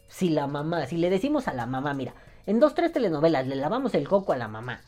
Si 0.07 0.29
la 0.29 0.47
mamá, 0.47 0.85
si 0.85 0.97
le 0.97 1.09
decimos 1.09 1.47
a 1.47 1.53
la 1.53 1.65
mamá, 1.65 1.93
mira, 1.93 2.13
en 2.45 2.59
dos, 2.59 2.73
tres 2.73 2.93
telenovelas 2.93 3.45
le 3.45 3.55
lavamos 3.55 3.93
el 3.93 4.07
coco 4.07 4.31
a 4.31 4.37
la 4.37 4.47
mamá. 4.47 4.81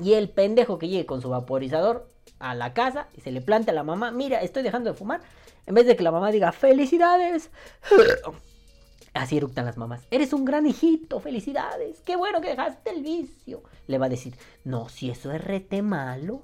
Y 0.00 0.14
el 0.14 0.30
pendejo 0.30 0.78
que 0.78 0.88
llegue 0.88 1.06
con 1.06 1.20
su 1.20 1.30
vaporizador 1.30 2.08
a 2.38 2.54
la 2.54 2.72
casa 2.72 3.08
y 3.16 3.20
se 3.20 3.30
le 3.30 3.40
plante 3.40 3.70
a 3.70 3.74
la 3.74 3.82
mamá, 3.82 4.10
mira, 4.10 4.40
estoy 4.40 4.62
dejando 4.62 4.90
de 4.90 4.96
fumar. 4.96 5.20
En 5.66 5.74
vez 5.74 5.86
de 5.86 5.96
que 5.96 6.02
la 6.02 6.10
mamá 6.10 6.30
diga, 6.30 6.52
felicidades. 6.52 7.50
Así 9.14 9.36
eructan 9.36 9.66
las 9.66 9.76
mamás. 9.76 10.06
Eres 10.10 10.32
un 10.32 10.44
gran 10.44 10.66
hijito, 10.66 11.20
felicidades. 11.20 12.00
Qué 12.00 12.16
bueno 12.16 12.40
que 12.40 12.48
dejaste 12.50 12.90
el 12.90 13.02
vicio. 13.02 13.62
Le 13.86 13.98
va 13.98 14.06
a 14.06 14.10
decir, 14.10 14.34
no, 14.64 14.88
si 14.88 15.10
eso 15.10 15.32
es 15.32 15.42
rete 15.42 15.82
malo. 15.82 16.42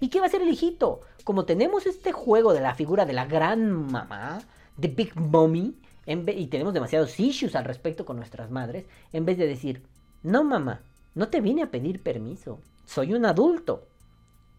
¿Y 0.00 0.08
qué 0.08 0.18
va 0.18 0.26
a 0.26 0.28
hacer 0.28 0.42
el 0.42 0.48
hijito? 0.48 1.00
Como 1.24 1.44
tenemos 1.44 1.86
este 1.86 2.12
juego 2.12 2.54
de 2.54 2.60
la 2.60 2.74
figura 2.74 3.04
de 3.04 3.12
la 3.12 3.26
gran 3.26 3.70
mamá, 3.70 4.40
de 4.76 4.88
Big 4.88 5.14
Mommy, 5.18 5.76
y 6.06 6.46
tenemos 6.46 6.74
demasiados 6.74 7.18
issues 7.20 7.54
al 7.54 7.64
respecto 7.64 8.04
con 8.04 8.16
nuestras 8.16 8.50
madres, 8.50 8.86
en 9.12 9.24
vez 9.24 9.38
de 9.38 9.46
decir, 9.46 9.86
no 10.22 10.44
mamá, 10.44 10.82
no 11.14 11.28
te 11.28 11.40
vine 11.40 11.62
a 11.62 11.70
pedir 11.70 12.02
permiso, 12.02 12.60
soy 12.86 13.14
un 13.14 13.24
adulto, 13.24 13.86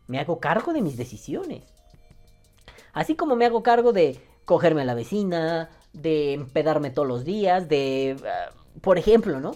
me 0.07 0.19
hago 0.19 0.39
cargo 0.39 0.73
de 0.73 0.81
mis 0.81 0.97
decisiones. 0.97 1.63
Así 2.93 3.15
como 3.15 3.35
me 3.35 3.45
hago 3.45 3.63
cargo 3.63 3.91
de 3.91 4.19
cogerme 4.45 4.81
a 4.81 4.85
la 4.85 4.93
vecina, 4.93 5.69
de 5.93 6.33
empedarme 6.33 6.91
todos 6.91 7.07
los 7.07 7.25
días, 7.25 7.67
de... 7.67 8.15
Uh, 8.19 8.79
por 8.79 8.97
ejemplo, 8.97 9.39
¿no? 9.39 9.55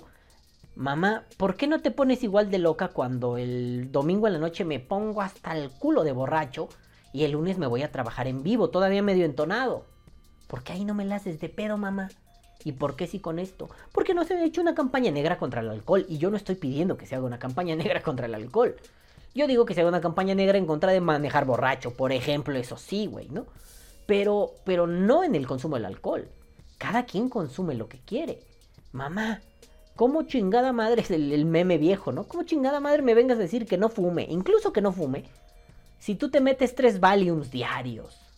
Mamá, 0.75 1.25
¿por 1.38 1.55
qué 1.55 1.67
no 1.67 1.81
te 1.81 1.91
pones 1.91 2.23
igual 2.23 2.49
de 2.49 2.57
loca 2.57 2.89
cuando 2.89 3.38
el 3.38 3.91
domingo 3.91 4.27
en 4.27 4.33
la 4.33 4.39
noche 4.39 4.63
me 4.63 4.79
pongo 4.79 5.21
hasta 5.21 5.57
el 5.57 5.69
culo 5.71 6.03
de 6.03 6.13
borracho 6.13 6.69
y 7.12 7.23
el 7.23 7.31
lunes 7.31 7.57
me 7.57 7.67
voy 7.67 7.83
a 7.83 7.91
trabajar 7.91 8.27
en 8.27 8.43
vivo, 8.43 8.69
todavía 8.69 9.01
medio 9.01 9.25
entonado? 9.25 9.85
¿Por 10.47 10.63
qué 10.63 10.73
ahí 10.73 10.85
no 10.85 10.93
me 10.93 11.05
la 11.05 11.15
haces 11.15 11.39
de 11.39 11.49
pedo, 11.49 11.77
mamá? 11.77 12.09
¿Y 12.63 12.74
por 12.74 12.95
qué 12.95 13.08
sí 13.08 13.19
con 13.19 13.39
esto? 13.39 13.69
Porque 13.91 14.13
no 14.13 14.26
se 14.26 14.34
ha 14.34 14.43
hecho 14.43 14.62
una 14.62 14.76
campaña 14.76 15.12
negra 15.12 15.38
contra 15.38 15.62
el 15.62 15.69
alcohol 15.69 16.06
y 16.10 16.17
yo 16.17 16.30
no 16.30 16.38
estoy 16.38 16.56
pidiendo 16.56 16.98
que 16.98 17.06
se 17.06 17.15
haga 17.15 17.26
una 17.26 17.39
campaña 17.39 17.76
negra 17.78 18.02
contra 18.02 18.26
el 18.26 18.36
alcohol. 18.36 18.76
Yo 19.34 19.48
digo 19.48 19.65
que 19.65 19.74
se 19.74 19.82
haga 19.82 19.89
una 19.89 20.02
campaña 20.02 20.36
negra 20.36 20.58
en 20.58 20.65
contra 20.65 20.91
de 20.91 21.02
manejar 21.02 21.45
borracho, 21.45 21.93
por 21.93 22.12
ejemplo, 22.12 22.58
eso 22.58 22.78
sí, 22.78 23.06
güey, 23.06 23.30
¿no? 23.30 23.45
Pero, 24.06 24.56
pero 24.65 24.88
no 24.88 25.24
en 25.24 25.36
el 25.36 25.48
consumo 25.48 25.76
del 25.76 25.86
alcohol. 25.86 26.28
Cada 26.78 27.06
quien 27.06 27.30
consume 27.30 27.76
lo 27.76 27.88
que 27.88 28.00
quiere. 28.00 28.39
Mamá, 28.91 29.41
¿cómo 29.95 30.24
chingada 30.24 30.74
madre 30.74 31.04
es 31.04 31.12
el, 31.12 31.45
meme 31.45 31.78
viejo, 31.78 32.12
no? 32.12 32.24
¿Cómo 32.24 32.43
chingada 32.43 32.80
madre 32.80 33.04
me 33.04 33.13
vengas 33.13 33.38
a 33.38 33.41
decir 33.41 33.67
que 33.67 33.78
no 33.78 33.89
fume? 33.89 34.26
Incluso 34.30 34.74
que 34.74 34.82
no 34.82 34.91
fume. 34.91 35.26
Si 36.00 36.15
tú 36.15 36.32
te 36.32 36.41
metes 36.41 36.74
tres 36.74 37.00
Valiums 37.00 37.52
diarios 37.52 38.29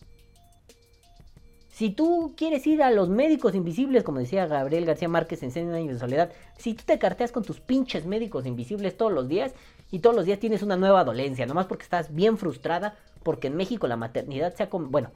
si 1.82 1.90
tú 1.90 2.34
quieres 2.36 2.64
ir 2.68 2.80
a 2.80 2.92
los 2.92 3.08
médicos 3.08 3.56
invisibles, 3.56 4.04
como 4.04 4.20
decía 4.20 4.46
Gabriel 4.46 4.86
García 4.86 5.08
Márquez 5.08 5.42
en 5.42 5.50
100 5.50 5.74
años 5.74 5.94
de 5.94 5.98
soledad, 5.98 6.30
si 6.56 6.74
tú 6.74 6.84
te 6.86 7.00
carteas 7.00 7.32
con 7.32 7.42
tus 7.42 7.58
pinches 7.58 8.06
médicos 8.06 8.46
invisibles 8.46 8.96
todos 8.96 9.10
los 9.10 9.26
días 9.26 9.52
y 9.90 9.98
todos 9.98 10.14
los 10.14 10.24
días 10.24 10.38
tienes 10.38 10.62
una 10.62 10.76
nueva 10.76 11.02
dolencia, 11.02 11.44
nomás 11.44 11.66
porque 11.66 11.82
estás 11.82 12.14
bien 12.14 12.38
frustrada, 12.38 12.94
porque 13.24 13.48
en 13.48 13.56
México 13.56 13.88
la 13.88 13.96
maternidad 13.96 14.54
se 14.54 14.62
ha, 14.62 14.68
bueno, 14.70 15.10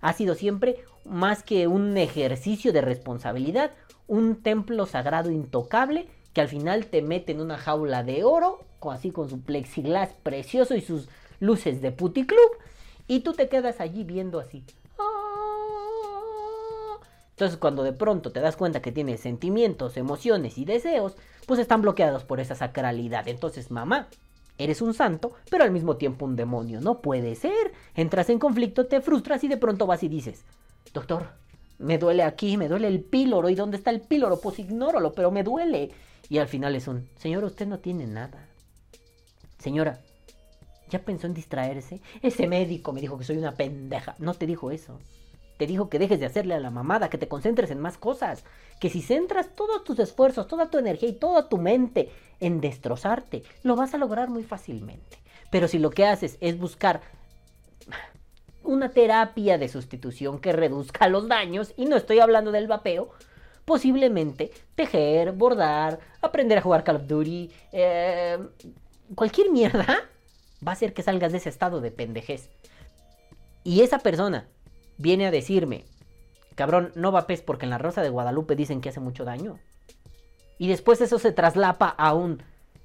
ha 0.00 0.14
sido 0.14 0.34
siempre 0.34 0.76
más 1.04 1.42
que 1.42 1.66
un 1.66 1.98
ejercicio 1.98 2.72
de 2.72 2.80
responsabilidad, 2.80 3.72
un 4.06 4.36
templo 4.36 4.86
sagrado 4.86 5.30
intocable 5.30 6.06
que 6.32 6.40
al 6.40 6.48
final 6.48 6.86
te 6.86 7.02
mete 7.02 7.32
en 7.32 7.42
una 7.42 7.58
jaula 7.58 8.04
de 8.04 8.24
oro, 8.24 8.64
así 8.90 9.10
con 9.10 9.28
su 9.28 9.42
plexiglas 9.42 10.14
precioso 10.22 10.76
y 10.76 10.80
sus 10.80 11.10
luces 11.40 11.82
de 11.82 11.92
puticlub, 11.92 12.52
y 13.06 13.20
tú 13.20 13.34
te 13.34 13.50
quedas 13.50 13.80
allí 13.80 14.02
viendo 14.02 14.40
así. 14.40 14.64
Entonces 17.36 17.58
cuando 17.58 17.82
de 17.82 17.92
pronto 17.92 18.32
te 18.32 18.40
das 18.40 18.56
cuenta 18.56 18.80
que 18.80 18.92
tienes 18.92 19.20
sentimientos, 19.20 19.98
emociones 19.98 20.56
y 20.56 20.64
deseos, 20.64 21.16
pues 21.44 21.60
están 21.60 21.82
bloqueados 21.82 22.24
por 22.24 22.40
esa 22.40 22.54
sacralidad. 22.54 23.28
Entonces, 23.28 23.70
mamá, 23.70 24.08
eres 24.56 24.80
un 24.80 24.94
santo, 24.94 25.34
pero 25.50 25.62
al 25.62 25.70
mismo 25.70 25.98
tiempo 25.98 26.24
un 26.24 26.34
demonio. 26.34 26.80
No 26.80 27.02
puede 27.02 27.34
ser. 27.34 27.74
Entras 27.94 28.30
en 28.30 28.38
conflicto, 28.38 28.86
te 28.86 29.02
frustras 29.02 29.44
y 29.44 29.48
de 29.48 29.58
pronto 29.58 29.86
vas 29.86 30.02
y 30.02 30.08
dices, 30.08 30.46
doctor, 30.94 31.28
me 31.76 31.98
duele 31.98 32.22
aquí, 32.22 32.56
me 32.56 32.68
duele 32.68 32.88
el 32.88 33.02
píloro. 33.02 33.50
¿Y 33.50 33.54
dónde 33.54 33.76
está 33.76 33.90
el 33.90 34.00
píloro? 34.00 34.40
Pues 34.40 34.58
ignóralo, 34.58 35.12
pero 35.12 35.30
me 35.30 35.42
duele. 35.42 35.90
Y 36.30 36.38
al 36.38 36.48
final 36.48 36.74
es 36.74 36.88
un, 36.88 37.06
señora, 37.16 37.48
usted 37.48 37.66
no 37.66 37.80
tiene 37.80 38.06
nada. 38.06 38.48
Señora, 39.58 40.00
¿ya 40.88 41.00
pensó 41.00 41.26
en 41.26 41.34
distraerse? 41.34 42.00
Ese 42.22 42.46
médico 42.46 42.94
me 42.94 43.02
dijo 43.02 43.18
que 43.18 43.24
soy 43.24 43.36
una 43.36 43.52
pendeja. 43.52 44.14
No 44.20 44.32
te 44.32 44.46
dijo 44.46 44.70
eso. 44.70 44.98
Te 45.56 45.66
dijo 45.66 45.88
que 45.88 45.98
dejes 45.98 46.20
de 46.20 46.26
hacerle 46.26 46.54
a 46.54 46.60
la 46.60 46.70
mamada, 46.70 47.08
que 47.08 47.18
te 47.18 47.28
concentres 47.28 47.70
en 47.70 47.80
más 47.80 47.98
cosas. 47.98 48.44
Que 48.80 48.90
si 48.90 49.02
centras 49.02 49.54
todos 49.54 49.84
tus 49.84 49.98
esfuerzos, 49.98 50.48
toda 50.48 50.70
tu 50.70 50.78
energía 50.78 51.08
y 51.08 51.14
toda 51.14 51.48
tu 51.48 51.58
mente 51.58 52.10
en 52.40 52.60
destrozarte, 52.60 53.42
lo 53.62 53.76
vas 53.76 53.94
a 53.94 53.98
lograr 53.98 54.28
muy 54.28 54.44
fácilmente. 54.44 55.18
Pero 55.50 55.68
si 55.68 55.78
lo 55.78 55.90
que 55.90 56.06
haces 56.06 56.36
es 56.40 56.58
buscar 56.58 57.00
una 58.62 58.90
terapia 58.90 59.58
de 59.58 59.68
sustitución 59.68 60.38
que 60.40 60.52
reduzca 60.52 61.08
los 61.08 61.28
daños, 61.28 61.72
y 61.76 61.86
no 61.86 61.96
estoy 61.96 62.18
hablando 62.18 62.52
del 62.52 62.66
vapeo, 62.66 63.10
posiblemente 63.64 64.52
tejer, 64.74 65.32
bordar, 65.32 65.98
aprender 66.20 66.58
a 66.58 66.62
jugar 66.62 66.84
Call 66.84 66.96
of 66.96 67.06
Duty, 67.06 67.50
eh, 67.72 68.38
cualquier 69.14 69.50
mierda 69.50 69.86
va 70.66 70.72
a 70.72 70.74
hacer 70.74 70.94
que 70.94 71.02
salgas 71.02 71.32
de 71.32 71.38
ese 71.38 71.48
estado 71.48 71.80
de 71.80 71.90
pendejez. 71.90 72.50
Y 73.64 73.80
esa 73.80 73.98
persona 73.98 74.46
viene 74.98 75.26
a 75.26 75.30
decirme, 75.30 75.84
cabrón, 76.54 76.92
no 76.94 77.12
vapes 77.12 77.42
porque 77.42 77.66
en 77.66 77.70
la 77.70 77.78
Rosa 77.78 78.02
de 78.02 78.08
Guadalupe 78.08 78.56
dicen 78.56 78.80
que 78.80 78.88
hace 78.88 79.00
mucho 79.00 79.24
daño. 79.24 79.58
Y 80.58 80.68
después 80.68 81.00
eso 81.00 81.18
se 81.18 81.32
traslapa 81.32 81.88
a 81.88 82.14
un... 82.14 82.42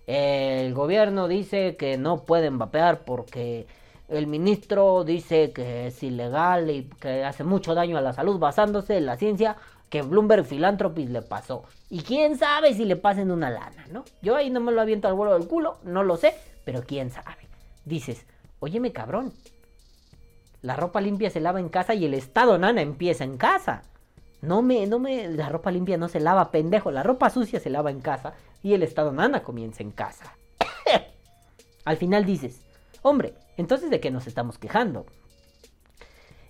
El 0.08 0.74
gobierno 0.74 1.28
dice 1.28 1.78
que 1.78 1.98
no 1.98 2.26
pueden 2.26 2.58
vapear 2.58 3.06
porque 3.06 3.68
el 4.10 4.28
ministro 4.28 5.06
dice 5.06 5.54
que 5.54 5.88
es 5.88 6.04
ilegal 6.04 6.70
y 6.70 6.90
que 7.00 7.24
hace 7.24 7.46
mucho 7.46 7.76
daño 7.76 7.98
a 7.98 8.02
la 8.02 8.12
salud 8.12 8.40
basándose 8.40 8.98
en 8.98 9.06
la 9.06 9.16
ciencia 9.16 9.56
que 9.90 10.02
Bloomberg 10.02 10.46
Philanthropies 10.46 11.10
le 11.10 11.22
pasó. 11.22 11.64
Y 11.90 12.02
quién 12.02 12.38
sabe 12.38 12.74
si 12.74 12.86
le 12.86 12.96
pasen 12.96 13.32
una 13.32 13.50
lana, 13.50 13.86
¿no? 13.92 14.04
Yo 14.22 14.36
ahí 14.36 14.50
no 14.50 14.60
me 14.60 14.72
lo 14.72 14.82
aviento 14.82 15.08
al 15.08 15.14
vuelo 15.14 15.38
del 15.38 15.48
culo, 15.48 15.78
no 15.84 16.04
lo 16.04 16.18
sé, 16.18 16.34
pero 16.66 16.84
quién 16.84 17.10
sabe. 17.10 17.48
Dices, 17.86 18.26
óyeme 18.60 18.92
cabrón, 18.92 19.34
la 20.62 20.76
ropa 20.76 21.02
limpia 21.02 21.30
se 21.30 21.40
lava 21.40 21.60
en 21.60 21.70
casa 21.70 21.94
y 21.96 22.06
el 22.06 22.14
estado 22.14 22.58
nana 22.58 22.82
empieza 22.82 23.24
en 23.24 23.38
casa. 23.38 23.84
No 24.42 24.62
me, 24.62 24.86
no 24.88 25.00
me, 25.00 25.28
la 25.28 25.50
ropa 25.50 25.72
limpia 25.72 25.98
no 25.98 26.08
se 26.08 26.20
lava, 26.20 26.52
pendejo. 26.52 26.92
La 26.92 27.04
ropa 27.04 27.30
sucia 27.30 27.60
se 27.60 27.70
lava 27.70 27.92
en 27.92 28.02
casa 28.02 28.34
y 28.62 28.74
el 28.74 28.84
estado 28.84 29.12
nana 29.12 29.44
comienza 29.44 29.84
en 29.84 29.92
casa. 29.92 30.36
Al 31.86 31.98
final 31.98 32.26
dices, 32.26 32.62
hombre, 33.02 33.34
entonces 33.58 33.90
de 33.90 34.00
qué 34.00 34.12
nos 34.12 34.28
estamos 34.28 34.58
quejando. 34.58 35.06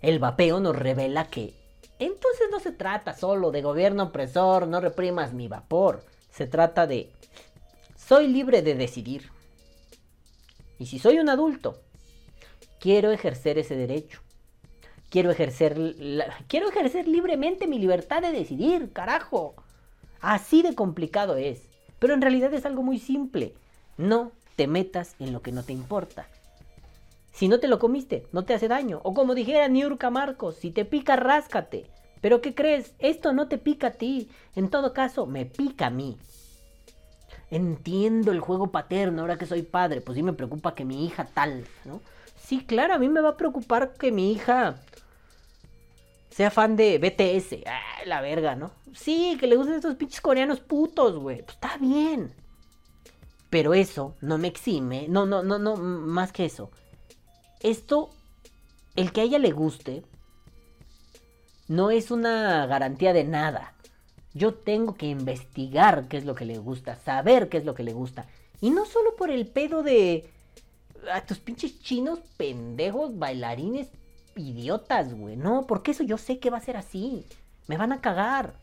El 0.02 0.20
vapeo 0.20 0.60
nos 0.60 0.76
revela 0.76 1.26
que 1.26 1.54
entonces 2.00 2.48
no 2.50 2.60
se 2.60 2.72
trata 2.72 3.14
solo 3.14 3.52
de 3.52 3.62
gobierno 3.62 4.06
opresor, 4.06 4.68
no 4.68 4.82
reprimas 4.82 5.34
mi 5.34 5.48
vapor. 5.48 6.04
Se 6.32 6.48
trata 6.48 6.88
de 6.88 7.12
soy 7.96 8.28
libre 8.28 8.62
de 8.62 8.76
decidir. 8.76 9.30
Y 10.80 10.88
si 10.88 10.98
soy 10.98 11.20
un 11.20 11.30
adulto, 11.30 11.80
quiero 12.82 13.12
ejercer 13.12 13.60
ese 13.60 13.76
derecho. 13.76 14.20
Quiero 15.10 15.30
ejercer, 15.30 15.78
quiero 16.48 16.70
ejercer 16.70 17.08
libremente 17.08 17.68
mi 17.68 17.80
libertad 17.80 18.22
de 18.22 18.32
decidir, 18.32 18.92
carajo. 18.92 19.56
Así 20.20 20.62
de 20.64 20.74
complicado 20.74 21.38
es. 21.38 21.62
Pero 22.00 22.14
en 22.14 22.22
realidad 22.22 22.54
es 22.54 22.66
algo 22.66 22.82
muy 22.82 22.98
simple. 22.98 23.54
No 23.98 24.32
te 24.56 24.68
metas 24.68 25.16
en 25.20 25.32
lo 25.32 25.42
que 25.42 25.52
no 25.52 25.64
te 25.64 25.74
importa. 25.74 26.28
Si 27.34 27.48
no 27.48 27.60
te 27.60 27.68
lo 27.68 27.78
comiste, 27.78 28.26
no 28.32 28.44
te 28.44 28.54
hace 28.54 28.68
daño. 28.68 29.00
O 29.04 29.14
como 29.14 29.36
dijera 29.36 29.68
Niurka 29.68 30.10
Marcos, 30.10 30.56
si 30.56 30.72
te 30.72 30.84
pica, 30.84 31.16
ráscate. 31.16 31.86
Pero 32.20 32.42
¿qué 32.42 32.56
crees? 32.56 32.94
Esto 33.00 33.34
no 33.34 33.48
te 33.48 33.58
pica 33.58 33.88
a 33.88 33.92
ti. 33.92 34.30
En 34.56 34.70
todo 34.70 34.94
caso, 34.94 35.26
me 35.28 35.46
pica 35.46 35.88
a 35.88 35.92
mí. 35.92 36.18
Entiendo 37.52 38.32
el 38.32 38.40
juego 38.40 38.72
paterno 38.72 39.22
ahora 39.22 39.38
que 39.38 39.46
soy 39.46 39.62
padre. 39.62 40.02
Pues 40.02 40.16
sí 40.16 40.24
me 40.24 40.34
preocupa 40.34 40.74
que 40.74 40.86
mi 40.86 41.06
hija 41.06 41.26
tal, 41.26 41.66
¿no? 41.86 42.02
Sí, 42.52 42.66
claro, 42.66 42.96
a 42.96 43.00
mí 43.00 43.08
me 43.08 43.22
va 43.22 43.30
a 43.30 43.38
preocupar 43.38 43.94
que 43.94 44.12
mi 44.12 44.34
hija 44.34 44.76
sea 46.30 46.52
fan 46.52 46.76
de 46.76 46.98
BTS. 46.98 47.64
La 48.06 48.20
verga, 48.20 48.58
¿no? 48.58 48.72
Sí, 48.94 49.38
que 49.40 49.48
le 49.48 49.56
gusten 49.56 49.76
estos 49.76 49.96
pinches 49.96 50.20
coreanos 50.20 50.60
putos, 50.60 51.18
güey. 51.18 51.44
Pues 51.44 51.54
está 51.54 51.78
bien. 51.78 52.36
Pero 53.50 53.74
eso 53.74 54.18
no 54.20 54.38
me 54.38 54.50
exime. 54.50 55.08
No, 55.08 55.26
no, 55.26 55.44
no, 55.44 55.60
no, 55.60 55.78
más 55.78 56.34
que 56.34 56.44
eso. 56.44 56.72
Esto, 57.62 58.10
el 58.98 59.14
que 59.14 59.22
a 59.22 59.24
ella 59.24 59.40
le 59.40 59.52
guste, 59.52 60.04
no 61.70 61.90
es 61.90 62.12
una 62.12 62.66
garantía 62.66 63.14
de 63.14 63.24
nada. 63.24 63.76
Yo 64.34 64.56
tengo 64.56 64.96
que 64.96 65.06
investigar 65.06 66.10
qué 66.10 66.18
es 66.18 66.26
lo 66.26 66.36
que 66.36 66.44
le 66.44 66.58
gusta, 66.58 66.98
saber 66.98 67.48
qué 67.48 67.60
es 67.60 67.64
lo 67.64 67.76
que 67.76 67.84
le 67.84 67.94
gusta. 67.94 68.28
Y 68.60 68.72
no 68.72 68.86
solo 68.86 69.16
por 69.16 69.30
el 69.30 69.48
pedo 69.48 69.84
de... 69.84 70.30
A 71.12 71.26
tus 71.26 71.40
pinches 71.40 71.82
chinos 71.82 72.20
pendejos, 72.38 73.18
bailarines 73.18 73.90
idiotas, 74.36 75.14
güey. 75.14 75.36
No, 75.36 75.66
porque 75.68 75.92
eso 75.92 76.04
yo 76.04 76.18
sé 76.18 76.40
que 76.40 76.50
va 76.50 76.58
a 76.58 76.62
ser 76.62 76.78
así. 76.78 77.26
Me 77.68 77.78
van 77.78 77.92
a 77.92 78.02
cagar. 78.02 78.54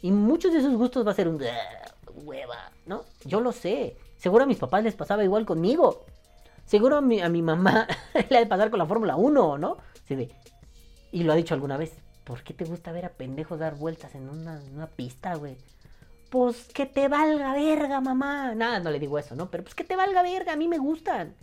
Y 0.00 0.10
muchos 0.10 0.52
de 0.52 0.58
esos 0.58 0.74
gustos 0.74 1.06
va 1.06 1.12
a 1.12 1.14
ser 1.14 1.28
un... 1.28 1.40
Hueva, 2.24 2.70
¿no? 2.86 3.04
Yo 3.24 3.40
lo 3.40 3.52
sé. 3.52 3.96
Seguro 4.16 4.44
a 4.44 4.46
mis 4.46 4.58
papás 4.58 4.84
les 4.84 4.94
pasaba 4.94 5.24
igual 5.24 5.46
conmigo. 5.46 6.04
Seguro 6.66 6.96
a 6.96 7.00
mi, 7.00 7.20
a 7.20 7.28
mi 7.28 7.42
mamá 7.42 7.86
le 8.30 8.36
ha 8.36 8.40
de 8.40 8.46
pasar 8.46 8.70
con 8.70 8.78
la 8.78 8.86
Fórmula 8.86 9.16
1, 9.16 9.58
¿no? 9.58 9.78
Sí, 10.06 10.28
y 11.12 11.22
lo 11.24 11.32
ha 11.32 11.36
dicho 11.36 11.54
alguna 11.54 11.76
vez. 11.76 11.92
¿Por 12.24 12.42
qué 12.42 12.54
te 12.54 12.64
gusta 12.64 12.92
ver 12.92 13.04
a 13.04 13.10
pendejos 13.10 13.58
dar 13.58 13.74
vueltas 13.76 14.14
en 14.14 14.28
una, 14.28 14.60
una 14.74 14.86
pista, 14.86 15.34
güey? 15.34 15.56
Pues 16.32 16.64
que 16.72 16.86
te 16.86 17.08
valga 17.08 17.52
verga, 17.52 18.00
mamá. 18.00 18.54
Nada, 18.54 18.80
no 18.80 18.90
le 18.90 18.98
digo 18.98 19.18
eso, 19.18 19.36
¿no? 19.36 19.50
Pero 19.50 19.64
pues 19.64 19.74
que 19.74 19.84
te 19.84 19.96
valga 19.96 20.22
verga, 20.22 20.54
a 20.54 20.56
mí 20.56 20.66
me 20.66 20.78
gustan. 20.78 21.34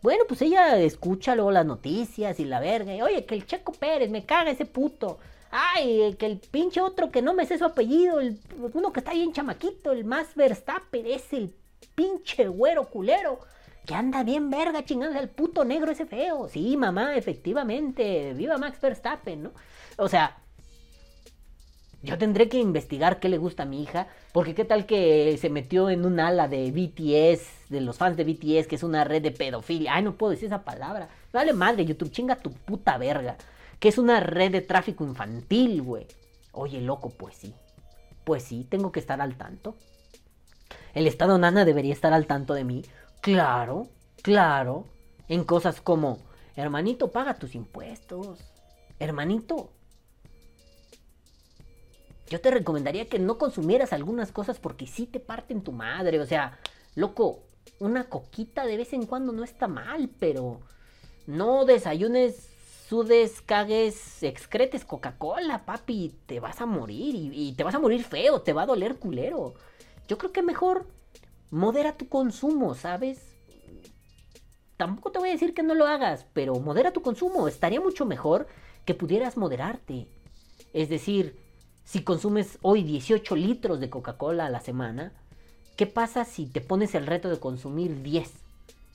Bueno, 0.00 0.24
pues 0.26 0.40
ella 0.40 0.78
escucha 0.78 1.34
luego 1.34 1.50
las 1.50 1.66
noticias 1.66 2.40
y 2.40 2.46
la 2.46 2.58
verga. 2.58 2.94
Oye, 3.04 3.26
que 3.26 3.34
el 3.34 3.44
Checo 3.44 3.72
Pérez, 3.72 4.08
me 4.10 4.24
caga 4.24 4.50
ese 4.50 4.64
puto. 4.64 5.18
Ay, 5.50 6.16
que 6.18 6.24
el 6.24 6.38
pinche 6.38 6.80
otro 6.80 7.10
que 7.10 7.20
no 7.20 7.34
me 7.34 7.44
sé 7.44 7.58
su 7.58 7.66
apellido, 7.66 8.18
el, 8.18 8.40
uno 8.72 8.94
que 8.94 9.00
está 9.00 9.12
bien 9.12 9.34
chamaquito, 9.34 9.92
el 9.92 10.06
más 10.06 10.34
Verstappen, 10.36 11.04
es 11.04 11.30
el 11.34 11.54
pinche 11.94 12.48
güero 12.48 12.88
culero. 12.88 13.40
Que 13.84 13.94
anda 13.94 14.22
bien 14.22 14.48
verga 14.48 14.86
chingando 14.86 15.18
al 15.18 15.28
puto 15.28 15.66
negro 15.66 15.92
ese 15.92 16.06
feo. 16.06 16.48
Sí, 16.48 16.78
mamá, 16.78 17.14
efectivamente. 17.14 18.32
Viva 18.32 18.56
Max 18.56 18.80
Verstappen, 18.80 19.42
¿no? 19.42 19.52
O 19.98 20.08
sea, 20.08 20.41
yo 22.02 22.18
tendré 22.18 22.48
que 22.48 22.58
investigar 22.58 23.20
qué 23.20 23.28
le 23.28 23.38
gusta 23.38 23.62
a 23.62 23.66
mi 23.66 23.82
hija, 23.82 24.08
porque 24.32 24.54
qué 24.54 24.64
tal 24.64 24.86
que 24.86 25.36
se 25.40 25.50
metió 25.50 25.88
en 25.88 26.04
un 26.04 26.18
ala 26.18 26.48
de 26.48 26.70
BTS, 26.72 27.70
de 27.70 27.80
los 27.80 27.96
fans 27.96 28.16
de 28.16 28.24
BTS, 28.24 28.66
que 28.66 28.74
es 28.74 28.82
una 28.82 29.04
red 29.04 29.22
de 29.22 29.30
pedofilia. 29.30 29.94
Ay, 29.94 30.02
no 30.02 30.16
puedo 30.16 30.32
decir 30.32 30.46
esa 30.46 30.64
palabra. 30.64 31.08
Vale 31.32 31.52
madre, 31.52 31.84
YouTube, 31.84 32.10
chinga 32.10 32.36
tu 32.36 32.50
puta 32.52 32.98
verga. 32.98 33.36
Que 33.78 33.88
es 33.88 33.98
una 33.98 34.20
red 34.20 34.50
de 34.50 34.62
tráfico 34.62 35.04
infantil, 35.04 35.82
güey. 35.82 36.06
Oye, 36.52 36.80
loco, 36.80 37.10
pues 37.10 37.36
sí. 37.36 37.54
Pues 38.24 38.42
sí, 38.42 38.66
tengo 38.68 38.90
que 38.90 39.00
estar 39.00 39.20
al 39.20 39.36
tanto. 39.36 39.76
El 40.94 41.06
Estado 41.06 41.38
Nana 41.38 41.64
debería 41.64 41.92
estar 41.92 42.12
al 42.12 42.26
tanto 42.26 42.54
de 42.54 42.64
mí. 42.64 42.82
Claro, 43.20 43.88
claro. 44.22 44.86
En 45.28 45.44
cosas 45.44 45.80
como, 45.80 46.18
hermanito, 46.56 47.12
paga 47.12 47.34
tus 47.34 47.54
impuestos. 47.54 48.38
Hermanito, 48.98 49.72
yo 52.32 52.40
te 52.40 52.50
recomendaría 52.50 53.10
que 53.10 53.18
no 53.18 53.36
consumieras 53.36 53.92
algunas 53.92 54.32
cosas 54.32 54.58
porque 54.58 54.86
sí 54.86 55.04
te 55.04 55.20
parten 55.20 55.60
tu 55.60 55.70
madre. 55.70 56.18
O 56.18 56.24
sea, 56.24 56.58
loco, 56.94 57.40
una 57.78 58.08
coquita 58.08 58.64
de 58.64 58.78
vez 58.78 58.94
en 58.94 59.04
cuando 59.04 59.32
no 59.32 59.44
está 59.44 59.68
mal, 59.68 60.08
pero 60.18 60.62
no 61.26 61.66
desayunes, 61.66 62.48
sudes, 62.88 63.42
cagues, 63.42 64.22
excretes 64.22 64.86
Coca-Cola, 64.86 65.66
papi. 65.66 66.14
Te 66.24 66.40
vas 66.40 66.62
a 66.62 66.66
morir 66.66 67.14
y, 67.14 67.48
y, 67.48 67.52
te 67.52 67.64
vas 67.64 67.74
a 67.74 67.78
morir 67.78 68.02
feo, 68.02 68.40
te 68.40 68.54
va 68.54 68.62
a 68.62 68.66
doler 68.66 68.96
culero. 68.96 69.52
Yo 70.08 70.16
creo 70.16 70.32
que 70.32 70.40
mejor 70.40 70.86
modera 71.50 71.98
tu 71.98 72.08
consumo, 72.08 72.74
¿sabes? 72.74 73.20
Tampoco 74.78 75.12
te 75.12 75.18
voy 75.18 75.28
a 75.28 75.32
decir 75.32 75.52
que 75.52 75.62
no 75.62 75.74
lo 75.74 75.86
hagas, 75.86 76.24
pero 76.32 76.54
modera 76.54 76.94
tu 76.94 77.02
consumo. 77.02 77.46
Estaría 77.46 77.82
mucho 77.82 78.06
mejor 78.06 78.46
que 78.86 78.94
pudieras 78.94 79.36
moderarte. 79.36 80.08
Es 80.72 80.88
decir, 80.88 81.36
si 81.84 82.02
consumes 82.02 82.58
hoy 82.62 82.82
18 82.82 83.36
litros 83.36 83.80
de 83.80 83.90
Coca-Cola 83.90 84.46
a 84.46 84.50
la 84.50 84.60
semana, 84.60 85.12
¿qué 85.76 85.86
pasa 85.86 86.24
si 86.24 86.46
te 86.46 86.60
pones 86.60 86.94
el 86.94 87.06
reto 87.06 87.28
de 87.28 87.38
consumir 87.38 88.02
10? 88.02 88.30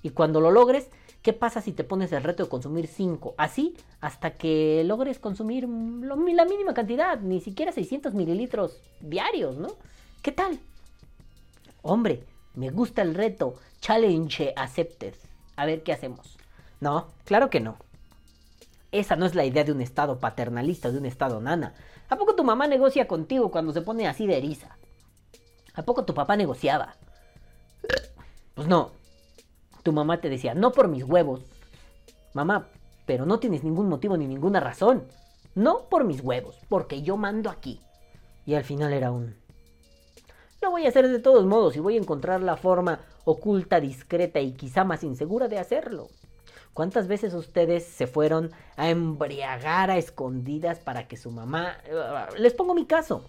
Y 0.04 0.12
cuando 0.12 0.42
lo 0.42 0.52
logres, 0.52 0.90
¿qué 1.22 1.34
pasa 1.34 1.62
si 1.62 1.72
te 1.72 1.84
pones 1.84 2.12
el 2.12 2.24
reto 2.24 2.44
de 2.44 2.50
consumir 2.50 2.88
5? 2.88 3.36
Así 3.38 3.76
hasta 4.00 4.32
que 4.32 4.84
logres 4.86 5.20
consumir 5.20 5.68
la 5.68 6.46
mínima 6.46 6.74
cantidad, 6.74 7.20
ni 7.20 7.42
siquiera 7.42 7.72
600 7.72 8.14
mililitros 8.14 8.80
diarios, 9.02 9.58
¿no? 9.58 9.70
¿Qué 10.22 10.32
tal? 10.32 10.60
Hombre, 11.82 12.24
me 12.56 12.70
gusta 12.70 13.02
el 13.02 13.16
reto. 13.16 13.56
Challenge 13.82 14.54
accepted. 14.56 15.14
A 15.56 15.66
ver 15.66 15.84
qué 15.84 15.94
hacemos. 15.94 16.38
No, 16.80 17.08
claro 17.26 17.50
que 17.50 17.60
no. 17.60 17.78
Esa 18.92 19.16
no 19.16 19.26
es 19.26 19.36
la 19.36 19.46
idea 19.46 19.64
de 19.64 19.72
un 19.72 19.82
estado 19.82 20.20
paternalista, 20.20 20.92
de 20.92 20.98
un 20.98 21.06
estado 21.06 21.42
nana. 21.42 21.74
¿A 22.10 22.16
poco 22.16 22.36
tu 22.36 22.44
mamá 22.44 22.68
negocia 22.68 23.08
contigo 23.08 23.52
cuando 23.52 23.74
se 23.74 23.82
pone 23.82 24.08
así 24.08 24.28
de 24.28 24.38
eriza? 24.38 24.78
¿A 25.74 25.84
poco 25.84 26.06
tu 26.06 26.14
papá 26.14 26.38
negociaba? 26.38 26.96
Pues 28.54 28.68
no. 28.68 28.92
Tu 29.84 29.92
mamá 29.92 30.20
te 30.20 30.30
decía, 30.30 30.54
no 30.54 30.72
por 30.72 30.88
mis 30.88 31.04
huevos. 31.04 31.42
Mamá, 32.34 32.70
pero 33.06 33.26
no 33.26 33.40
tienes 33.40 33.64
ningún 33.64 33.90
motivo 33.90 34.18
ni 34.18 34.26
ninguna 34.26 34.60
razón. 34.60 35.08
No 35.54 35.90
por 35.90 36.06
mis 36.06 36.22
huevos, 36.22 36.58
porque 36.70 37.02
yo 37.02 37.18
mando 37.18 37.50
aquí. 37.50 37.82
Y 38.46 38.56
al 38.56 38.64
final 38.64 38.94
era 38.94 39.12
un... 39.12 39.36
Lo 40.62 40.72
voy 40.72 40.86
a 40.86 40.90
hacer 40.90 41.08
de 41.08 41.20
todos 41.20 41.46
modos 41.46 41.76
y 41.76 41.80
voy 41.80 41.96
a 41.96 42.00
encontrar 42.00 42.42
la 42.42 42.58
forma 42.58 43.02
oculta, 43.26 43.80
discreta 43.80 44.40
y 44.40 44.54
quizá 44.54 44.84
más 44.84 45.04
insegura 45.04 45.48
de 45.48 45.60
hacerlo. 45.60 46.08
¿Cuántas 46.78 47.08
veces 47.08 47.34
ustedes 47.34 47.86
se 47.86 48.06
fueron 48.06 48.52
a 48.76 48.92
embriagar 48.92 49.90
a 49.90 49.98
escondidas 49.98 50.78
para 50.78 51.08
que 51.08 51.18
su 51.18 51.32
mamá... 51.32 51.76
eh, 51.86 52.38
Les 52.38 52.54
pongo 52.54 52.76
mi 52.76 52.86
caso. 52.86 53.28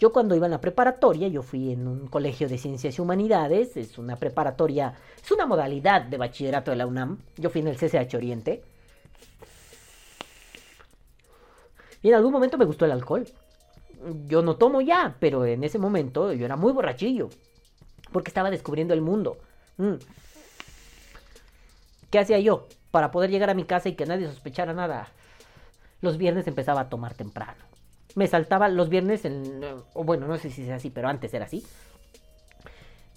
Yo 0.00 0.12
cuando 0.12 0.34
iba 0.34 0.46
en 0.46 0.50
la 0.50 0.60
preparatoria, 0.60 1.28
yo 1.28 1.42
fui 1.44 1.70
en 1.70 1.86
un 1.86 2.08
colegio 2.08 2.48
de 2.48 2.58
ciencias 2.58 2.98
y 2.98 3.00
humanidades, 3.00 3.76
es 3.76 3.96
una 3.96 4.16
preparatoria, 4.16 4.94
es 5.22 5.30
una 5.30 5.46
modalidad 5.46 6.02
de 6.02 6.16
bachillerato 6.16 6.72
de 6.72 6.78
la 6.78 6.88
UNAM. 6.88 7.20
Yo 7.36 7.48
fui 7.48 7.60
en 7.60 7.68
el 7.68 7.76
CCH 7.76 8.12
Oriente. 8.16 8.64
Y 12.02 12.08
en 12.08 12.14
algún 12.16 12.32
momento 12.32 12.58
me 12.58 12.64
gustó 12.64 12.86
el 12.86 12.90
alcohol. 12.90 13.24
Yo 14.26 14.42
no 14.42 14.56
tomo 14.56 14.80
ya, 14.80 15.14
pero 15.20 15.46
en 15.46 15.62
ese 15.62 15.78
momento 15.78 16.32
yo 16.32 16.44
era 16.44 16.56
muy 16.56 16.72
borrachillo. 16.72 17.30
Porque 18.10 18.30
estaba 18.30 18.50
descubriendo 18.50 18.94
el 18.94 19.00
mundo. 19.00 19.38
Mm. 19.76 19.94
¿Qué 22.10 22.18
hacía 22.18 22.40
yo? 22.40 22.66
Para 22.90 23.10
poder 23.10 23.30
llegar 23.30 23.50
a 23.50 23.54
mi 23.54 23.64
casa 23.64 23.88
y 23.88 23.94
que 23.94 24.06
nadie 24.06 24.26
sospechara 24.26 24.72
nada. 24.72 25.08
Los 26.00 26.16
viernes 26.18 26.46
empezaba 26.46 26.82
a 26.82 26.88
tomar 26.88 27.14
temprano. 27.14 27.62
Me 28.14 28.26
saltaba 28.26 28.68
los 28.68 28.88
viernes, 28.88 29.24
en, 29.24 29.62
o 29.94 30.04
bueno, 30.04 30.26
no 30.26 30.36
sé 30.36 30.50
si 30.50 30.62
es 30.62 30.70
así, 30.70 30.90
pero 30.90 31.08
antes 31.08 31.32
era 31.32 31.44
así. 31.44 31.64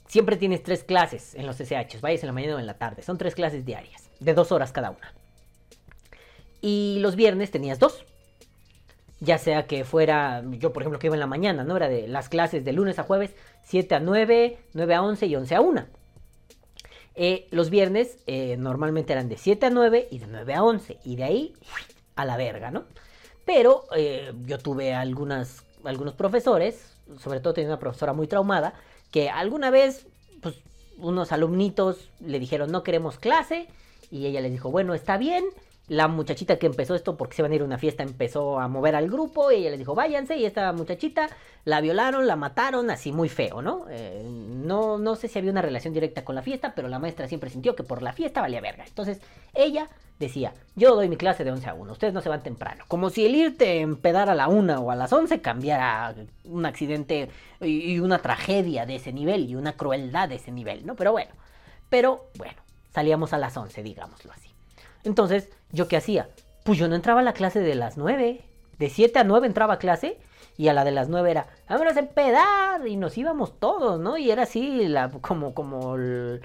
Siempre 0.07 0.37
tienes 0.37 0.61
tres 0.61 0.83
clases 0.83 1.33
en 1.33 1.47
los 1.47 1.57
SHs, 1.57 2.01
vayas 2.01 2.21
en 2.21 2.27
la 2.27 2.33
mañana 2.33 2.55
o 2.57 2.59
en 2.59 2.67
la 2.67 2.75
tarde. 2.75 3.01
Son 3.01 3.17
tres 3.17 3.33
clases 3.33 3.65
diarias, 3.65 4.09
de 4.19 4.33
dos 4.33 4.51
horas 4.51 4.71
cada 4.71 4.91
una. 4.91 5.13
Y 6.61 6.99
los 7.01 7.15
viernes 7.15 7.49
tenías 7.49 7.79
dos. 7.79 8.05
Ya 9.19 9.37
sea 9.37 9.65
que 9.65 9.85
fuera, 9.85 10.43
yo 10.51 10.73
por 10.73 10.83
ejemplo 10.83 10.99
que 10.99 11.07
iba 11.07 11.15
en 11.15 11.21
la 11.21 11.27
mañana, 11.27 11.63
¿no? 11.63 11.77
Era 11.77 11.87
de 11.87 12.07
las 12.07 12.29
clases 12.29 12.63
de 12.63 12.73
lunes 12.73 12.99
a 12.99 13.03
jueves, 13.03 13.33
7 13.63 13.95
a 13.95 13.99
9, 13.99 14.59
9 14.73 14.93
a 14.93 15.01
11 15.01 15.25
y 15.25 15.35
11 15.35 15.55
a 15.55 15.61
1. 15.61 15.85
Eh, 17.15 17.47
los 17.51 17.69
viernes 17.69 18.17
eh, 18.25 18.57
normalmente 18.57 19.13
eran 19.13 19.29
de 19.29 19.37
7 19.37 19.67
a 19.67 19.69
9 19.69 20.07
y 20.09 20.19
de 20.19 20.27
9 20.27 20.53
a 20.53 20.63
11. 20.63 20.99
Y 21.03 21.15
de 21.15 21.23
ahí 21.23 21.53
a 22.15 22.25
la 22.25 22.37
verga, 22.37 22.71
¿no? 22.71 22.85
Pero 23.45 23.85
eh, 23.95 24.33
yo 24.45 24.57
tuve 24.57 24.93
algunos 24.93 25.63
profesores, 26.17 26.95
sobre 27.19 27.39
todo 27.39 27.53
tenía 27.53 27.69
una 27.69 27.79
profesora 27.79 28.13
muy 28.13 28.27
traumada, 28.27 28.73
que 29.11 29.29
alguna 29.29 29.69
vez, 29.69 30.07
pues, 30.41 30.55
unos 30.97 31.31
alumnitos 31.31 32.09
le 32.19 32.39
dijeron 32.39 32.71
no 32.71 32.83
queremos 32.83 33.19
clase. 33.19 33.67
Y 34.11 34.27
ella 34.27 34.41
les 34.41 34.51
dijo, 34.51 34.69
bueno, 34.69 34.93
está 34.93 35.17
bien. 35.17 35.43
La 35.89 36.07
muchachita 36.07 36.57
que 36.57 36.65
empezó 36.65 36.95
esto 36.95 37.17
porque 37.17 37.35
se 37.35 37.41
iban 37.41 37.51
a 37.51 37.55
ir 37.55 37.61
a 37.61 37.65
una 37.65 37.77
fiesta 37.77 38.03
empezó 38.03 38.57
a 38.57 38.69
mover 38.69 38.95
al 38.95 39.09
grupo 39.09 39.51
y 39.51 39.55
ella 39.55 39.71
les 39.71 39.79
dijo 39.79 39.93
váyanse 39.93 40.37
y 40.37 40.45
esta 40.45 40.71
muchachita 40.71 41.29
la 41.65 41.81
violaron, 41.81 42.25
la 42.25 42.37
mataron, 42.37 42.89
así 42.89 43.11
muy 43.11 43.27
feo, 43.27 43.61
¿no? 43.61 43.85
Eh, 43.89 44.23
no, 44.25 44.97
no 44.97 45.15
sé 45.17 45.27
si 45.27 45.39
había 45.39 45.51
una 45.51 45.61
relación 45.61 45.93
directa 45.93 46.23
con 46.23 46.35
la 46.35 46.41
fiesta, 46.41 46.73
pero 46.73 46.87
la 46.87 46.99
maestra 46.99 47.27
siempre 47.27 47.49
sintió 47.49 47.75
que 47.75 47.83
por 47.83 48.01
la 48.01 48.13
fiesta 48.13 48.39
valía 48.39 48.61
verga. 48.61 48.85
Entonces 48.87 49.19
ella 49.53 49.89
decía, 50.19 50.53
yo 50.75 50.95
doy 50.95 51.09
mi 51.09 51.17
clase 51.17 51.43
de 51.43 51.51
11 51.51 51.69
a 51.69 51.73
1, 51.73 51.91
ustedes 51.91 52.13
no 52.13 52.21
se 52.21 52.29
van 52.29 52.43
temprano. 52.43 52.85
Como 52.87 53.09
si 53.09 53.25
el 53.25 53.35
irte 53.35 53.67
a 53.67 53.81
empedar 53.81 54.29
a 54.29 54.35
la 54.35 54.47
1 54.47 54.79
o 54.79 54.89
a 54.89 54.95
las 54.95 55.11
11 55.11 55.41
cambiara 55.41 56.15
un 56.45 56.65
accidente 56.65 57.29
y 57.59 57.93
y 57.93 57.99
una 57.99 58.19
tragedia 58.19 58.85
de 58.85 58.95
ese 58.95 59.11
nivel 59.11 59.49
y 59.49 59.55
una 59.55 59.73
crueldad 59.73 60.29
de 60.29 60.35
ese 60.35 60.51
nivel, 60.51 60.85
¿no? 60.85 60.95
Pero 60.95 61.11
bueno, 61.11 61.31
pero 61.89 62.29
bueno, 62.37 62.55
salíamos 62.93 63.33
a 63.33 63.37
las 63.37 63.57
11, 63.57 63.83
digámoslo 63.83 64.31
así. 64.31 64.52
Entonces, 65.03 65.49
¿yo 65.71 65.87
qué 65.87 65.97
hacía? 65.97 66.29
Pues 66.63 66.77
yo 66.77 66.87
no 66.87 66.95
entraba 66.95 67.19
a 67.19 67.23
la 67.23 67.33
clase 67.33 67.59
de 67.59 67.75
las 67.75 67.97
9. 67.97 68.41
De 68.79 68.89
7 68.89 69.19
a 69.19 69.23
9 69.23 69.47
entraba 69.47 69.75
a 69.75 69.79
clase 69.79 70.17
y 70.57 70.67
a 70.67 70.73
la 70.73 70.83
de 70.83 70.91
las 70.91 71.09
9 71.09 71.31
era, 71.31 71.47
vámonos 71.67 71.95
a 71.97 71.99
empedar 71.99 72.87
y 72.87 72.95
nos 72.95 73.17
íbamos 73.17 73.59
todos, 73.59 73.99
¿no? 73.99 74.17
Y 74.17 74.31
era 74.31 74.43
así 74.43 74.87
la, 74.87 75.09
como, 75.09 75.53
como 75.53 75.95
el, 75.95 76.41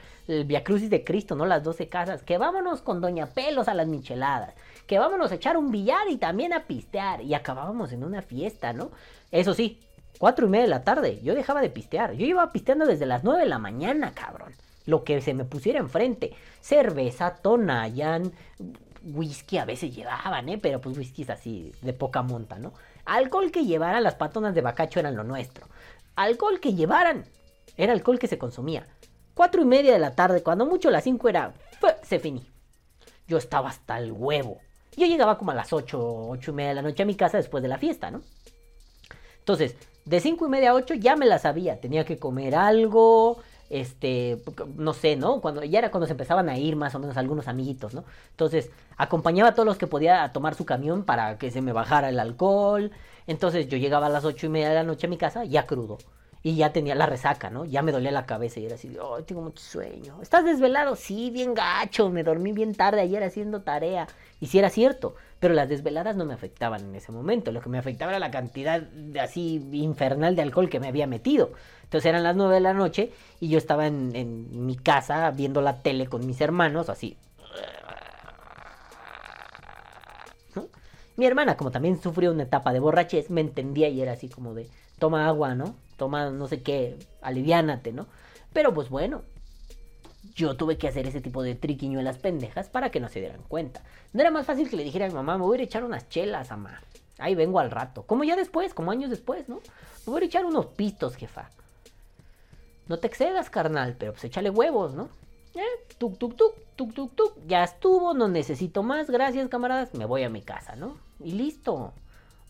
Via 0.47 0.65
Crucis 0.65 0.91
de 0.91 1.05
Cristo, 1.05 1.35
¿no? 1.37 1.47
Las 1.47 1.63
12 1.63 1.89
casas, 1.89 2.23
que 2.23 2.39
vámonos 2.39 2.83
con 2.83 3.01
Doña 3.01 3.27
Pelos 3.27 3.69
a 3.69 3.75
las 3.75 3.87
micheladas, 3.87 4.55
que 4.87 4.99
vámonos 4.99 5.31
a 5.31 5.37
echar 5.37 5.57
un 5.57 5.71
billar 5.71 6.09
y 6.11 6.17
también 6.17 6.53
a 6.53 6.65
pistear 6.65 7.23
y 7.23 7.35
acabábamos 7.35 7.93
en 7.93 8.05
una 8.05 8.23
fiesta, 8.23 8.73
¿no? 8.73 8.91
Eso 9.31 9.55
sí, 9.55 9.81
4 10.19 10.47
y 10.47 10.51
media 10.51 10.65
de 10.65 10.71
la 10.71 10.85
tarde, 10.85 11.21
yo 11.23 11.35
dejaba 11.35 11.61
de 11.61 11.71
pistear, 11.71 12.13
yo 12.13 12.27
iba 12.27 12.51
pisteando 12.53 12.87
desde 12.87 13.07
las 13.07 13.25
9 13.25 13.43
de 13.43 13.49
la 13.49 13.59
mañana, 13.59 14.13
cabrón 14.15 14.53
lo 14.89 15.05
que 15.05 15.21
se 15.21 15.35
me 15.35 15.45
pusiera 15.45 15.79
enfrente. 15.79 16.33
Cerveza, 16.63 17.37
Tonayan, 17.37 18.33
whisky 19.05 19.59
a 19.59 19.67
veces 19.67 19.95
llevaban, 19.95 20.49
¿eh? 20.49 20.57
Pero 20.57 20.81
pues 20.81 20.97
whisky 20.97 21.23
es 21.23 21.31
así, 21.31 21.73
de 21.83 21.93
poca 21.93 22.23
monta, 22.23 22.59
¿no? 22.59 22.73
Alcohol 23.05 23.51
que 23.51 23.67
llevaran 23.67 24.03
las 24.03 24.15
patonas 24.15 24.55
de 24.55 24.63
bacacho 24.63 24.99
eran 24.99 25.15
lo 25.15 25.25
nuestro. 25.25 25.67
Alcohol 26.17 26.59
que 26.59 26.73
llevaran 26.73 27.27
era 27.77 27.93
alcohol 27.93 28.19
que 28.19 28.29
se 28.29 28.39
consumía. 28.39 28.87
Cuatro 29.35 29.61
y 29.61 29.67
media 29.67 29.93
de 29.93 29.99
la 29.99 30.15
tarde, 30.15 30.43
cuando 30.43 30.65
mucho 30.65 30.91
las 30.91 31.05
cinco 31.05 31.29
era... 31.29 31.53
Se 32.03 32.19
finí. 32.19 32.49
Yo 33.27 33.37
estaba 33.37 33.69
hasta 33.69 33.99
el 33.99 34.11
huevo. 34.13 34.57
Yo 34.97 35.07
llegaba 35.07 35.37
como 35.37 35.51
a 35.51 35.55
las 35.55 35.71
ocho, 35.75 36.31
ocho 36.31 36.53
y 36.53 36.55
media 36.55 36.71
de 36.71 36.75
la 36.77 36.83
noche 36.83 37.03
a 37.03 37.07
mi 37.07 37.15
casa 37.15 37.37
después 37.37 37.63
de 37.63 37.69
la 37.69 37.77
fiesta, 37.77 38.11
¿no? 38.11 38.23
Entonces, 39.39 39.77
de 40.07 40.21
cinco 40.21 40.47
y 40.47 40.49
media 40.49 40.71
a 40.71 40.75
ocho 40.75 40.95
ya 40.95 41.15
me 41.15 41.27
la 41.27 41.39
sabía. 41.39 41.79
Tenía 41.79 42.07
que 42.07 42.19
comer 42.19 42.55
algo, 42.55 43.43
este, 43.71 44.43
no 44.77 44.93
sé, 44.95 45.17
¿no? 45.17 45.41
Cuando 45.41 45.63
ya 45.65 45.79
era 45.79 45.91
cuando 45.91 46.07
se 46.07 46.13
empezaban 46.13 46.49
a 46.49 46.59
ir 46.59 46.77
más 46.77 46.95
o 46.95 46.99
menos 46.99 47.17
algunos 47.17 47.49
amiguitos, 47.49 47.95
¿no? 47.95 48.05
Entonces, 48.31 48.71
acompañaba 48.97 49.51
a 49.51 49.55
todos 49.55 49.67
los 49.67 49.79
que 49.79 49.87
podía 49.87 50.31
tomar 50.33 50.55
su 50.55 50.65
camión 50.65 51.05
para 51.05 51.39
que 51.39 51.51
se 51.51 51.61
me 51.61 51.73
bajara 51.73 52.09
el 52.09 52.19
alcohol. 52.19 52.91
Entonces, 53.27 53.69
yo 53.69 53.77
llegaba 53.79 54.07
a 54.07 54.11
las 54.11 54.25
ocho 54.25 54.47
y 54.47 54.49
media 54.49 54.71
de 54.71 54.75
la 54.77 54.85
noche 54.85 55.07
a 55.07 55.11
mi 55.11 55.19
casa 55.19 55.45
ya 55.45 55.67
crudo. 55.67 55.99
Y 56.43 56.55
ya 56.55 56.73
tenía 56.73 56.95
la 56.95 57.07
resaca, 57.07 57.51
¿no? 57.51 57.65
Ya 57.65 57.83
me 57.83 57.91
dolía 57.91 58.13
la 58.13 58.25
cabeza 58.25 58.61
y 58.61 58.67
era 58.67 58.77
así, 58.77 58.89
ay, 58.89 59.25
tengo 59.25 59.43
mucho 59.43 59.63
sueño. 59.63 60.23
¿Estás 60.23 60.45
desvelado? 60.45 60.95
Sí, 60.95 61.31
bien 61.31 61.53
gacho, 61.53 62.11
me 62.11 62.23
dormí 62.23 62.53
bien 62.53 62.75
tarde 62.75 63.01
ayer 63.01 63.25
haciendo 63.25 63.63
tarea. 63.63 64.07
Y 64.41 64.47
sí 64.47 64.59
era 64.59 64.71
cierto, 64.71 65.17
pero 65.41 65.53
las 65.53 65.69
desveladas 65.69 66.15
no 66.15 66.25
me 66.25 66.35
afectaban 66.35 66.85
en 66.85 66.95
ese 66.95 67.11
momento. 67.11 67.51
Lo 67.51 67.61
que 67.61 67.69
me 67.69 67.79
afectaba 67.79 68.13
era 68.13 68.21
la 68.21 68.31
cantidad 68.31 68.81
de 68.81 69.19
así 69.19 69.69
infernal 69.73 70.37
de 70.37 70.43
alcohol 70.43 70.71
que 70.71 70.79
me 70.79 70.87
había 70.87 71.09
metido. 71.09 71.51
Entonces 71.89 72.11
eran 72.11 72.23
las 72.23 72.37
nueve 72.37 72.57
de 72.57 72.61
la 72.61 72.75
noche 72.75 73.13
y 73.41 73.49
yo 73.49 73.57
estaba 73.57 73.87
en, 73.87 74.67
mi 74.67 74.77
casa 74.77 75.31
viendo 75.31 75.63
la 75.63 75.81
tele 75.81 76.07
con 76.07 76.27
mis 76.27 76.39
hermanos, 76.43 76.91
así. 76.91 77.17
Mi 81.17 81.25
hermana, 81.25 81.57
como 81.57 81.71
también 81.71 81.99
sufrió 81.99 82.31
una 82.31 82.43
etapa 82.43 82.75
de 82.75 82.81
borrachez, 82.81 83.31
me 83.31 83.41
entendía 83.41 83.89
y 83.89 84.03
era 84.03 84.13
así 84.13 84.29
como 84.29 84.53
de, 84.53 84.69
toma 84.99 85.27
agua, 85.27 85.55
¿no? 85.55 85.77
Toma 85.97 86.29
no 86.29 86.47
sé 86.47 86.63
qué, 86.63 86.99
aliviánate, 87.23 87.91
¿no? 87.91 88.07
Pero 88.53 88.75
pues 88.75 88.91
bueno, 88.91 89.23
yo 90.35 90.57
tuve 90.57 90.77
que 90.77 90.89
hacer 90.89 91.07
ese 91.07 91.23
tipo 91.23 91.43
de 91.43 91.55
triquiñuelas 91.55 92.19
pendejas 92.19 92.69
para 92.69 92.91
que 92.91 93.01
no 93.01 93.09
se 93.09 93.21
dieran 93.21 93.41
cuenta. 93.49 93.83
No 94.13 94.21
era 94.21 94.31
más 94.31 94.45
fácil 94.45 94.69
que 94.69 94.77
le 94.77 94.85
dijera 94.85 95.07
a 95.07 95.09
mi 95.09 95.15
mamá, 95.15 95.39
me 95.39 95.45
voy 95.45 95.55
a 95.55 95.57
ir 95.57 95.61
a 95.63 95.65
echar 95.65 95.85
unas 95.85 96.07
chelas, 96.11 96.51
mamá. 96.51 96.83
Ahí 97.17 97.35
vengo 97.35 97.59
al 97.61 97.71
rato. 97.71 98.03
Como 98.03 98.25
ya 98.25 98.37
después, 98.37 98.75
como 98.75 98.91
años 98.91 99.09
después, 99.09 99.49
¿no? 99.49 99.57
Me 100.07 100.13
voy 100.13 100.21
a 100.21 100.25
a 100.25 100.27
echar 100.27 100.45
unos 100.45 100.67
pistos, 100.67 101.17
jefa. 101.17 101.49
No 102.89 102.99
te 102.99 103.07
excedas, 103.07 103.51
carnal, 103.51 103.97
pero 103.99 104.13
pues 104.13 104.25
échale 104.25 104.51
huevos, 104.51 104.95
¿no? 104.95 105.09
Eh, 105.55 105.61
tuk, 105.99 106.19
tuk, 106.19 106.37
tuk, 106.37 106.55
tuk, 106.77 106.95
tuk, 106.95 107.15
tuk. 107.15 107.33
Ya 107.47 107.65
estuvo, 107.65 108.15
no 108.15 108.29
necesito 108.29 108.83
más, 108.83 109.11
gracias, 109.11 109.49
camaradas. 109.49 109.95
Me 109.95 110.07
voy 110.07 110.23
a 110.23 110.31
mi 110.31 110.41
casa, 110.43 110.77
¿no? 110.77 110.97
Y 111.21 111.33
listo. 111.33 111.93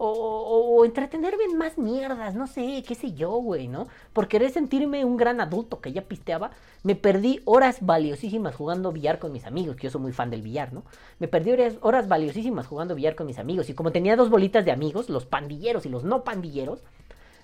O, 0.01 0.85
entretenerme 0.85 1.43
en 1.43 1.59
más 1.59 1.77
mierdas, 1.77 2.37
no 2.37 2.47
sé, 2.47 2.85
qué 2.87 2.95
sé 2.95 3.15
yo, 3.15 3.31
güey, 3.31 3.67
¿no? 3.67 3.89
Por 4.13 4.29
querer 4.29 4.53
sentirme 4.53 5.05
un 5.05 5.17
gran 5.17 5.41
adulto 5.41 5.81
que 5.81 5.93
ya 5.93 6.03
pisteaba, 6.03 6.53
me 6.85 6.95
perdí 6.95 7.41
horas 7.47 7.79
valiosísimas 7.81 8.55
jugando 8.55 8.93
billar 8.93 9.19
con 9.19 9.33
mis 9.33 9.45
amigos, 9.45 9.75
que 9.75 9.89
yo 9.89 9.91
soy 9.91 10.01
muy 10.01 10.13
fan 10.13 10.31
del 10.31 10.43
billar, 10.43 10.73
¿no? 10.73 10.85
Me 11.19 11.27
perdí 11.27 11.51
horas, 11.51 11.75
horas 11.81 12.07
valiosísimas 12.07 12.69
jugando 12.69 12.95
billar 12.95 13.17
con 13.17 13.27
mis 13.27 13.41
amigos, 13.41 13.71
y 13.71 13.75
como 13.75 13.91
tenía 13.91 14.15
dos 14.15 14.31
bolitas 14.31 14.65
de 14.65 14.71
amigos, 14.71 15.11
los 15.11 15.27
pandilleros 15.27 15.85
y 15.85 15.89
los 15.89 16.05
no 16.05 16.23
pandilleros, 16.23 16.85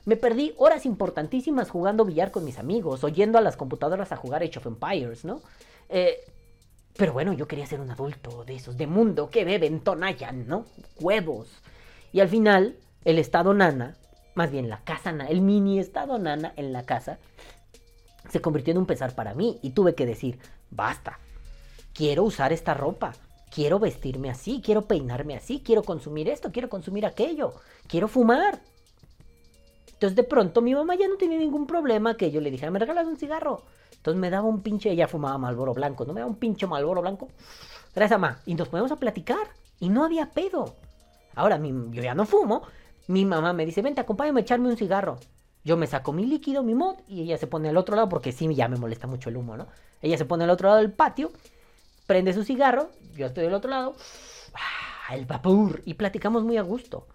me 0.05 0.17
perdí 0.17 0.55
horas 0.59 0.87
importantísimas 0.87 1.71
jugando 1.71 2.05
billar 2.05 2.31
con 2.31 2.45
mis 2.45 2.59
amigos, 2.59 3.05
oyendo 3.05 3.39
a 3.39 3.41
las 3.41 3.57
computadoras 3.57 4.13
a 4.13 4.17
jugar 4.17 4.43
Age 4.43 4.59
of 4.59 4.67
Empires, 4.67 5.25
¿no? 5.25 5.41
Eh, 5.89 6.19
pero 6.97 7.13
bueno, 7.13 7.33
yo 7.33 7.49
quería 7.49 7.67
ser 7.67 7.81
un 7.81 7.91
adulto 7.91 8.45
de 8.45 8.55
esos, 8.55 8.77
de 8.77 8.87
mundo, 8.87 9.31
que 9.31 9.45
beben, 9.45 9.81
tonayan, 9.81 10.47
¿no? 10.47 10.67
Huevos. 11.01 11.49
Y 12.13 12.21
al 12.21 12.29
final, 12.29 12.77
el 13.05 13.19
estado 13.19 13.55
nana, 13.55 13.97
más 14.35 14.51
bien 14.51 14.69
la 14.69 14.85
casa 14.85 15.11
nana, 15.11 15.29
el 15.29 15.41
mini 15.41 15.79
estado 15.81 16.19
nana 16.19 16.53
en 16.57 16.73
la 16.73 16.85
casa, 16.85 17.19
se 18.31 18.41
convirtió 18.41 18.73
en 18.73 18.79
un 18.79 18.87
pesar 18.87 19.15
para 19.15 19.35
mí 19.35 19.59
y 19.63 19.71
tuve 19.71 19.95
que 19.95 20.07
decir, 20.07 20.39
basta, 20.71 21.19
quiero 21.93 22.23
usar 22.23 22.53
esta 22.53 22.75
ropa, 22.75 23.13
quiero 23.51 23.79
vestirme 23.79 24.31
así, 24.31 24.61
quiero 24.65 24.83
peinarme 24.83 25.37
así, 25.37 25.63
quiero 25.65 25.83
consumir 25.83 26.29
esto, 26.29 26.53
quiero 26.53 26.69
consumir 26.69 27.07
aquello, 27.07 27.55
quiero 27.89 28.09
fumar. 28.09 28.61
Entonces 29.95 30.17
de 30.17 30.25
pronto 30.25 30.61
mi 30.61 30.75
mamá 30.75 30.95
ya 30.95 31.09
no 31.09 31.17
tenía 31.17 31.39
ningún 31.39 31.67
problema 31.67 32.17
que 32.17 32.31
yo 32.31 32.41
le 32.41 32.51
dijera, 32.51 32.71
¿me 32.71 32.79
regalas 32.79 33.07
un 33.07 33.17
cigarro? 33.17 33.63
Entonces 33.97 34.21
me 34.21 34.29
daba 34.29 34.47
un 34.47 34.61
pinche, 34.61 34.91
ella 34.91 35.09
fumaba 35.09 35.39
Malboro 35.39 35.73
Blanco, 35.73 36.05
¿no? 36.05 36.13
Me 36.13 36.21
daba 36.21 36.31
un 36.31 36.39
pinche 36.39 36.67
Malboro 36.67 37.01
Blanco. 37.01 37.29
Gracias, 37.95 38.21
mamá. 38.21 38.41
Y 38.45 38.55
nos 38.55 38.69
ponemos 38.69 38.93
a 38.93 38.97
platicar. 38.97 39.49
Y 39.81 39.89
no 39.89 40.05
había 40.05 40.31
pedo. 40.31 40.75
Ahora, 41.35 41.59
yo 41.59 42.03
ya 42.03 42.15
no 42.15 42.27
fumo. 42.27 42.63
Mi 43.07 43.25
mamá 43.25 43.53
me 43.53 43.65
dice, 43.65 43.83
vente, 43.83 44.01
acompáñame 44.01 44.41
a 44.41 44.43
echarme 44.43 44.69
un 44.69 44.77
cigarro. 44.77 45.19
Yo 45.65 45.79
me 45.79 45.87
saco 45.87 46.13
mi 46.13 46.27
líquido, 46.27 46.63
mi 46.63 46.75
mod, 46.75 46.97
y 47.09 47.23
ella 47.23 47.39
se 47.39 47.47
pone 47.47 47.71
al 47.71 47.77
otro 47.79 47.97
lado, 47.97 48.11
porque 48.11 48.33
sí, 48.33 48.55
ya 48.55 48.69
me 48.69 48.77
molesta 48.77 49.07
mucho 49.07 49.31
el 49.31 49.37
humo, 49.39 49.57
¿no? 49.57 49.67
Ella 50.03 50.19
se 50.19 50.27
pone 50.27 50.45
al 50.45 50.51
otro 50.51 50.69
lado 50.69 50.81
del 50.81 50.93
patio, 50.93 51.33
prende 52.07 52.35
su 52.35 52.45
cigarro, 52.45 52.91
yo 53.17 53.25
estoy 53.25 53.45
del 53.45 53.55
otro 53.55 53.71
lado, 53.71 53.95
¡ah! 54.53 55.15
el 55.15 55.25
vapor, 55.25 55.81
y 55.87 55.95
platicamos 55.95 56.45
muy 56.45 56.59
a 56.59 56.63
gusto. 56.63 57.07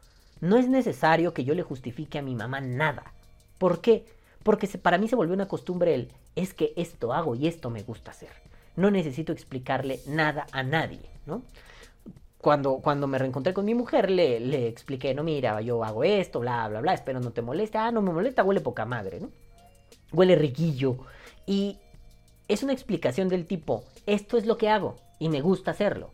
No 0.42 0.58
es 0.58 0.68
necesario 0.68 1.34
que 1.34 1.44
yo 1.44 1.54
le 1.54 1.64
justifique 1.64 2.18
a 2.18 2.22
mi 2.22 2.36
mamá 2.36 2.62
nada. 2.62 3.14
¿Por 3.58 3.82
qué? 3.82 4.06
Porque 4.44 4.68
para 4.78 4.98
mí 4.98 5.08
se 5.08 5.16
volvió 5.16 5.34
una 5.34 5.48
costumbre 5.48 5.94
el, 5.94 6.12
es 6.36 6.54
que 6.54 6.74
esto 6.78 7.14
hago 7.14 7.36
y 7.36 7.48
esto 7.48 7.70
me 7.70 7.84
gusta 7.84 8.12
hacer. 8.12 8.32
No 8.76 8.90
necesito 8.90 9.34
explicarle 9.34 10.00
nada 10.08 10.48
a 10.52 10.64
nadie, 10.64 11.02
¿no? 11.26 11.42
Cuando, 12.38 12.78
cuando 12.78 13.06
me 13.08 13.18
reencontré 13.18 13.54
con 13.54 13.66
mi 13.66 13.76
mujer, 13.76 14.10
le, 14.10 14.40
le 14.40 14.68
expliqué, 14.70 15.14
no, 15.14 15.24
mira, 15.24 15.60
yo 15.60 15.84
hago 15.84 16.06
esto, 16.06 16.40
bla, 16.40 16.70
bla, 16.70 16.80
bla, 16.80 16.94
espero 16.94 17.20
no 17.20 17.32
te 17.32 17.42
moleste. 17.42 17.78
Ah, 17.78 17.92
no 17.92 18.02
me 18.02 18.14
molesta, 18.14 18.46
huele 18.46 18.62
poca 18.62 18.86
madre, 18.86 19.20
¿no? 19.20 19.30
Huele 20.14 20.38
riquillo. 20.38 21.00
Y 21.46 21.78
es 22.48 22.64
una 22.64 22.72
explicación 22.72 23.28
del 23.28 23.46
tipo, 23.46 23.84
esto 24.06 24.38
es 24.38 24.46
lo 24.46 24.58
que 24.58 24.70
hago 24.70 24.96
y 25.20 25.28
me 25.28 25.42
gusta 25.42 25.72
hacerlo. 25.72 26.12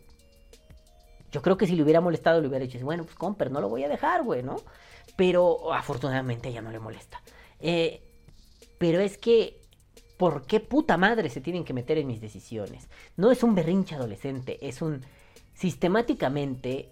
Yo 1.36 1.42
creo 1.42 1.58
que 1.58 1.66
si 1.66 1.76
le 1.76 1.82
hubiera 1.82 2.00
molestado, 2.00 2.40
le 2.40 2.48
hubiera 2.48 2.64
dicho, 2.64 2.82
bueno, 2.82 3.04
pues 3.04 3.14
comper, 3.14 3.50
no 3.50 3.60
lo 3.60 3.68
voy 3.68 3.84
a 3.84 3.90
dejar, 3.90 4.24
güey, 4.24 4.42
¿no? 4.42 4.56
Pero 5.16 5.70
afortunadamente 5.74 6.48
a 6.48 6.50
ella 6.50 6.62
no 6.62 6.70
le 6.70 6.78
molesta. 6.78 7.20
Eh, 7.60 8.00
pero 8.78 9.00
es 9.00 9.18
que, 9.18 9.60
¿por 10.16 10.46
qué 10.46 10.60
puta 10.60 10.96
madre 10.96 11.28
se 11.28 11.42
tienen 11.42 11.66
que 11.66 11.74
meter 11.74 11.98
en 11.98 12.06
mis 12.06 12.22
decisiones? 12.22 12.88
No 13.18 13.30
es 13.30 13.42
un 13.42 13.54
berrinche 13.54 13.96
adolescente, 13.96 14.66
es 14.66 14.80
un 14.80 15.02
sistemáticamente 15.52 16.88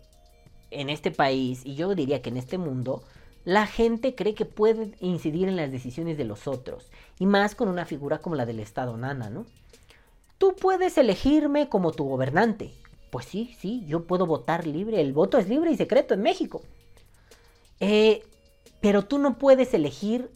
en 0.71 0.91
este 0.91 1.11
país, 1.11 1.63
y 1.65 1.75
yo 1.75 1.95
diría 1.95 2.21
que 2.21 2.29
en 2.29 2.37
este 2.37 2.59
mundo, 2.59 3.03
la 3.47 3.67
gente 3.67 4.15
cree 4.15 4.35
que 4.35 4.45
puede 4.45 4.93
incidir 5.01 5.49
en 5.49 5.57
las 5.57 5.73
decisiones 5.73 6.19
de 6.19 6.25
los 6.25 6.47
otros, 6.47 6.91
y 7.19 7.25
más 7.25 7.55
con 7.55 7.69
una 7.69 7.87
figura 7.87 8.19
como 8.19 8.37
la 8.37 8.45
del 8.45 8.61
Estado 8.61 8.95
Nana, 8.99 9.31
¿no? 9.31 9.47
Tú 10.37 10.55
puedes 10.55 10.99
elegirme 10.99 11.71
como 11.71 11.93
tu 11.93 12.05
gobernante. 12.05 12.75
Pues 13.15 13.27
sí, 13.27 13.55
sí, 13.61 13.85
yo 13.87 14.09
puedo 14.09 14.27
votar 14.27 14.67
libre, 14.67 15.01
el 15.01 15.13
voto 15.13 15.39
es 15.39 15.49
libre 15.49 15.71
y 15.71 15.77
secreto 15.77 16.15
en 16.15 16.23
México. 16.23 16.63
Eh, 17.79 18.25
pero 18.81 19.05
tú 19.05 19.19
no 19.19 19.39
puedes 19.39 19.73
elegir 19.73 20.33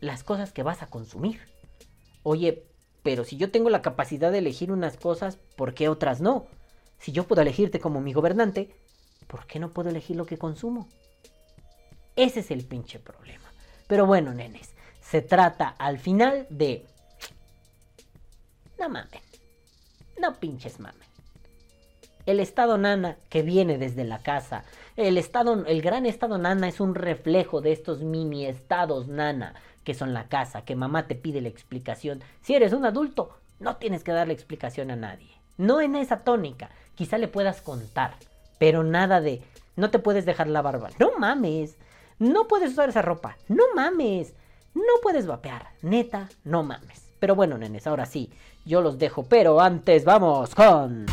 las 0.00 0.24
cosas 0.24 0.50
que 0.50 0.62
vas 0.62 0.82
a 0.82 0.86
consumir. 0.86 1.38
Oye, 2.22 2.64
pero 3.02 3.24
si 3.24 3.36
yo 3.36 3.50
tengo 3.50 3.68
la 3.68 3.82
capacidad 3.82 4.32
de 4.32 4.38
elegir 4.38 4.72
unas 4.72 4.96
cosas, 4.96 5.36
¿por 5.54 5.74
qué 5.74 5.90
otras 5.90 6.22
no? 6.22 6.46
Si 6.98 7.12
yo 7.12 7.24
puedo 7.24 7.42
elegirte 7.42 7.78
como 7.78 8.00
mi 8.00 8.14
gobernante, 8.14 8.74
¿por 9.26 9.46
qué 9.46 9.58
no 9.58 9.74
puedo 9.74 9.90
elegir 9.90 10.16
lo 10.16 10.24
que 10.24 10.38
consumo? 10.38 10.88
Ese 12.16 12.40
es 12.40 12.50
el 12.50 12.64
pinche 12.64 13.00
problema. 13.00 13.52
Pero 13.86 14.06
bueno, 14.06 14.32
nenes, 14.32 14.70
se 15.02 15.20
trata 15.20 15.68
al 15.78 15.98
final 15.98 16.46
de... 16.48 16.86
No 18.78 18.88
mamen. 18.88 19.20
No 20.18 20.32
pinches 20.40 20.80
mamen. 20.80 21.13
El 22.26 22.40
estado 22.40 22.78
nana 22.78 23.16
que 23.28 23.42
viene 23.42 23.78
desde 23.78 24.04
la 24.04 24.18
casa. 24.18 24.64
El 24.96 25.18
estado, 25.18 25.64
el 25.66 25.82
gran 25.82 26.06
estado 26.06 26.38
nana 26.38 26.68
es 26.68 26.80
un 26.80 26.94
reflejo 26.94 27.60
de 27.60 27.72
estos 27.72 28.00
mini 28.00 28.46
estados 28.46 29.08
nana 29.08 29.54
que 29.84 29.94
son 29.94 30.14
la 30.14 30.28
casa, 30.28 30.62
que 30.62 30.74
mamá 30.74 31.06
te 31.06 31.14
pide 31.14 31.40
la 31.42 31.48
explicación. 31.48 32.22
Si 32.40 32.54
eres 32.54 32.72
un 32.72 32.86
adulto, 32.86 33.36
no 33.60 33.76
tienes 33.76 34.02
que 34.02 34.12
darle 34.12 34.32
explicación 34.32 34.90
a 34.90 34.96
nadie. 34.96 35.28
No 35.58 35.80
en 35.80 35.94
esa 35.94 36.20
tónica. 36.20 36.70
Quizá 36.94 37.18
le 37.18 37.28
puedas 37.28 37.60
contar, 37.60 38.14
pero 38.58 38.82
nada 38.82 39.20
de 39.20 39.42
no 39.76 39.90
te 39.90 39.98
puedes 39.98 40.24
dejar 40.24 40.48
la 40.48 40.62
barba. 40.62 40.90
No 40.98 41.12
mames. 41.18 41.76
No 42.18 42.46
puedes 42.46 42.72
usar 42.72 42.88
esa 42.88 43.02
ropa. 43.02 43.36
No 43.48 43.64
mames. 43.74 44.34
No 44.74 45.00
puedes 45.02 45.26
vapear. 45.26 45.68
Neta, 45.82 46.28
no 46.44 46.62
mames. 46.62 47.12
Pero 47.20 47.34
bueno, 47.34 47.58
nenes, 47.58 47.86
ahora 47.86 48.06
sí, 48.06 48.30
yo 48.64 48.82
los 48.82 48.98
dejo, 48.98 49.24
pero 49.24 49.60
antes 49.60 50.04
vamos 50.04 50.54
con... 50.54 51.06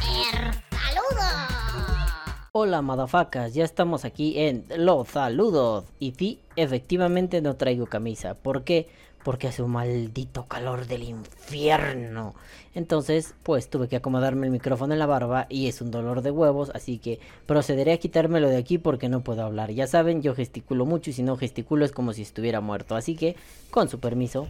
Hola, 2.54 2.82
madafacas, 2.82 3.54
ya 3.54 3.64
estamos 3.64 4.04
aquí 4.04 4.38
en 4.38 4.66
Los 4.76 5.08
Saludos. 5.08 5.86
Y 6.00 6.12
sí, 6.12 6.42
efectivamente 6.58 7.42
no 7.42 7.56
traigo 7.56 7.86
camisa. 7.86 8.34
¿Por 8.34 8.66
qué? 8.66 8.90
Porque 9.24 9.48
hace 9.48 9.64
un 9.64 9.72
maldito 9.72 10.48
calor 10.48 10.86
del 10.86 11.04
infierno. 11.04 12.36
Entonces, 12.76 13.36
pues 13.44 13.70
tuve 13.70 13.88
que 13.88 13.96
acomodarme 13.96 14.48
el 14.48 14.52
micrófono 14.52 14.92
en 14.92 15.00
la 15.00 15.06
barba 15.06 15.48
y 15.48 15.70
es 15.70 15.80
un 15.80 15.92
dolor 15.92 16.24
de 16.24 16.32
huevos, 16.32 16.72
así 16.76 16.98
que 16.98 17.22
procederé 17.46 17.94
a 17.94 18.00
quitármelo 18.00 18.50
de 18.50 18.58
aquí 18.58 18.78
porque 18.78 19.08
no 19.08 19.22
puedo 19.22 19.46
hablar. 19.46 19.72
Ya 19.72 19.88
saben, 19.88 20.22
yo 20.22 20.36
gesticulo 20.36 20.86
mucho 20.86 21.12
y 21.12 21.14
si 21.14 21.24
no 21.24 21.38
gesticulo 21.38 21.86
es 21.86 21.94
como 21.94 22.12
si 22.12 22.22
estuviera 22.22 22.60
muerto. 22.60 22.98
Así 22.98 23.16
que, 23.16 23.38
con 23.70 23.88
su 23.88 24.02
permiso, 24.02 24.50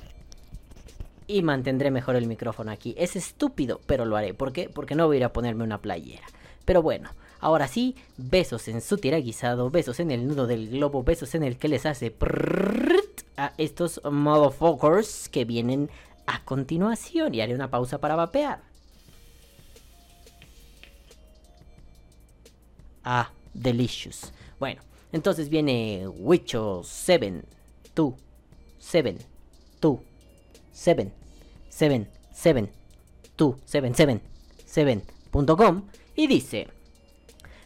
y 1.27 1.43
mantendré 1.43 1.91
mejor 1.91 2.15
el 2.15 2.25
micrófono 2.25 2.71
aquí. 2.71 2.95
Es 2.97 3.15
estúpido, 3.15 3.79
pero 3.85 4.05
lo 4.05 4.17
haré. 4.17 4.33
¿Por 4.33 4.53
qué? 4.53 4.71
Porque 4.73 4.95
no 4.95 5.05
voy 5.05 5.17
a 5.17 5.19
ir 5.19 5.25
a 5.25 5.33
ponerme 5.33 5.63
una 5.63 5.77
playera. 5.77 6.25
Pero 6.65 6.81
bueno, 6.81 7.11
ahora 7.41 7.67
sí, 7.67 7.95
besos 8.17 8.67
en 8.67 8.79
su 8.81 8.97
tiraguisado, 8.97 9.69
besos 9.69 9.99
en 9.99 10.11
el 10.11 10.27
nudo 10.27 10.47
del 10.47 10.69
globo, 10.69 11.03
besos 11.03 11.35
en 11.35 11.43
el 11.43 11.57
que 11.57 11.67
les 11.67 11.85
hace 11.85 12.15
a 13.35 13.53
estos 13.57 13.99
motherfuckers 14.09 15.27
que 15.27 15.43
vienen 15.43 15.89
a 16.27 16.45
continuación. 16.45 17.33
Y 17.33 17.41
haré 17.41 17.55
una 17.55 17.69
pausa 17.69 17.99
para 17.99 18.15
vapear. 18.15 18.61
Ah, 23.03 23.31
delicious. 23.53 24.31
Bueno, 24.59 24.81
entonces 25.11 25.49
viene 25.49 26.07
Wicho 26.07 26.83
7, 26.83 27.43
tú, 27.95 28.15
7, 28.77 29.17
tú, 29.79 30.03
7, 30.71 31.11
7, 31.69 32.07
7, 32.31 32.71
tú, 33.35 33.57
7, 33.65 33.91
7, 33.95 34.21
7.com 34.67 35.87
y 36.15 36.27
dice... 36.27 36.80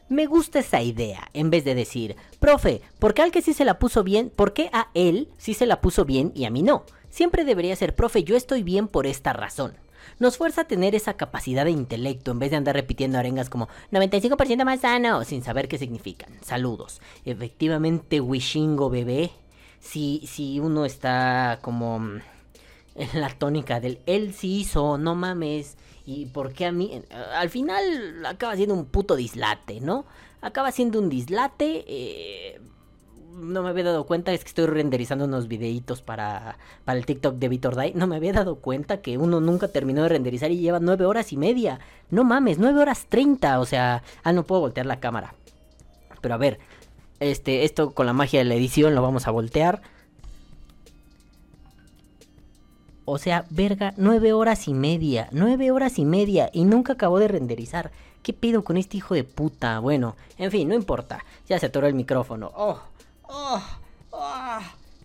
Me 0.07 0.27
gusta 0.27 0.59
esa 0.59 0.83
idea, 0.83 1.29
en 1.33 1.49
vez 1.49 1.65
de 1.65 1.73
decir, 1.73 2.15
profe, 2.39 2.81
¿por 2.99 3.15
qué 3.15 3.23
al 3.23 3.31
que 3.31 3.41
sí 3.41 3.53
se 3.53 3.65
la 3.65 3.79
puso 3.79 4.03
bien, 4.03 4.29
por 4.29 4.53
qué 4.53 4.69
a 4.71 4.89
él 4.93 5.29
sí 5.37 5.55
se 5.55 5.65
la 5.65 5.81
puso 5.81 6.05
bien 6.05 6.31
y 6.35 6.45
a 6.45 6.51
mí 6.51 6.61
no? 6.61 6.83
Siempre 7.09 7.43
debería 7.43 7.75
ser, 7.75 7.95
profe, 7.95 8.23
yo 8.23 8.35
estoy 8.35 8.61
bien 8.61 8.87
por 8.87 9.07
esta 9.07 9.33
razón. 9.33 9.73
Nos 10.19 10.37
fuerza 10.37 10.61
a 10.61 10.67
tener 10.67 10.93
esa 10.93 11.15
capacidad 11.15 11.65
de 11.65 11.71
intelecto 11.71 12.29
en 12.29 12.37
vez 12.37 12.51
de 12.51 12.57
andar 12.57 12.75
repitiendo 12.75 13.17
arengas 13.17 13.49
como 13.49 13.67
95% 13.91 14.63
más 14.63 14.81
sano 14.81 15.23
sin 15.23 15.43
saber 15.43 15.67
qué 15.67 15.79
significan. 15.79 16.29
Saludos. 16.41 17.01
Efectivamente, 17.25 18.21
Wishingo 18.21 18.91
bebé. 18.91 19.31
Si, 19.79 20.21
si 20.27 20.59
uno 20.59 20.85
está 20.85 21.59
como 21.61 22.19
la 23.13 23.29
tónica 23.29 23.79
del 23.79 23.99
él 24.05 24.33
sí 24.33 24.59
hizo, 24.61 24.97
no 24.97 25.15
mames. 25.15 25.77
¿Y 26.05 26.27
por 26.27 26.53
qué 26.53 26.65
a 26.65 26.71
mí? 26.71 27.01
Al 27.35 27.49
final 27.49 28.25
acaba 28.25 28.55
siendo 28.55 28.75
un 28.75 28.85
puto 28.85 29.15
dislate, 29.15 29.81
¿no? 29.81 30.05
Acaba 30.41 30.71
siendo 30.71 30.99
un 30.99 31.09
dislate. 31.09 31.83
eh, 31.87 32.61
no 33.35 33.63
me 33.63 33.69
había 33.69 33.83
dado 33.83 34.05
cuenta, 34.05 34.31
es 34.31 34.43
que 34.43 34.49
estoy 34.49 34.65
renderizando 34.65 35.25
unos 35.25 35.47
videitos 35.47 36.01
para, 36.01 36.57
para 36.85 36.97
el 36.97 37.05
TikTok 37.05 37.35
de 37.35 37.49
Vitor 37.49 37.75
Dai. 37.75 37.93
No 37.93 38.07
me 38.07 38.15
había 38.15 38.33
dado 38.33 38.57
cuenta 38.57 39.01
que 39.01 39.17
uno 39.17 39.41
nunca 39.41 39.67
terminó 39.67 40.03
de 40.03 40.09
renderizar 40.09 40.51
y 40.51 40.59
lleva 40.59 40.79
nueve 40.79 41.05
horas 41.05 41.33
y 41.33 41.37
media. 41.37 41.79
No 42.09 42.23
mames, 42.23 42.59
nueve 42.59 42.79
horas 42.79 43.07
treinta. 43.09 43.59
O 43.59 43.65
sea, 43.65 44.03
ah, 44.23 44.31
no 44.31 44.43
puedo 44.43 44.61
voltear 44.61 44.85
la 44.85 44.99
cámara. 44.99 45.35
Pero 46.21 46.35
a 46.35 46.37
ver, 46.37 46.59
este, 47.19 47.65
esto 47.65 47.91
con 47.91 48.05
la 48.05 48.13
magia 48.13 48.39
de 48.39 48.45
la 48.45 48.55
edición 48.55 48.95
lo 48.95 49.01
vamos 49.01 49.27
a 49.27 49.31
voltear. 49.31 49.81
O 53.05 53.19
sea, 53.19 53.45
verga, 53.51 53.93
nueve 53.97 54.33
horas 54.33 54.67
y 54.67 54.73
media, 54.73 55.29
nueve 55.31 55.71
horas 55.71 55.99
y 55.99 56.05
media 56.05 56.49
y 56.51 56.63
nunca 56.65 56.93
acabó 56.93 57.19
de 57.19 57.27
renderizar. 57.27 57.91
¿Qué 58.23 58.33
pido 58.33 58.63
con 58.63 58.77
este 58.77 58.97
hijo 58.97 59.13
de 59.13 59.23
puta? 59.23 59.77
Bueno, 59.79 60.15
en 60.39 60.49
fin, 60.49 60.67
no 60.67 60.73
importa. 60.73 61.23
Ya 61.47 61.59
se 61.59 61.67
atoró 61.67 61.85
el 61.85 61.93
micrófono. 61.93 62.51
Oh, 62.55 62.81
oh, 63.23 63.61
oh, 64.09 64.59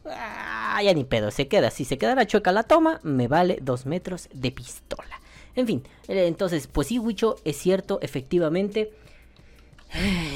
ah, 0.07 0.81
ya 0.83 0.95
ni 0.95 1.05
pedo, 1.05 1.31
se 1.31 1.47
queda. 1.47 1.71
Si 1.71 1.85
se 1.85 1.99
quedara 1.99 2.27
chueca 2.27 2.53
la 2.53 2.63
toma, 2.63 3.01
me 3.03 3.29
vale 3.29 3.59
dos 3.61 3.85
metros 3.85 4.31
de 4.33 4.51
pistola. 4.51 5.21
En 5.55 5.67
fin, 5.67 5.83
eh, 6.09 6.27
entonces, 6.27 6.67
pues 6.67 6.89
sí, 6.89 6.99
Wicho, 6.99 7.37
es 7.45 7.59
cierto, 7.59 7.99
efectivamente. 8.01 8.93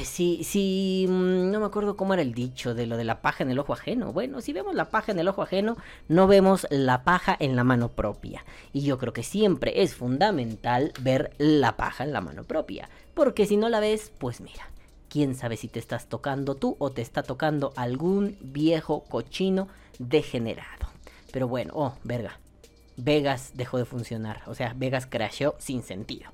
Sí, 0.03 0.43
sí, 0.43 1.05
mm, 1.07 1.51
no 1.51 1.59
me 1.59 1.65
acuerdo 1.65 1.95
cómo 1.95 2.13
era 2.13 2.21
el 2.21 2.33
dicho 2.33 2.73
de 2.73 2.85
lo 2.85 2.97
de 2.97 3.03
la 3.03 3.21
paja 3.21 3.43
en 3.43 3.51
el 3.51 3.59
ojo 3.59 3.73
ajeno. 3.73 4.11
Bueno, 4.11 4.41
si 4.41 4.53
vemos 4.53 4.75
la 4.75 4.89
paja 4.89 5.11
en 5.11 5.19
el 5.19 5.27
ojo 5.27 5.41
ajeno, 5.41 5.77
no 6.07 6.27
vemos 6.27 6.67
la 6.69 7.03
paja 7.03 7.35
en 7.39 7.55
la 7.55 7.63
mano 7.63 7.89
propia. 7.89 8.43
Y 8.73 8.81
yo 8.81 8.97
creo 8.97 9.13
que 9.13 9.23
siempre 9.23 9.81
es 9.81 9.95
fundamental 9.95 10.93
ver 11.01 11.33
la 11.37 11.77
paja 11.77 12.03
en 12.03 12.13
la 12.13 12.21
mano 12.21 12.43
propia. 12.43 12.89
Porque 13.13 13.45
si 13.45 13.57
no 13.57 13.69
la 13.69 13.79
ves, 13.79 14.11
pues 14.17 14.41
mira, 14.41 14.69
quién 15.09 15.35
sabe 15.35 15.57
si 15.57 15.67
te 15.67 15.79
estás 15.79 16.07
tocando 16.07 16.55
tú 16.55 16.75
o 16.79 16.91
te 16.91 17.01
está 17.01 17.23
tocando 17.23 17.71
algún 17.75 18.37
viejo 18.41 19.05
cochino 19.05 19.67
degenerado. 19.99 20.87
Pero 21.31 21.47
bueno, 21.47 21.73
oh, 21.75 21.93
verga. 22.03 22.39
Vegas 22.97 23.51
dejó 23.55 23.77
de 23.77 23.85
funcionar. 23.85 24.41
O 24.47 24.55
sea, 24.55 24.73
Vegas 24.75 25.05
crasheó 25.05 25.55
sin 25.57 25.83
sentido. 25.83 26.29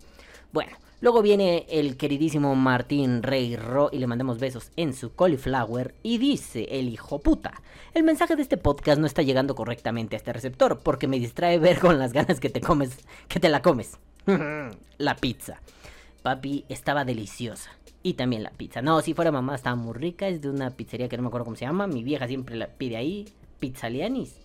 Bueno, 0.52 0.76
luego 1.02 1.22
viene 1.22 1.66
el 1.70 1.98
queridísimo 1.98 2.56
Martín 2.56 3.22
Rey 3.22 3.58
Ro 3.58 3.90
y 3.92 4.00
le 4.00 4.08
mandamos 4.08 4.40
besos 4.40 4.72
en 4.78 4.94
su 4.94 5.14
cauliflower 5.14 5.94
y 6.04 6.18
dice 6.18 6.68
el 6.72 6.88
hijo 6.88 7.20
puta. 7.20 7.62
El 7.94 8.04
mensaje 8.04 8.38
de 8.38 8.42
este 8.42 8.58
podcast 8.58 9.00
no 9.00 9.08
está 9.08 9.22
llegando 9.22 9.54
correctamente 9.54 10.16
a 10.16 10.18
este 10.18 10.32
receptor 10.32 10.80
porque 10.80 11.08
me 11.08 11.20
distrae 11.20 11.60
ver 11.60 11.80
con 11.80 12.00
las 12.00 12.14
ganas 12.14 12.40
que 12.40 12.50
te 12.50 12.62
comes, 12.62 12.98
que 13.28 13.40
te 13.40 13.50
la 13.50 13.62
comes. 13.62 13.98
la 14.98 15.16
pizza. 15.18 15.60
Papi, 16.22 16.66
estaba 16.70 17.04
deliciosa. 17.04 17.72
Y 18.04 18.14
también 18.14 18.44
la 18.44 18.52
pizza. 18.52 18.82
No, 18.82 19.02
si 19.02 19.14
fuera 19.14 19.32
mamá, 19.32 19.56
estaba 19.56 19.76
muy 19.76 19.94
rica. 19.94 20.28
Es 20.28 20.42
de 20.42 20.50
una 20.50 20.72
pizzería 20.72 21.10
que 21.10 21.18
no 21.18 21.24
me 21.24 21.28
acuerdo 21.28 21.46
cómo 21.46 21.58
se 21.58 21.66
llama. 21.66 21.88
Mi 21.88 22.04
vieja 22.04 22.28
siempre 22.28 22.56
la 22.56 22.68
pide 22.68 22.98
ahí. 22.98 23.26
Pizzalianis. 23.60 24.36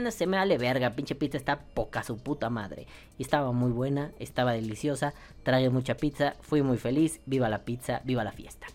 No 0.00 0.10
se 0.10 0.26
me 0.26 0.36
vale 0.36 0.58
verga. 0.58 0.94
Pinche 0.94 1.14
pizza 1.14 1.36
está 1.36 1.58
poca 1.58 2.02
su 2.02 2.16
puta 2.18 2.48
madre. 2.50 2.86
Estaba 3.18 3.52
muy 3.52 3.72
buena, 3.72 4.12
estaba 4.18 4.52
deliciosa. 4.52 5.14
Traje 5.42 5.68
mucha 5.70 5.96
pizza. 5.96 6.34
Fui 6.40 6.62
muy 6.62 6.78
feliz. 6.78 7.20
Viva 7.26 7.48
la 7.48 7.64
pizza, 7.64 8.00
viva 8.04 8.24
la 8.24 8.32
fiesta. 8.32 8.66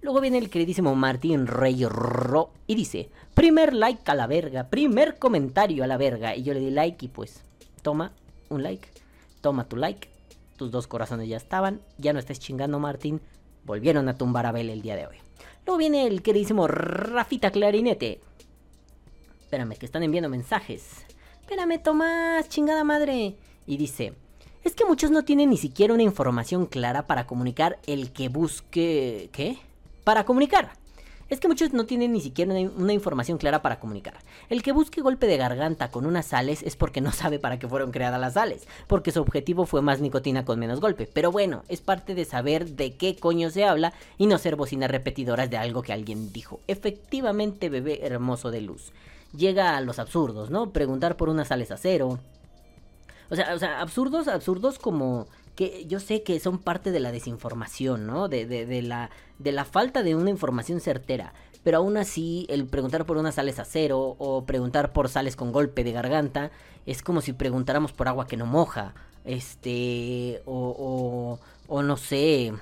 Luego 0.00 0.20
viene 0.20 0.38
el 0.38 0.50
queridísimo 0.50 0.94
Martín 0.94 1.46
Rey 1.46 1.84
Ro 1.84 2.52
y 2.66 2.74
dice: 2.74 3.08
Primer 3.34 3.72
like 3.72 4.10
a 4.10 4.14
la 4.14 4.26
verga, 4.26 4.68
primer 4.68 5.18
comentario 5.18 5.84
a 5.84 5.86
la 5.86 5.96
verga. 5.96 6.34
Y 6.36 6.42
yo 6.42 6.54
le 6.54 6.60
di 6.60 6.70
like 6.70 7.04
y 7.04 7.08
pues, 7.08 7.42
toma 7.82 8.12
un 8.48 8.62
like, 8.62 8.88
toma 9.40 9.68
tu 9.68 9.76
like. 9.76 10.08
Tus 10.56 10.70
dos 10.70 10.86
corazones 10.86 11.28
ya 11.28 11.36
estaban. 11.36 11.80
Ya 11.98 12.12
no 12.12 12.18
estés 12.18 12.40
chingando, 12.40 12.78
Martín 12.80 13.20
volvieron 13.64 14.08
a 14.08 14.16
tumbar 14.16 14.46
a 14.46 14.52
Bel 14.52 14.70
el 14.70 14.82
día 14.82 14.96
de 14.96 15.06
hoy. 15.06 15.16
Luego 15.66 15.78
viene 15.78 16.06
el 16.06 16.22
queridísimo 16.22 16.66
Rafita 16.66 17.50
Clarinete. 17.50 18.20
Espérame, 19.48 19.78
que 19.78 19.86
están 19.86 20.02
enviando 20.02 20.28
mensajes. 20.28 21.06
Espérame, 21.40 21.82
Tomás, 21.82 22.50
chingada 22.50 22.84
madre. 22.84 23.34
Y 23.66 23.78
dice, 23.78 24.12
es 24.62 24.74
que 24.74 24.84
muchos 24.84 25.10
no 25.10 25.24
tienen 25.24 25.48
ni 25.48 25.56
siquiera 25.56 25.94
una 25.94 26.02
información 26.02 26.66
clara 26.66 27.06
para 27.06 27.26
comunicar 27.26 27.78
el 27.86 28.12
que 28.12 28.28
busque... 28.28 29.30
¿Qué? 29.32 29.56
Para 30.04 30.24
comunicar 30.24 30.72
es 31.28 31.40
que 31.40 31.48
muchos 31.48 31.72
no 31.72 31.84
tienen 31.84 32.12
ni 32.12 32.20
siquiera 32.20 32.52
una, 32.52 32.92
información 32.92 33.38
clara 33.38 33.60
para 33.62 33.78
comunicar. 33.80 34.18
El 34.48 34.62
que 34.62 34.72
busque 34.72 35.02
golpe 35.02 35.26
de 35.26 35.36
garganta 35.36 35.90
con 35.90 36.06
unas 36.06 36.26
sales 36.26 36.62
es 36.62 36.76
porque 36.76 37.00
no 37.00 37.12
sabe 37.12 37.38
para 37.38 37.58
qué 37.58 37.68
fueron 37.68 37.90
creadas 37.90 38.20
las 38.20 38.34
sales, 38.34 38.66
porque 38.86 39.12
su 39.12 39.20
objetivo 39.20 39.66
fue 39.66 39.82
más 39.82 40.00
nicotina 40.00 40.44
con 40.44 40.58
menos 40.58 40.80
golpe. 40.80 41.08
Pero 41.12 41.30
bueno, 41.30 41.64
es 41.68 41.80
parte 41.80 42.14
de 42.14 42.24
saber 42.24 42.66
de 42.70 42.96
qué 42.96 43.16
coño 43.16 43.50
se 43.50 43.64
habla 43.64 43.92
y 44.16 44.26
no 44.26 44.38
ser 44.38 44.56
bocinas 44.56 44.90
repetidoras 44.90 45.50
de 45.50 45.58
algo 45.58 45.82
que 45.82 45.92
alguien 45.92 46.32
dijo. 46.32 46.60
Efectivamente, 46.66 47.68
bebé 47.68 48.06
hermoso 48.06 48.50
de 48.50 48.62
luz. 48.62 48.92
Llega 49.36 49.76
a 49.76 49.80
los 49.80 49.98
absurdos, 49.98 50.50
¿no? 50.50 50.72
Preguntar 50.72 51.16
por 51.16 51.28
unas 51.28 51.48
sales 51.48 51.70
a 51.70 51.76
cero. 51.76 52.18
O 53.30 53.36
sea, 53.36 53.54
o 53.54 53.58
sea, 53.58 53.80
absurdos, 53.80 54.26
absurdos 54.26 54.78
como 54.78 55.26
que 55.54 55.86
yo 55.86 56.00
sé 56.00 56.22
que 56.22 56.38
son 56.40 56.58
parte 56.58 56.92
de 56.92 57.00
la 57.00 57.12
desinformación, 57.12 58.06
¿no? 58.06 58.28
De, 58.28 58.46
de, 58.46 58.82
la, 58.82 59.10
de 59.38 59.52
la 59.52 59.64
falta 59.64 60.02
de 60.02 60.14
una 60.14 60.30
información 60.30 60.80
certera. 60.80 61.34
Pero 61.64 61.78
aún 61.78 61.96
así, 61.96 62.46
el 62.48 62.66
preguntar 62.66 63.04
por 63.04 63.16
unas 63.16 63.34
sales 63.34 63.58
a 63.58 63.64
cero 63.64 64.14
o 64.18 64.46
preguntar 64.46 64.92
por 64.92 65.08
sales 65.08 65.36
con 65.36 65.52
golpe 65.52 65.84
de 65.84 65.92
garganta 65.92 66.52
es 66.86 67.02
como 67.02 67.20
si 67.20 67.32
preguntáramos 67.32 67.92
por 67.92 68.08
agua 68.08 68.26
que 68.26 68.36
no 68.36 68.46
moja. 68.46 68.94
Este, 69.24 70.40
o, 70.46 70.54
o, 70.78 71.40
o 71.66 71.82
no 71.82 71.96
sé. 71.96 72.52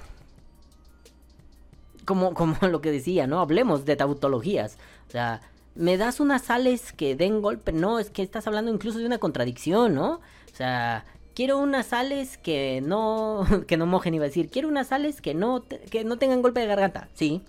Como, 2.05 2.35
como 2.35 2.57
lo 2.63 2.81
que 2.81 2.91
decía, 2.91 3.27
¿no? 3.27 3.41
Hablemos 3.41 3.85
de 3.85 3.97
tautologías. 3.97 4.79
O 5.07 5.11
sea, 5.11 5.43
me 5.77 5.97
das 5.97 6.21
unas 6.21 6.43
sales 6.43 6.93
que 6.93 7.17
den 7.17 7.43
golpe. 7.43 7.73
No, 7.73 7.99
es 7.99 8.11
que 8.11 8.23
estás 8.23 8.47
hablando 8.47 8.73
incluso 8.73 8.99
de 8.99 9.07
una 9.07 9.19
contradicción, 9.19 9.95
¿no? 9.95 10.21
O 10.53 10.57
sea, 10.57 11.05
quiero 11.37 11.59
unas 11.59 11.87
sales 11.87 12.39
que 12.39 12.81
no 12.83 13.47
que 13.69 13.77
no 13.77 13.87
mojen 13.87 14.15
iba 14.15 14.25
a 14.25 14.29
decir 14.29 14.49
quiero 14.49 14.69
unas 14.69 14.89
sales 14.89 15.21
que 15.21 15.35
no 15.35 15.65
que 15.91 16.03
no 16.03 16.17
tengan 16.17 16.43
golpe 16.43 16.61
de 16.61 16.67
garganta 16.67 17.09
sí. 17.15 17.43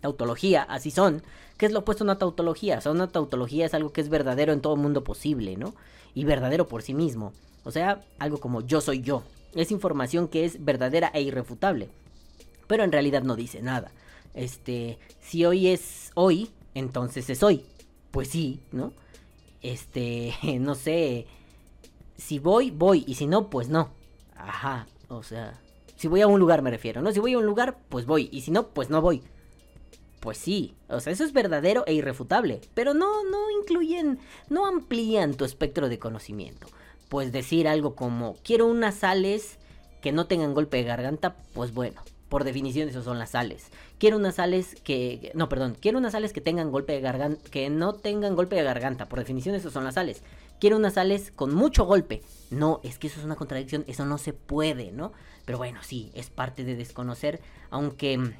Tautología 0.00 0.62
así 0.62 0.90
son. 0.90 1.22
Qué 1.56 1.64
es 1.66 1.72
lo 1.72 1.78
opuesto 1.78 2.04
a 2.04 2.06
una 2.06 2.18
tautología 2.18 2.78
o 2.78 2.80
sea 2.80 2.92
una 2.92 3.06
tautología 3.06 3.64
es 3.64 3.74
algo 3.74 3.92
que 3.92 4.02
es 4.02 4.10
verdadero 4.10 4.52
en 4.52 4.60
todo 4.60 4.76
mundo 4.76 5.04
posible 5.04 5.56
no 5.56 5.74
y 6.14 6.24
verdadero 6.24 6.66
por 6.68 6.82
sí 6.82 6.94
mismo. 6.94 7.32
O 7.64 7.70
sea 7.70 8.04
algo 8.18 8.38
como 8.38 8.60
yo 8.60 8.80
soy 8.80 9.00
yo. 9.00 9.22
Es 9.54 9.70
información 9.70 10.28
que 10.28 10.44
es 10.44 10.62
verdadera 10.64 11.10
e 11.14 11.22
irrefutable. 11.22 11.88
Pero 12.66 12.82
en 12.82 12.92
realidad 12.92 13.22
no 13.22 13.36
dice 13.36 13.62
nada. 13.62 13.92
Este 14.34 14.98
si 15.20 15.44
hoy 15.44 15.68
es 15.68 16.10
hoy 16.14 16.50
entonces 16.78 17.28
es 17.28 17.42
hoy 17.42 17.64
pues 18.12 18.28
sí 18.28 18.60
no 18.70 18.92
este 19.62 20.34
no 20.60 20.74
sé 20.74 21.26
si 22.16 22.38
voy, 22.38 22.70
voy, 22.70 23.04
y 23.06 23.14
si 23.14 23.26
no, 23.26 23.50
pues 23.50 23.68
no. 23.68 23.90
Ajá, 24.36 24.86
o 25.08 25.22
sea, 25.22 25.60
si 25.96 26.08
voy 26.08 26.20
a 26.20 26.26
un 26.26 26.40
lugar 26.40 26.62
me 26.62 26.70
refiero, 26.70 27.02
¿no? 27.02 27.12
Si 27.12 27.20
voy 27.20 27.34
a 27.34 27.38
un 27.38 27.46
lugar, 27.46 27.78
pues 27.88 28.06
voy, 28.06 28.28
y 28.32 28.42
si 28.42 28.50
no, 28.50 28.68
pues 28.68 28.90
no 28.90 29.00
voy. 29.00 29.22
Pues 30.20 30.38
sí, 30.38 30.74
o 30.88 30.98
sea, 31.00 31.12
eso 31.12 31.24
es 31.24 31.32
verdadero 31.32 31.84
e 31.86 31.94
irrefutable, 31.94 32.60
pero 32.74 32.94
no, 32.94 33.24
no 33.24 33.50
incluyen, 33.50 34.18
no 34.48 34.66
amplían 34.66 35.34
tu 35.34 35.44
espectro 35.44 35.88
de 35.88 35.98
conocimiento. 35.98 36.66
Pues 37.08 37.32
decir 37.32 37.68
algo 37.68 37.94
como, 37.94 38.36
quiero 38.42 38.66
unas 38.66 38.96
sales 38.96 39.58
que 40.02 40.12
no 40.12 40.26
tengan 40.26 40.54
golpe 40.54 40.78
de 40.78 40.84
garganta, 40.84 41.36
pues 41.54 41.72
bueno, 41.72 42.02
por 42.28 42.44
definición 42.44 42.88
eso 42.88 43.02
son 43.02 43.18
las 43.18 43.30
sales. 43.30 43.70
Quiero 43.98 44.16
unas 44.16 44.36
sales 44.36 44.76
que, 44.82 45.30
no, 45.34 45.48
perdón, 45.48 45.76
quiero 45.80 45.98
unas 45.98 46.12
sales 46.12 46.32
que 46.32 46.40
tengan 46.40 46.70
golpe 46.70 46.92
de 46.92 47.00
garganta, 47.00 47.50
que 47.50 47.70
no 47.70 47.92
tengan 47.94 48.34
golpe 48.34 48.56
de 48.56 48.62
garganta, 48.62 49.08
por 49.08 49.18
definición 49.18 49.54
eso 49.54 49.70
son 49.70 49.84
las 49.84 49.94
sales 49.94 50.22
quiere 50.60 50.76
unas 50.76 50.94
sales 50.94 51.30
con 51.34 51.54
mucho 51.54 51.84
golpe. 51.84 52.22
No, 52.50 52.80
es 52.82 52.98
que 52.98 53.08
eso 53.08 53.18
es 53.18 53.26
una 53.26 53.36
contradicción, 53.36 53.84
eso 53.86 54.04
no 54.04 54.18
se 54.18 54.32
puede, 54.32 54.92
¿no? 54.92 55.12
Pero 55.44 55.58
bueno, 55.58 55.80
sí, 55.82 56.10
es 56.14 56.30
parte 56.30 56.64
de 56.64 56.76
desconocer, 56.76 57.40
aunque 57.70 58.18
mm, 58.18 58.34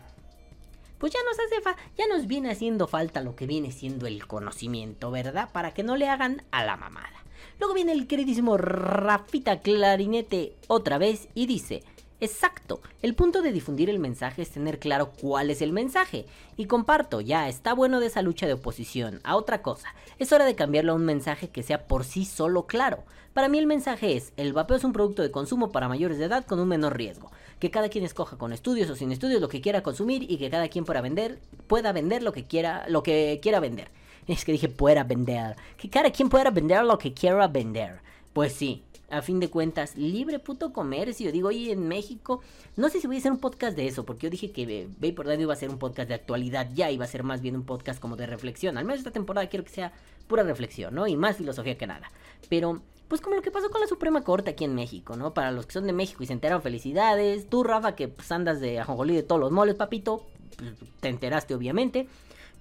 pues 0.98 1.12
ya 1.12 1.20
nos 1.24 1.38
hace 1.38 1.60
fa 1.60 1.76
ya 1.96 2.06
nos 2.08 2.26
viene 2.26 2.50
haciendo 2.50 2.86
falta 2.86 3.20
lo 3.20 3.36
que 3.36 3.46
viene 3.46 3.70
siendo 3.70 4.06
el 4.06 4.26
conocimiento, 4.26 5.10
¿verdad? 5.10 5.50
Para 5.52 5.74
que 5.74 5.82
no 5.82 5.96
le 5.96 6.08
hagan 6.08 6.42
a 6.50 6.64
la 6.64 6.76
mamada. 6.76 7.24
Luego 7.58 7.74
viene 7.74 7.92
el 7.92 8.06
queridísimo 8.06 8.56
Rafita 8.56 9.60
Clarinete 9.60 10.54
otra 10.66 10.98
vez 10.98 11.28
y 11.34 11.46
dice, 11.46 11.82
Exacto, 12.18 12.80
el 13.02 13.14
punto 13.14 13.42
de 13.42 13.52
difundir 13.52 13.90
el 13.90 13.98
mensaje 13.98 14.40
es 14.40 14.50
tener 14.50 14.78
claro 14.78 15.12
cuál 15.20 15.50
es 15.50 15.60
el 15.60 15.72
mensaje. 15.72 16.24
Y 16.56 16.64
comparto, 16.64 17.20
ya, 17.20 17.46
está 17.46 17.74
bueno 17.74 18.00
de 18.00 18.06
esa 18.06 18.22
lucha 18.22 18.46
de 18.46 18.54
oposición. 18.54 19.20
A 19.22 19.36
otra 19.36 19.60
cosa, 19.60 19.94
es 20.18 20.32
hora 20.32 20.46
de 20.46 20.54
cambiarlo 20.54 20.92
a 20.92 20.94
un 20.94 21.04
mensaje 21.04 21.50
que 21.50 21.62
sea 21.62 21.86
por 21.86 22.04
sí 22.04 22.24
solo 22.24 22.66
claro. 22.66 23.04
Para 23.34 23.50
mí 23.50 23.58
el 23.58 23.66
mensaje 23.66 24.16
es, 24.16 24.32
el 24.38 24.54
vapeo 24.54 24.78
es 24.78 24.84
un 24.84 24.94
producto 24.94 25.20
de 25.20 25.30
consumo 25.30 25.70
para 25.70 25.88
mayores 25.88 26.16
de 26.16 26.24
edad 26.24 26.46
con 26.46 26.58
un 26.58 26.68
menor 26.68 26.96
riesgo. 26.96 27.30
Que 27.58 27.70
cada 27.70 27.90
quien 27.90 28.02
escoja 28.02 28.38
con 28.38 28.54
estudios 28.54 28.88
o 28.88 28.96
sin 28.96 29.12
estudios 29.12 29.42
lo 29.42 29.50
que 29.50 29.60
quiera 29.60 29.82
consumir 29.82 30.22
y 30.22 30.38
que 30.38 30.48
cada 30.48 30.68
quien 30.68 30.86
pueda 30.86 31.02
vender, 31.02 31.38
pueda 31.66 31.92
vender 31.92 32.22
lo 32.22 32.32
que 32.32 32.46
quiera, 32.46 32.88
lo 32.88 33.02
que 33.02 33.40
quiera 33.42 33.60
vender. 33.60 33.90
Es 34.26 34.46
que 34.46 34.52
dije 34.52 34.70
pueda 34.70 35.04
vender. 35.04 35.54
Que 35.76 35.90
cada 35.90 36.10
quien 36.10 36.30
pueda 36.30 36.50
vender 36.50 36.82
lo 36.82 36.96
que 36.96 37.12
quiera 37.12 37.46
vender. 37.46 38.00
Pues 38.32 38.54
sí, 38.54 38.84
a 39.08 39.22
fin 39.22 39.38
de 39.40 39.50
cuentas, 39.50 39.96
libre 39.96 40.38
puto 40.38 40.72
comercio. 40.72 41.30
Digo, 41.32 41.48
oye, 41.48 41.72
en 41.72 41.86
México, 41.86 42.40
no 42.76 42.88
sé 42.88 43.00
si 43.00 43.06
voy 43.06 43.16
a 43.16 43.18
hacer 43.20 43.32
un 43.32 43.38
podcast 43.38 43.76
de 43.76 43.86
eso, 43.86 44.04
porque 44.04 44.26
yo 44.26 44.30
dije 44.30 44.50
que 44.50 44.88
Ve 44.98 45.12
por 45.12 45.32
iba 45.32 45.52
a 45.52 45.56
ser 45.56 45.70
un 45.70 45.78
podcast 45.78 46.08
de 46.08 46.14
actualidad, 46.14 46.68
ya 46.74 46.90
iba 46.90 47.04
a 47.04 47.08
ser 47.08 47.22
más 47.22 47.40
bien 47.40 47.56
un 47.56 47.64
podcast 47.64 48.00
como 48.00 48.16
de 48.16 48.26
reflexión. 48.26 48.78
Al 48.78 48.84
menos 48.84 48.98
esta 48.98 49.12
temporada 49.12 49.48
quiero 49.48 49.64
que 49.64 49.70
sea 49.70 49.92
pura 50.26 50.42
reflexión, 50.42 50.94
¿no? 50.94 51.06
Y 51.06 51.16
más 51.16 51.36
filosofía 51.36 51.78
que 51.78 51.86
nada. 51.86 52.10
Pero, 52.48 52.82
pues 53.08 53.20
como 53.20 53.36
lo 53.36 53.42
que 53.42 53.50
pasó 53.50 53.70
con 53.70 53.80
la 53.80 53.86
Suprema 53.86 54.22
Corte 54.22 54.50
aquí 54.50 54.64
en 54.64 54.74
México, 54.74 55.16
¿no? 55.16 55.34
Para 55.34 55.52
los 55.52 55.66
que 55.66 55.72
son 55.72 55.86
de 55.86 55.92
México 55.92 56.22
y 56.22 56.26
se 56.26 56.32
enteraron, 56.32 56.62
felicidades. 56.62 57.48
Tú, 57.48 57.62
Rafa, 57.62 57.94
que 57.94 58.08
pues, 58.08 58.30
andas 58.32 58.60
de 58.60 58.80
ajonjolí 58.80 59.14
de 59.14 59.22
todos 59.22 59.40
los 59.40 59.52
moles, 59.52 59.76
papito, 59.76 60.26
pues, 60.56 60.72
te 61.00 61.08
enteraste 61.08 61.54
obviamente. 61.54 62.08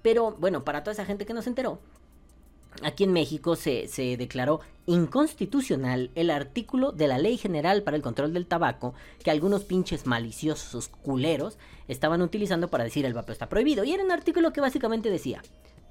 Pero 0.02 0.36
bueno, 0.39 0.64
para 0.64 0.84
toda 0.84 0.93
esa 0.93 1.06
gente 1.06 1.26
que 1.26 1.34
no 1.34 1.41
se 1.41 1.50
enteró, 1.50 1.80
aquí 2.84 3.03
en 3.03 3.13
México 3.13 3.55
se, 3.55 3.88
declaró 4.17 4.61
inconstitucional 4.86 6.11
el 6.15 6.30
artículo 6.30 6.91
de 6.91 7.07
la 7.07 7.17
Ley 7.17 7.38
General 7.38 7.84
para 7.84 7.97
el 7.97 8.03
Control 8.03 8.34
del 8.34 8.45
Tabaco 8.45 8.93
que 9.23 9.32
algunos 9.32 9.63
pinches 9.63 10.05
maliciosos 10.05 10.89
culeros 10.89 11.57
estaban 11.88 12.21
utilizando 12.21 12.69
para 12.69 12.84
decir 12.84 13.05
el 13.05 13.13
vapeo 13.13 13.34
está 13.34 13.49
prohibido. 13.49 13.84
Y 13.84 13.93
era 13.93 14.03
un 14.03 14.11
artículo 14.11 14.53
que 14.53 14.61
básicamente 14.61 15.09
decía, 15.09 15.41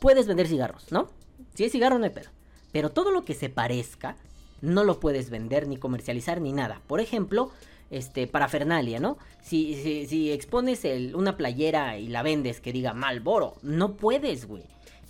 puedes 0.01 0.27
vender 0.27 0.47
cigarros, 0.47 0.93
¿no? 0.93 1.09
Si 1.55 1.65
es 1.65 1.73
cigarro 1.73 1.99
no 1.99 2.05
hay 2.05 2.11
pedo. 2.11 2.31
Pero 2.73 2.91
todo 2.91 3.11
lo 3.11 3.25
que 3.25 3.35
se 3.35 3.49
parezca, 3.49 4.17
no 4.61 4.85
lo 4.85 5.01
puedes 5.01 5.31
vender 5.31 5.69
ni 5.69 5.77
comercializar 5.77 6.41
ni 6.41 6.53
nada. 6.53 6.81
Por 6.87 7.01
ejemplo, 7.01 7.51
este, 7.91 8.27
parafernalia, 8.27 8.99
¿no? 8.99 9.19
Si, 9.43 9.75
si, 9.83 10.07
si 10.07 10.33
expones 10.33 10.83
una 11.15 11.37
playera 11.37 11.99
y 11.99 12.09
la 12.09 12.23
vendes 12.23 12.61
que 12.61 12.73
diga 12.73 12.95
Malboro, 12.95 13.55
no 13.63 13.95
puedes, 13.95 14.47
güey 14.47 14.65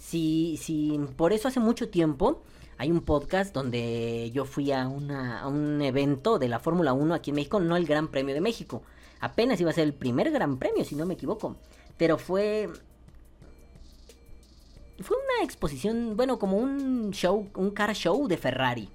si, 0.04 0.58
si 0.58 1.00
por 1.16 1.32
eso 1.32 1.48
hace 1.48 1.60
mucho 1.60 1.88
tiempo 1.88 2.42
hay 2.76 2.90
un 2.90 3.00
podcast 3.00 3.54
donde 3.54 4.30
yo 4.34 4.44
fui 4.44 4.70
a, 4.70 4.86
una, 4.86 5.48
un 5.48 5.80
evento 5.80 6.38
de 6.38 6.48
la 6.48 6.58
Fórmula 6.58 6.92
1 6.92 7.14
aquí 7.14 7.30
en 7.30 7.36
México, 7.36 7.58
no 7.58 7.74
el 7.74 7.86
Gran 7.86 8.08
Premio 8.08 8.34
de 8.34 8.42
México. 8.42 8.82
Apenas 9.20 9.60
iba 9.62 9.70
a 9.70 9.72
ser 9.72 9.84
el 9.84 9.94
primer 9.94 10.30
Gran 10.30 10.58
Premio, 10.58 10.84
si 10.84 10.94
no 10.94 11.06
me 11.06 11.14
equivoco. 11.14 11.56
Pero 11.96 12.18
fue... 12.18 12.68
Fue 15.00 15.16
una 15.16 15.44
exposición, 15.44 16.16
bueno, 16.16 16.38
como 16.38 16.58
un 16.58 17.10
show, 17.12 17.48
un 17.54 17.70
car 17.70 17.94
show 17.94 18.28
de 18.28 18.36
Ferrari. 18.36 18.90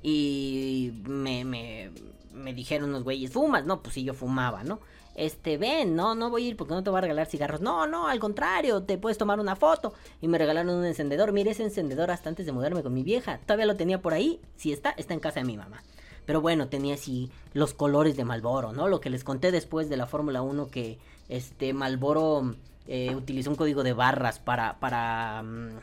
Y 0.00 0.92
me, 1.04 1.44
me, 1.44 1.90
me 2.32 2.54
dijeron 2.54 2.90
unos 2.90 3.02
güeyes, 3.02 3.32
¿fumas? 3.32 3.66
No, 3.66 3.82
pues 3.82 3.94
sí, 3.94 4.04
yo 4.04 4.14
fumaba, 4.14 4.62
¿no? 4.62 4.80
Este, 5.14 5.58
ven, 5.58 5.94
no, 5.94 6.14
no 6.14 6.30
voy 6.30 6.44
a 6.44 6.48
ir 6.48 6.56
porque 6.56 6.74
no 6.74 6.82
te 6.82 6.90
voy 6.90 6.98
a 6.98 7.02
regalar 7.02 7.26
cigarros. 7.26 7.60
No, 7.60 7.86
no, 7.86 8.08
al 8.08 8.18
contrario, 8.18 8.82
te 8.82 8.98
puedes 8.98 9.18
tomar 9.18 9.40
una 9.40 9.56
foto. 9.56 9.94
Y 10.20 10.28
me 10.28 10.38
regalaron 10.38 10.74
un 10.74 10.84
encendedor. 10.84 11.32
Mire 11.32 11.50
ese 11.50 11.64
encendedor 11.64 12.10
hasta 12.10 12.28
antes 12.28 12.46
de 12.46 12.52
mudarme 12.52 12.82
con 12.82 12.94
mi 12.94 13.02
vieja. 13.02 13.38
Todavía 13.38 13.66
lo 13.66 13.76
tenía 13.76 14.00
por 14.00 14.14
ahí. 14.14 14.40
Si 14.56 14.72
está, 14.72 14.90
está 14.90 15.14
en 15.14 15.20
casa 15.20 15.40
de 15.40 15.46
mi 15.46 15.56
mamá. 15.56 15.82
Pero 16.26 16.40
bueno, 16.40 16.68
tenía 16.68 16.94
así 16.94 17.30
los 17.52 17.74
colores 17.74 18.16
de 18.16 18.24
Malboro, 18.24 18.72
¿no? 18.72 18.88
Lo 18.88 19.00
que 19.00 19.10
les 19.10 19.24
conté 19.24 19.50
después 19.50 19.88
de 19.88 19.96
la 19.96 20.06
Fórmula 20.06 20.42
1 20.42 20.68
que 20.68 20.98
este 21.28 21.72
Malboro 21.72 22.54
eh, 22.86 23.14
utilizó 23.14 23.50
un 23.50 23.56
código 23.56 23.82
de 23.82 23.92
barras 23.92 24.38
para, 24.38 24.78
para 24.78 25.42
mm, 25.42 25.80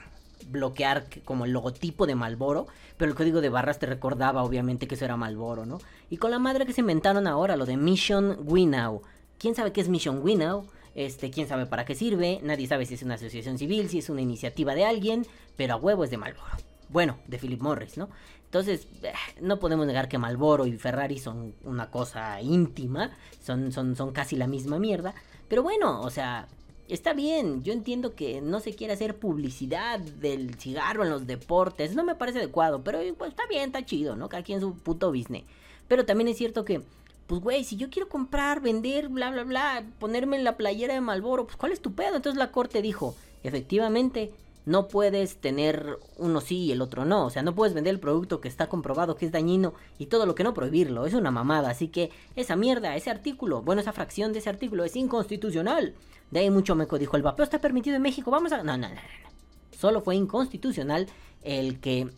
bloquear 0.48 1.06
como 1.26 1.46
el 1.46 1.52
logotipo 1.52 2.08
de 2.08 2.16
Malboro, 2.16 2.68
pero 2.98 3.12
el 3.12 3.18
código 3.18 3.42
de 3.42 3.50
barras 3.50 3.80
te 3.80 3.86
recordaba 3.86 4.44
obviamente 4.44 4.88
que 4.88 4.96
eso 4.96 5.06
era 5.06 5.18
Malboro, 5.18 5.66
¿no? 5.66 5.80
Y 6.10 6.18
con 6.18 6.32
la 6.32 6.40
madre 6.40 6.66
que 6.66 6.74
se 6.74 6.82
inventaron 6.82 7.28
ahora, 7.28 7.56
lo 7.56 7.66
de 7.66 7.78
Mission 7.78 8.38
Winnow. 8.46 9.02
¿Quién 9.40 9.56
sabe 9.56 9.72
qué 9.72 9.80
es 9.80 9.88
Mission 9.88 10.22
Winnow? 10.22 10.68
Este, 10.96 11.32
quién 11.32 11.48
sabe 11.48 11.66
para 11.66 11.86
qué 11.86 11.96
sirve, 11.96 12.42
nadie 12.44 12.68
sabe 12.68 12.86
si 12.86 12.96
es 12.96 13.04
una 13.04 13.14
asociación 13.14 13.58
civil, 13.58 13.90
si 13.90 14.00
es 14.00 14.10
una 14.10 14.22
iniciativa 14.22 14.76
de 14.76 14.84
alguien, 14.84 15.26
pero 15.56 15.76
a 15.76 15.78
huevo 15.78 16.04
es 16.04 16.12
de 16.12 16.18
Malboro. 16.18 16.52
Bueno, 16.90 17.20
de 17.26 17.38
Philip 17.38 17.62
Morris, 17.62 17.98
¿no? 17.98 18.10
Entonces, 18.44 18.88
eh, 19.02 19.14
no 19.40 19.60
podemos 19.60 19.88
negar 19.88 20.10
que 20.10 20.18
Malboro 20.18 20.66
y 20.66 20.74
Ferrari 20.74 21.20
son 21.20 21.56
una 21.64 21.90
cosa 21.90 22.42
íntima, 22.42 23.16
son, 23.42 23.72
son, 23.72 23.96
son 23.96 24.12
casi 24.12 24.36
la 24.36 24.48
misma 24.48 24.78
mierda, 24.78 25.14
pero 25.48 25.64
bueno, 25.64 26.02
o 26.02 26.10
sea, 26.10 26.50
está 26.90 27.14
bien, 27.14 27.64
yo 27.64 27.72
entiendo 27.72 28.16
que 28.16 28.42
no 28.42 28.60
se 28.60 28.76
quiere 28.76 28.92
hacer 28.92 29.20
publicidad 29.20 30.00
del 30.00 30.56
cigarro 30.56 31.04
en 31.04 31.12
los 31.12 31.28
deportes, 31.28 31.96
no 31.96 32.04
me 32.04 32.16
parece 32.16 32.40
adecuado, 32.40 32.84
pero 32.84 33.00
pues 33.18 33.30
está 33.30 33.48
bien, 33.48 33.68
está 33.68 33.86
chido, 33.86 34.18
¿no? 34.18 34.28
Cada 34.28 34.44
quien 34.44 34.60
su 34.60 34.74
puto 34.74 35.14
business. 35.14 35.46
Pero 35.88 36.06
también 36.06 36.28
es 36.28 36.38
cierto 36.38 36.66
que, 36.66 36.82
pues 37.30 37.42
güey, 37.42 37.64
si 37.64 37.78
yo 37.78 37.92
quiero 37.92 38.10
comprar, 38.10 38.60
vender, 38.60 39.08
bla, 39.08 39.30
bla, 39.30 39.44
bla, 39.44 39.84
ponerme 40.00 40.36
en 40.36 40.44
la 40.44 40.58
playera 40.58 40.96
de 40.96 41.02
Malboro, 41.02 41.46
pues 41.46 41.58
¿cuál 41.58 41.72
es 41.72 41.80
tu 41.80 41.94
pedo? 41.94 42.16
Entonces 42.16 42.40
la 42.40 42.52
corte 42.52 42.82
dijo, 42.82 43.16
efectivamente, 43.44 44.32
no 44.66 44.88
puedes 44.88 45.38
tener 45.38 46.00
uno 46.18 46.42
sí 46.42 46.58
y 46.66 46.72
el 46.72 46.82
otro 46.82 47.06
no. 47.06 47.28
O 47.28 47.30
sea, 47.30 47.44
no 47.44 47.54
puedes 47.54 47.76
vender 47.76 47.94
el 47.94 48.00
producto 48.00 48.42
que 48.42 48.48
está 48.48 48.68
comprobado 48.68 49.16
que 49.16 49.28
es 49.28 49.32
dañino 49.32 49.76
y 50.00 50.08
todo 50.08 50.26
lo 50.26 50.34
que 50.34 50.44
no 50.44 50.56
prohibirlo. 50.56 51.06
Es 51.06 51.14
una 51.14 51.30
mamada. 51.30 51.70
Así 51.70 51.90
que 51.90 52.10
esa 52.36 52.56
mierda, 52.56 52.96
ese 52.96 53.12
artículo, 53.12 53.62
bueno, 53.62 53.80
esa 53.80 53.94
fracción 53.94 54.34
de 54.34 54.40
ese 54.40 54.50
artículo 54.50 54.84
es 54.84 54.96
inconstitucional. 54.96 55.94
De 56.32 56.40
ahí 56.40 56.50
mucho 56.50 56.74
meco 56.74 56.98
dijo, 56.98 57.16
el 57.16 57.22
vapeo 57.22 57.44
está 57.44 57.62
permitido 57.62 57.96
en 57.96 58.02
México. 58.02 58.32
Vamos 58.32 58.54
a... 58.54 58.64
No, 58.64 58.76
no, 58.76 58.90
no, 58.90 58.96
no. 58.96 59.30
Solo 59.78 60.02
fue 60.02 60.16
inconstitucional 60.16 61.06
el 61.44 61.80
que 61.80 62.10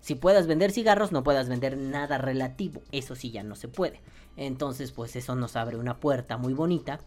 si 0.00 0.14
puedas 0.14 0.46
vender 0.46 0.72
cigarros 0.72 1.12
no 1.12 1.22
puedas 1.22 1.50
vender 1.50 1.76
nada 1.76 2.16
relativo. 2.16 2.80
Eso 2.90 3.14
sí 3.16 3.30
ya 3.30 3.42
no 3.42 3.54
se 3.54 3.68
puede. 3.68 4.00
Entonces, 4.36 4.92
pues 4.92 5.16
eso 5.16 5.34
nos 5.34 5.56
abre 5.56 5.76
una 5.76 5.98
puerta 5.98 6.36
muy 6.36 6.52
bonita. 6.52 7.00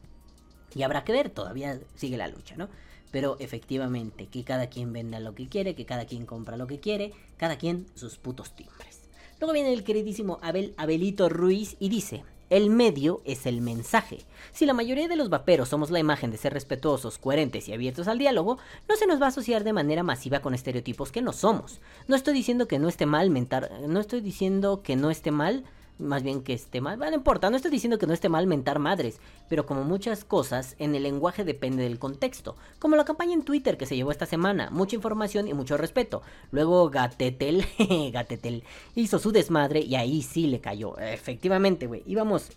Y 0.73 0.83
habrá 0.83 1.03
que 1.03 1.11
ver, 1.11 1.29
todavía 1.29 1.79
sigue 1.95 2.17
la 2.17 2.27
lucha, 2.27 2.55
¿no? 2.55 2.69
Pero 3.11 3.37
efectivamente, 3.39 4.27
que 4.27 4.43
cada 4.43 4.67
quien 4.67 4.93
venda 4.93 5.19
lo 5.19 5.33
que 5.33 5.49
quiere, 5.49 5.75
que 5.75 5.85
cada 5.85 6.05
quien 6.05 6.25
compra 6.25 6.57
lo 6.57 6.67
que 6.67 6.79
quiere, 6.79 7.11
cada 7.37 7.57
quien 7.57 7.87
sus 7.95 8.17
putos 8.17 8.55
timbres. 8.55 9.09
Luego 9.39 9.53
viene 9.53 9.73
el 9.73 9.83
queridísimo 9.83 10.37
Abel 10.41 10.73
Abelito 10.77 11.29
Ruiz 11.29 11.75
y 11.79 11.89
dice, 11.89 12.23
el 12.49 12.69
medio 12.69 13.21
es 13.25 13.45
el 13.45 13.61
mensaje. 13.61 14.19
Si 14.51 14.65
la 14.65 14.73
mayoría 14.73 15.07
de 15.07 15.15
los 15.15 15.29
vaperos 15.29 15.69
somos 15.69 15.91
la 15.91 15.99
imagen 15.99 16.31
de 16.31 16.37
ser 16.37 16.53
respetuosos, 16.53 17.19
coherentes 17.19 17.67
y 17.67 17.73
abiertos 17.73 18.07
al 18.07 18.17
diálogo, 18.17 18.57
no 18.87 18.95
se 18.95 19.07
nos 19.07 19.21
va 19.21 19.25
a 19.25 19.29
asociar 19.29 19.63
de 19.63 19.73
manera 19.73 20.03
masiva 20.03 20.41
con 20.41 20.53
estereotipos 20.53 21.11
que 21.11 21.21
no 21.21 21.31
somos. 21.31 21.79
No 22.07 22.15
estoy 22.15 22.33
diciendo 22.33 22.67
que 22.67 22.79
no 22.79 22.89
esté 22.89 23.05
mal 23.05 23.29
mentar, 23.29 23.71
no 23.87 23.99
estoy 23.99 24.21
diciendo 24.21 24.81
que 24.81 24.95
no 24.95 25.11
esté 25.11 25.31
mal 25.31 25.63
más 25.99 26.23
bien 26.23 26.41
que 26.41 26.53
esté 26.53 26.81
mal. 26.81 26.97
Bueno, 26.97 27.11
no 27.11 27.17
importa, 27.17 27.49
no 27.49 27.57
estoy 27.57 27.71
diciendo 27.71 27.99
que 27.99 28.07
no 28.07 28.13
esté 28.13 28.29
mal 28.29 28.47
mentar 28.47 28.79
madres, 28.79 29.19
pero 29.49 29.65
como 29.65 29.83
muchas 29.83 30.23
cosas, 30.23 30.75
en 30.79 30.95
el 30.95 31.03
lenguaje 31.03 31.43
depende 31.43 31.83
del 31.83 31.99
contexto. 31.99 32.55
Como 32.79 32.95
la 32.95 33.05
campaña 33.05 33.33
en 33.33 33.43
Twitter 33.43 33.77
que 33.77 33.85
se 33.85 33.95
llevó 33.95 34.11
esta 34.11 34.25
semana, 34.25 34.69
mucha 34.71 34.95
información 34.95 35.47
y 35.47 35.53
mucho 35.53 35.77
respeto. 35.77 36.21
Luego 36.51 36.89
Gatetel, 36.89 37.65
Gatetel 38.13 38.63
hizo 38.95 39.19
su 39.19 39.31
desmadre 39.31 39.81
y 39.81 39.95
ahí 39.95 40.21
sí 40.21 40.47
le 40.47 40.59
cayó. 40.59 40.97
Efectivamente, 40.97 41.85
güey, 41.85 42.03
íbamos 42.07 42.49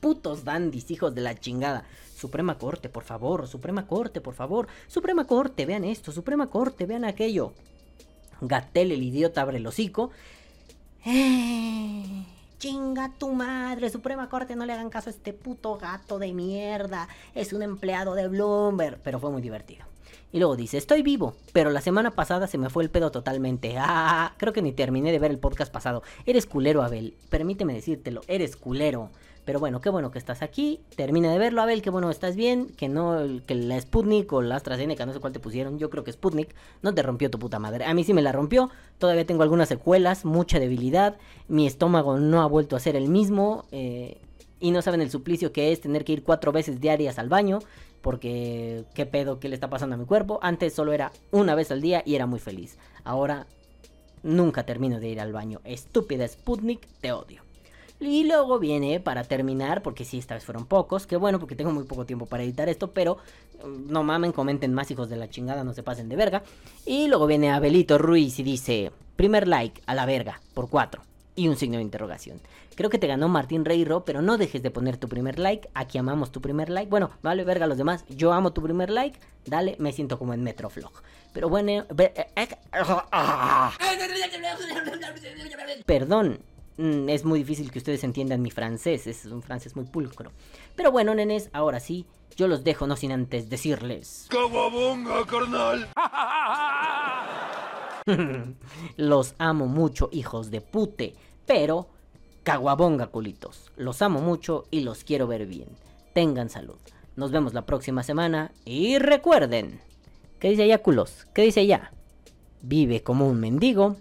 putos 0.00 0.44
dandis, 0.44 0.90
hijos 0.90 1.14
de 1.14 1.20
la 1.20 1.34
chingada. 1.34 1.84
Suprema 2.16 2.56
Corte, 2.56 2.88
por 2.88 3.02
favor, 3.02 3.46
Suprema 3.46 3.86
Corte, 3.86 4.20
por 4.20 4.34
favor. 4.34 4.68
Suprema 4.86 5.26
Corte, 5.26 5.66
vean 5.66 5.84
esto, 5.84 6.12
Suprema 6.12 6.46
Corte, 6.46 6.86
vean 6.86 7.04
aquello. 7.04 7.52
Gatel, 8.40 8.92
el 8.92 9.02
idiota, 9.02 9.42
abre 9.42 9.58
el 9.58 9.66
hocico 9.66 10.10
eh, 11.06 12.24
chinga 12.58 13.12
tu 13.18 13.32
madre, 13.32 13.90
Suprema 13.90 14.28
Corte, 14.28 14.56
no 14.56 14.66
le 14.66 14.72
hagan 14.72 14.90
caso 14.90 15.08
a 15.08 15.12
este 15.12 15.32
puto 15.32 15.78
gato 15.78 16.18
de 16.18 16.32
mierda. 16.32 17.08
Es 17.34 17.52
un 17.52 17.62
empleado 17.62 18.14
de 18.14 18.28
Bloomberg. 18.28 18.98
Pero 19.02 19.20
fue 19.20 19.30
muy 19.30 19.42
divertido. 19.42 19.86
Y 20.32 20.38
luego 20.38 20.56
dice, 20.56 20.76
estoy 20.76 21.02
vivo, 21.02 21.34
pero 21.52 21.70
la 21.70 21.80
semana 21.80 22.10
pasada 22.10 22.46
se 22.46 22.58
me 22.58 22.68
fue 22.68 22.82
el 22.82 22.90
pedo 22.90 23.10
totalmente. 23.10 23.76
Ah, 23.78 24.34
creo 24.36 24.52
que 24.52 24.60
ni 24.60 24.72
terminé 24.72 25.12
de 25.12 25.18
ver 25.18 25.30
el 25.30 25.38
podcast 25.38 25.72
pasado. 25.72 26.02
Eres 26.26 26.46
culero, 26.46 26.82
Abel. 26.82 27.14
Permíteme 27.30 27.72
decírtelo, 27.72 28.20
eres 28.26 28.56
culero. 28.56 29.10
Pero 29.46 29.60
bueno, 29.60 29.80
qué 29.80 29.90
bueno 29.90 30.10
que 30.10 30.18
estás 30.18 30.42
aquí. 30.42 30.80
Termina 30.96 31.30
de 31.30 31.38
verlo, 31.38 31.62
Abel. 31.62 31.80
Qué 31.80 31.88
bueno 31.88 32.10
estás 32.10 32.34
bien. 32.34 32.66
Que 32.66 32.88
no, 32.88 33.16
que 33.46 33.54
la 33.54 33.80
Sputnik 33.80 34.30
o 34.32 34.42
la 34.42 34.56
AstraZeneca, 34.56 35.06
no 35.06 35.12
sé 35.12 35.20
cuál 35.20 35.32
te 35.32 35.38
pusieron. 35.38 35.78
Yo 35.78 35.88
creo 35.88 36.02
que 36.02 36.10
Sputnik 36.10 36.52
no 36.82 36.92
te 36.92 37.02
rompió 37.04 37.30
tu 37.30 37.38
puta 37.38 37.60
madre. 37.60 37.84
A 37.84 37.94
mí 37.94 38.02
sí 38.02 38.12
me 38.12 38.22
la 38.22 38.32
rompió. 38.32 38.70
Todavía 38.98 39.24
tengo 39.24 39.44
algunas 39.44 39.68
secuelas, 39.68 40.24
mucha 40.24 40.58
debilidad. 40.58 41.16
Mi 41.46 41.68
estómago 41.68 42.18
no 42.18 42.42
ha 42.42 42.46
vuelto 42.46 42.74
a 42.74 42.80
ser 42.80 42.96
el 42.96 43.08
mismo. 43.08 43.66
Eh, 43.70 44.20
y 44.58 44.72
no 44.72 44.82
saben 44.82 45.00
el 45.00 45.10
suplicio 45.10 45.52
que 45.52 45.70
es 45.70 45.80
tener 45.80 46.04
que 46.04 46.14
ir 46.14 46.24
cuatro 46.24 46.50
veces 46.50 46.80
diarias 46.80 47.20
al 47.20 47.28
baño. 47.28 47.60
Porque 48.02 48.84
qué 48.94 49.06
pedo, 49.06 49.38
qué 49.38 49.48
le 49.48 49.54
está 49.54 49.70
pasando 49.70 49.94
a 49.94 49.98
mi 49.98 50.06
cuerpo. 50.06 50.40
Antes 50.42 50.74
solo 50.74 50.92
era 50.92 51.12
una 51.30 51.54
vez 51.54 51.70
al 51.70 51.80
día 51.80 52.02
y 52.04 52.16
era 52.16 52.26
muy 52.26 52.40
feliz. 52.40 52.78
Ahora 53.04 53.46
nunca 54.24 54.66
termino 54.66 54.98
de 54.98 55.08
ir 55.08 55.20
al 55.20 55.32
baño. 55.32 55.60
Estúpida 55.62 56.26
Sputnik, 56.26 56.84
te 57.00 57.12
odio. 57.12 57.45
Y 57.98 58.24
luego 58.24 58.58
viene, 58.58 59.00
para 59.00 59.24
terminar, 59.24 59.82
porque 59.82 60.04
sí, 60.04 60.18
esta 60.18 60.34
vez 60.34 60.44
fueron 60.44 60.66
pocos, 60.66 61.06
que 61.06 61.16
bueno, 61.16 61.38
porque 61.38 61.56
tengo 61.56 61.72
muy 61.72 61.84
poco 61.84 62.04
tiempo 62.04 62.26
para 62.26 62.42
editar 62.42 62.68
esto, 62.68 62.92
pero 62.92 63.16
mm, 63.64 63.90
no 63.90 64.02
mamen, 64.02 64.32
comenten 64.32 64.74
más 64.74 64.90
hijos 64.90 65.08
de 65.08 65.16
la 65.16 65.30
chingada, 65.30 65.64
no 65.64 65.72
se 65.72 65.82
pasen 65.82 66.08
de 66.08 66.16
verga. 66.16 66.42
Y 66.84 67.08
luego 67.08 67.26
viene 67.26 67.50
Abelito 67.50 67.96
Ruiz 67.96 68.38
y 68.38 68.42
dice, 68.42 68.92
primer 69.16 69.48
like 69.48 69.80
a 69.86 69.94
la 69.94 70.04
verga, 70.04 70.40
por 70.54 70.68
cuatro. 70.68 71.02
Y 71.34 71.48
un 71.48 71.56
signo 71.56 71.76
de 71.76 71.82
interrogación. 71.82 72.40
Creo 72.76 72.90
que 72.90 72.98
te 72.98 73.06
ganó 73.06 73.28
Martín 73.28 73.64
Reiro, 73.64 74.04
pero 74.04 74.20
no 74.20 74.36
dejes 74.36 74.62
de 74.62 74.70
poner 74.70 74.98
tu 74.98 75.08
primer 75.08 75.38
like. 75.38 75.70
Aquí 75.72 75.96
amamos 75.96 76.30
tu 76.30 76.42
primer 76.42 76.68
like. 76.70 76.90
Bueno, 76.90 77.10
vale 77.22 77.44
verga 77.44 77.64
a 77.64 77.68
los 77.68 77.78
demás. 77.78 78.04
Yo 78.08 78.32
amo 78.32 78.52
tu 78.52 78.62
primer 78.62 78.90
like. 78.90 79.18
Dale, 79.46 79.76
me 79.78 79.92
siento 79.92 80.18
como 80.18 80.34
en 80.34 80.42
Metroflog. 80.42 80.92
Pero 81.32 81.48
bueno... 81.48 81.72
Eh, 81.72 81.86
eh, 82.36 82.48
Perdón, 85.86 86.40
Mm, 86.78 87.08
es 87.08 87.24
muy 87.24 87.38
difícil 87.38 87.70
que 87.70 87.78
ustedes 87.78 88.04
entiendan 88.04 88.42
mi 88.42 88.50
francés, 88.50 89.06
es 89.06 89.24
un 89.26 89.42
francés 89.42 89.76
muy 89.76 89.86
pulcro. 89.86 90.32
Pero 90.74 90.92
bueno, 90.92 91.14
nenes, 91.14 91.48
ahora 91.52 91.80
sí, 91.80 92.06
yo 92.36 92.48
los 92.48 92.64
dejo 92.64 92.86
no 92.86 92.96
sin 92.96 93.12
antes 93.12 93.48
decirles... 93.48 94.26
¡Caguabonga, 94.28 95.24
carnal! 95.26 95.88
los 98.96 99.34
amo 99.38 99.66
mucho, 99.66 100.08
hijos 100.12 100.50
de 100.50 100.60
pute, 100.60 101.14
pero... 101.46 101.88
Caguabonga, 102.42 103.08
culitos. 103.08 103.72
Los 103.76 104.02
amo 104.02 104.20
mucho 104.20 104.66
y 104.70 104.80
los 104.80 105.02
quiero 105.02 105.26
ver 105.26 105.46
bien. 105.46 105.68
Tengan 106.12 106.48
salud. 106.48 106.78
Nos 107.16 107.32
vemos 107.32 107.54
la 107.54 107.66
próxima 107.66 108.02
semana 108.02 108.52
y 108.64 108.98
recuerden... 108.98 109.80
¿Qué 110.38 110.50
dice 110.50 110.64
allá, 110.64 110.82
culos? 110.82 111.26
¿Qué 111.34 111.42
dice 111.42 111.60
allá? 111.60 111.90
Vive 112.60 113.02
como 113.02 113.26
un 113.26 113.40
mendigo, 113.40 113.96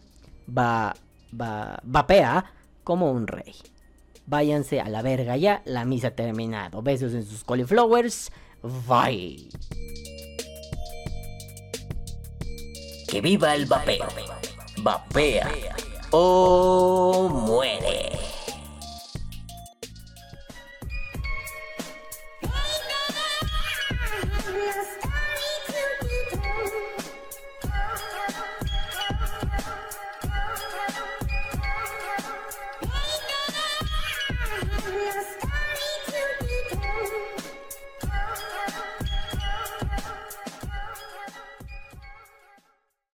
va, 0.49 0.93
va, 1.33 1.79
vapea 1.83 2.54
como 2.85 3.11
un 3.11 3.27
rey. 3.27 3.53
Váyanse 4.27 4.79
a 4.79 4.87
la 4.87 5.01
verga 5.01 5.35
ya, 5.35 5.61
la 5.65 5.83
misa 5.83 6.07
ha 6.07 6.11
terminado. 6.11 6.81
Besos 6.81 7.13
en 7.13 7.25
sus 7.25 7.43
cauliflowers. 7.43 8.31
Bye. 8.87 9.49
Que 13.09 13.19
viva 13.19 13.53
el 13.53 13.65
vapeo. 13.65 14.07
Vapea 14.77 15.49
o 16.11 17.29
muere. 17.29 18.34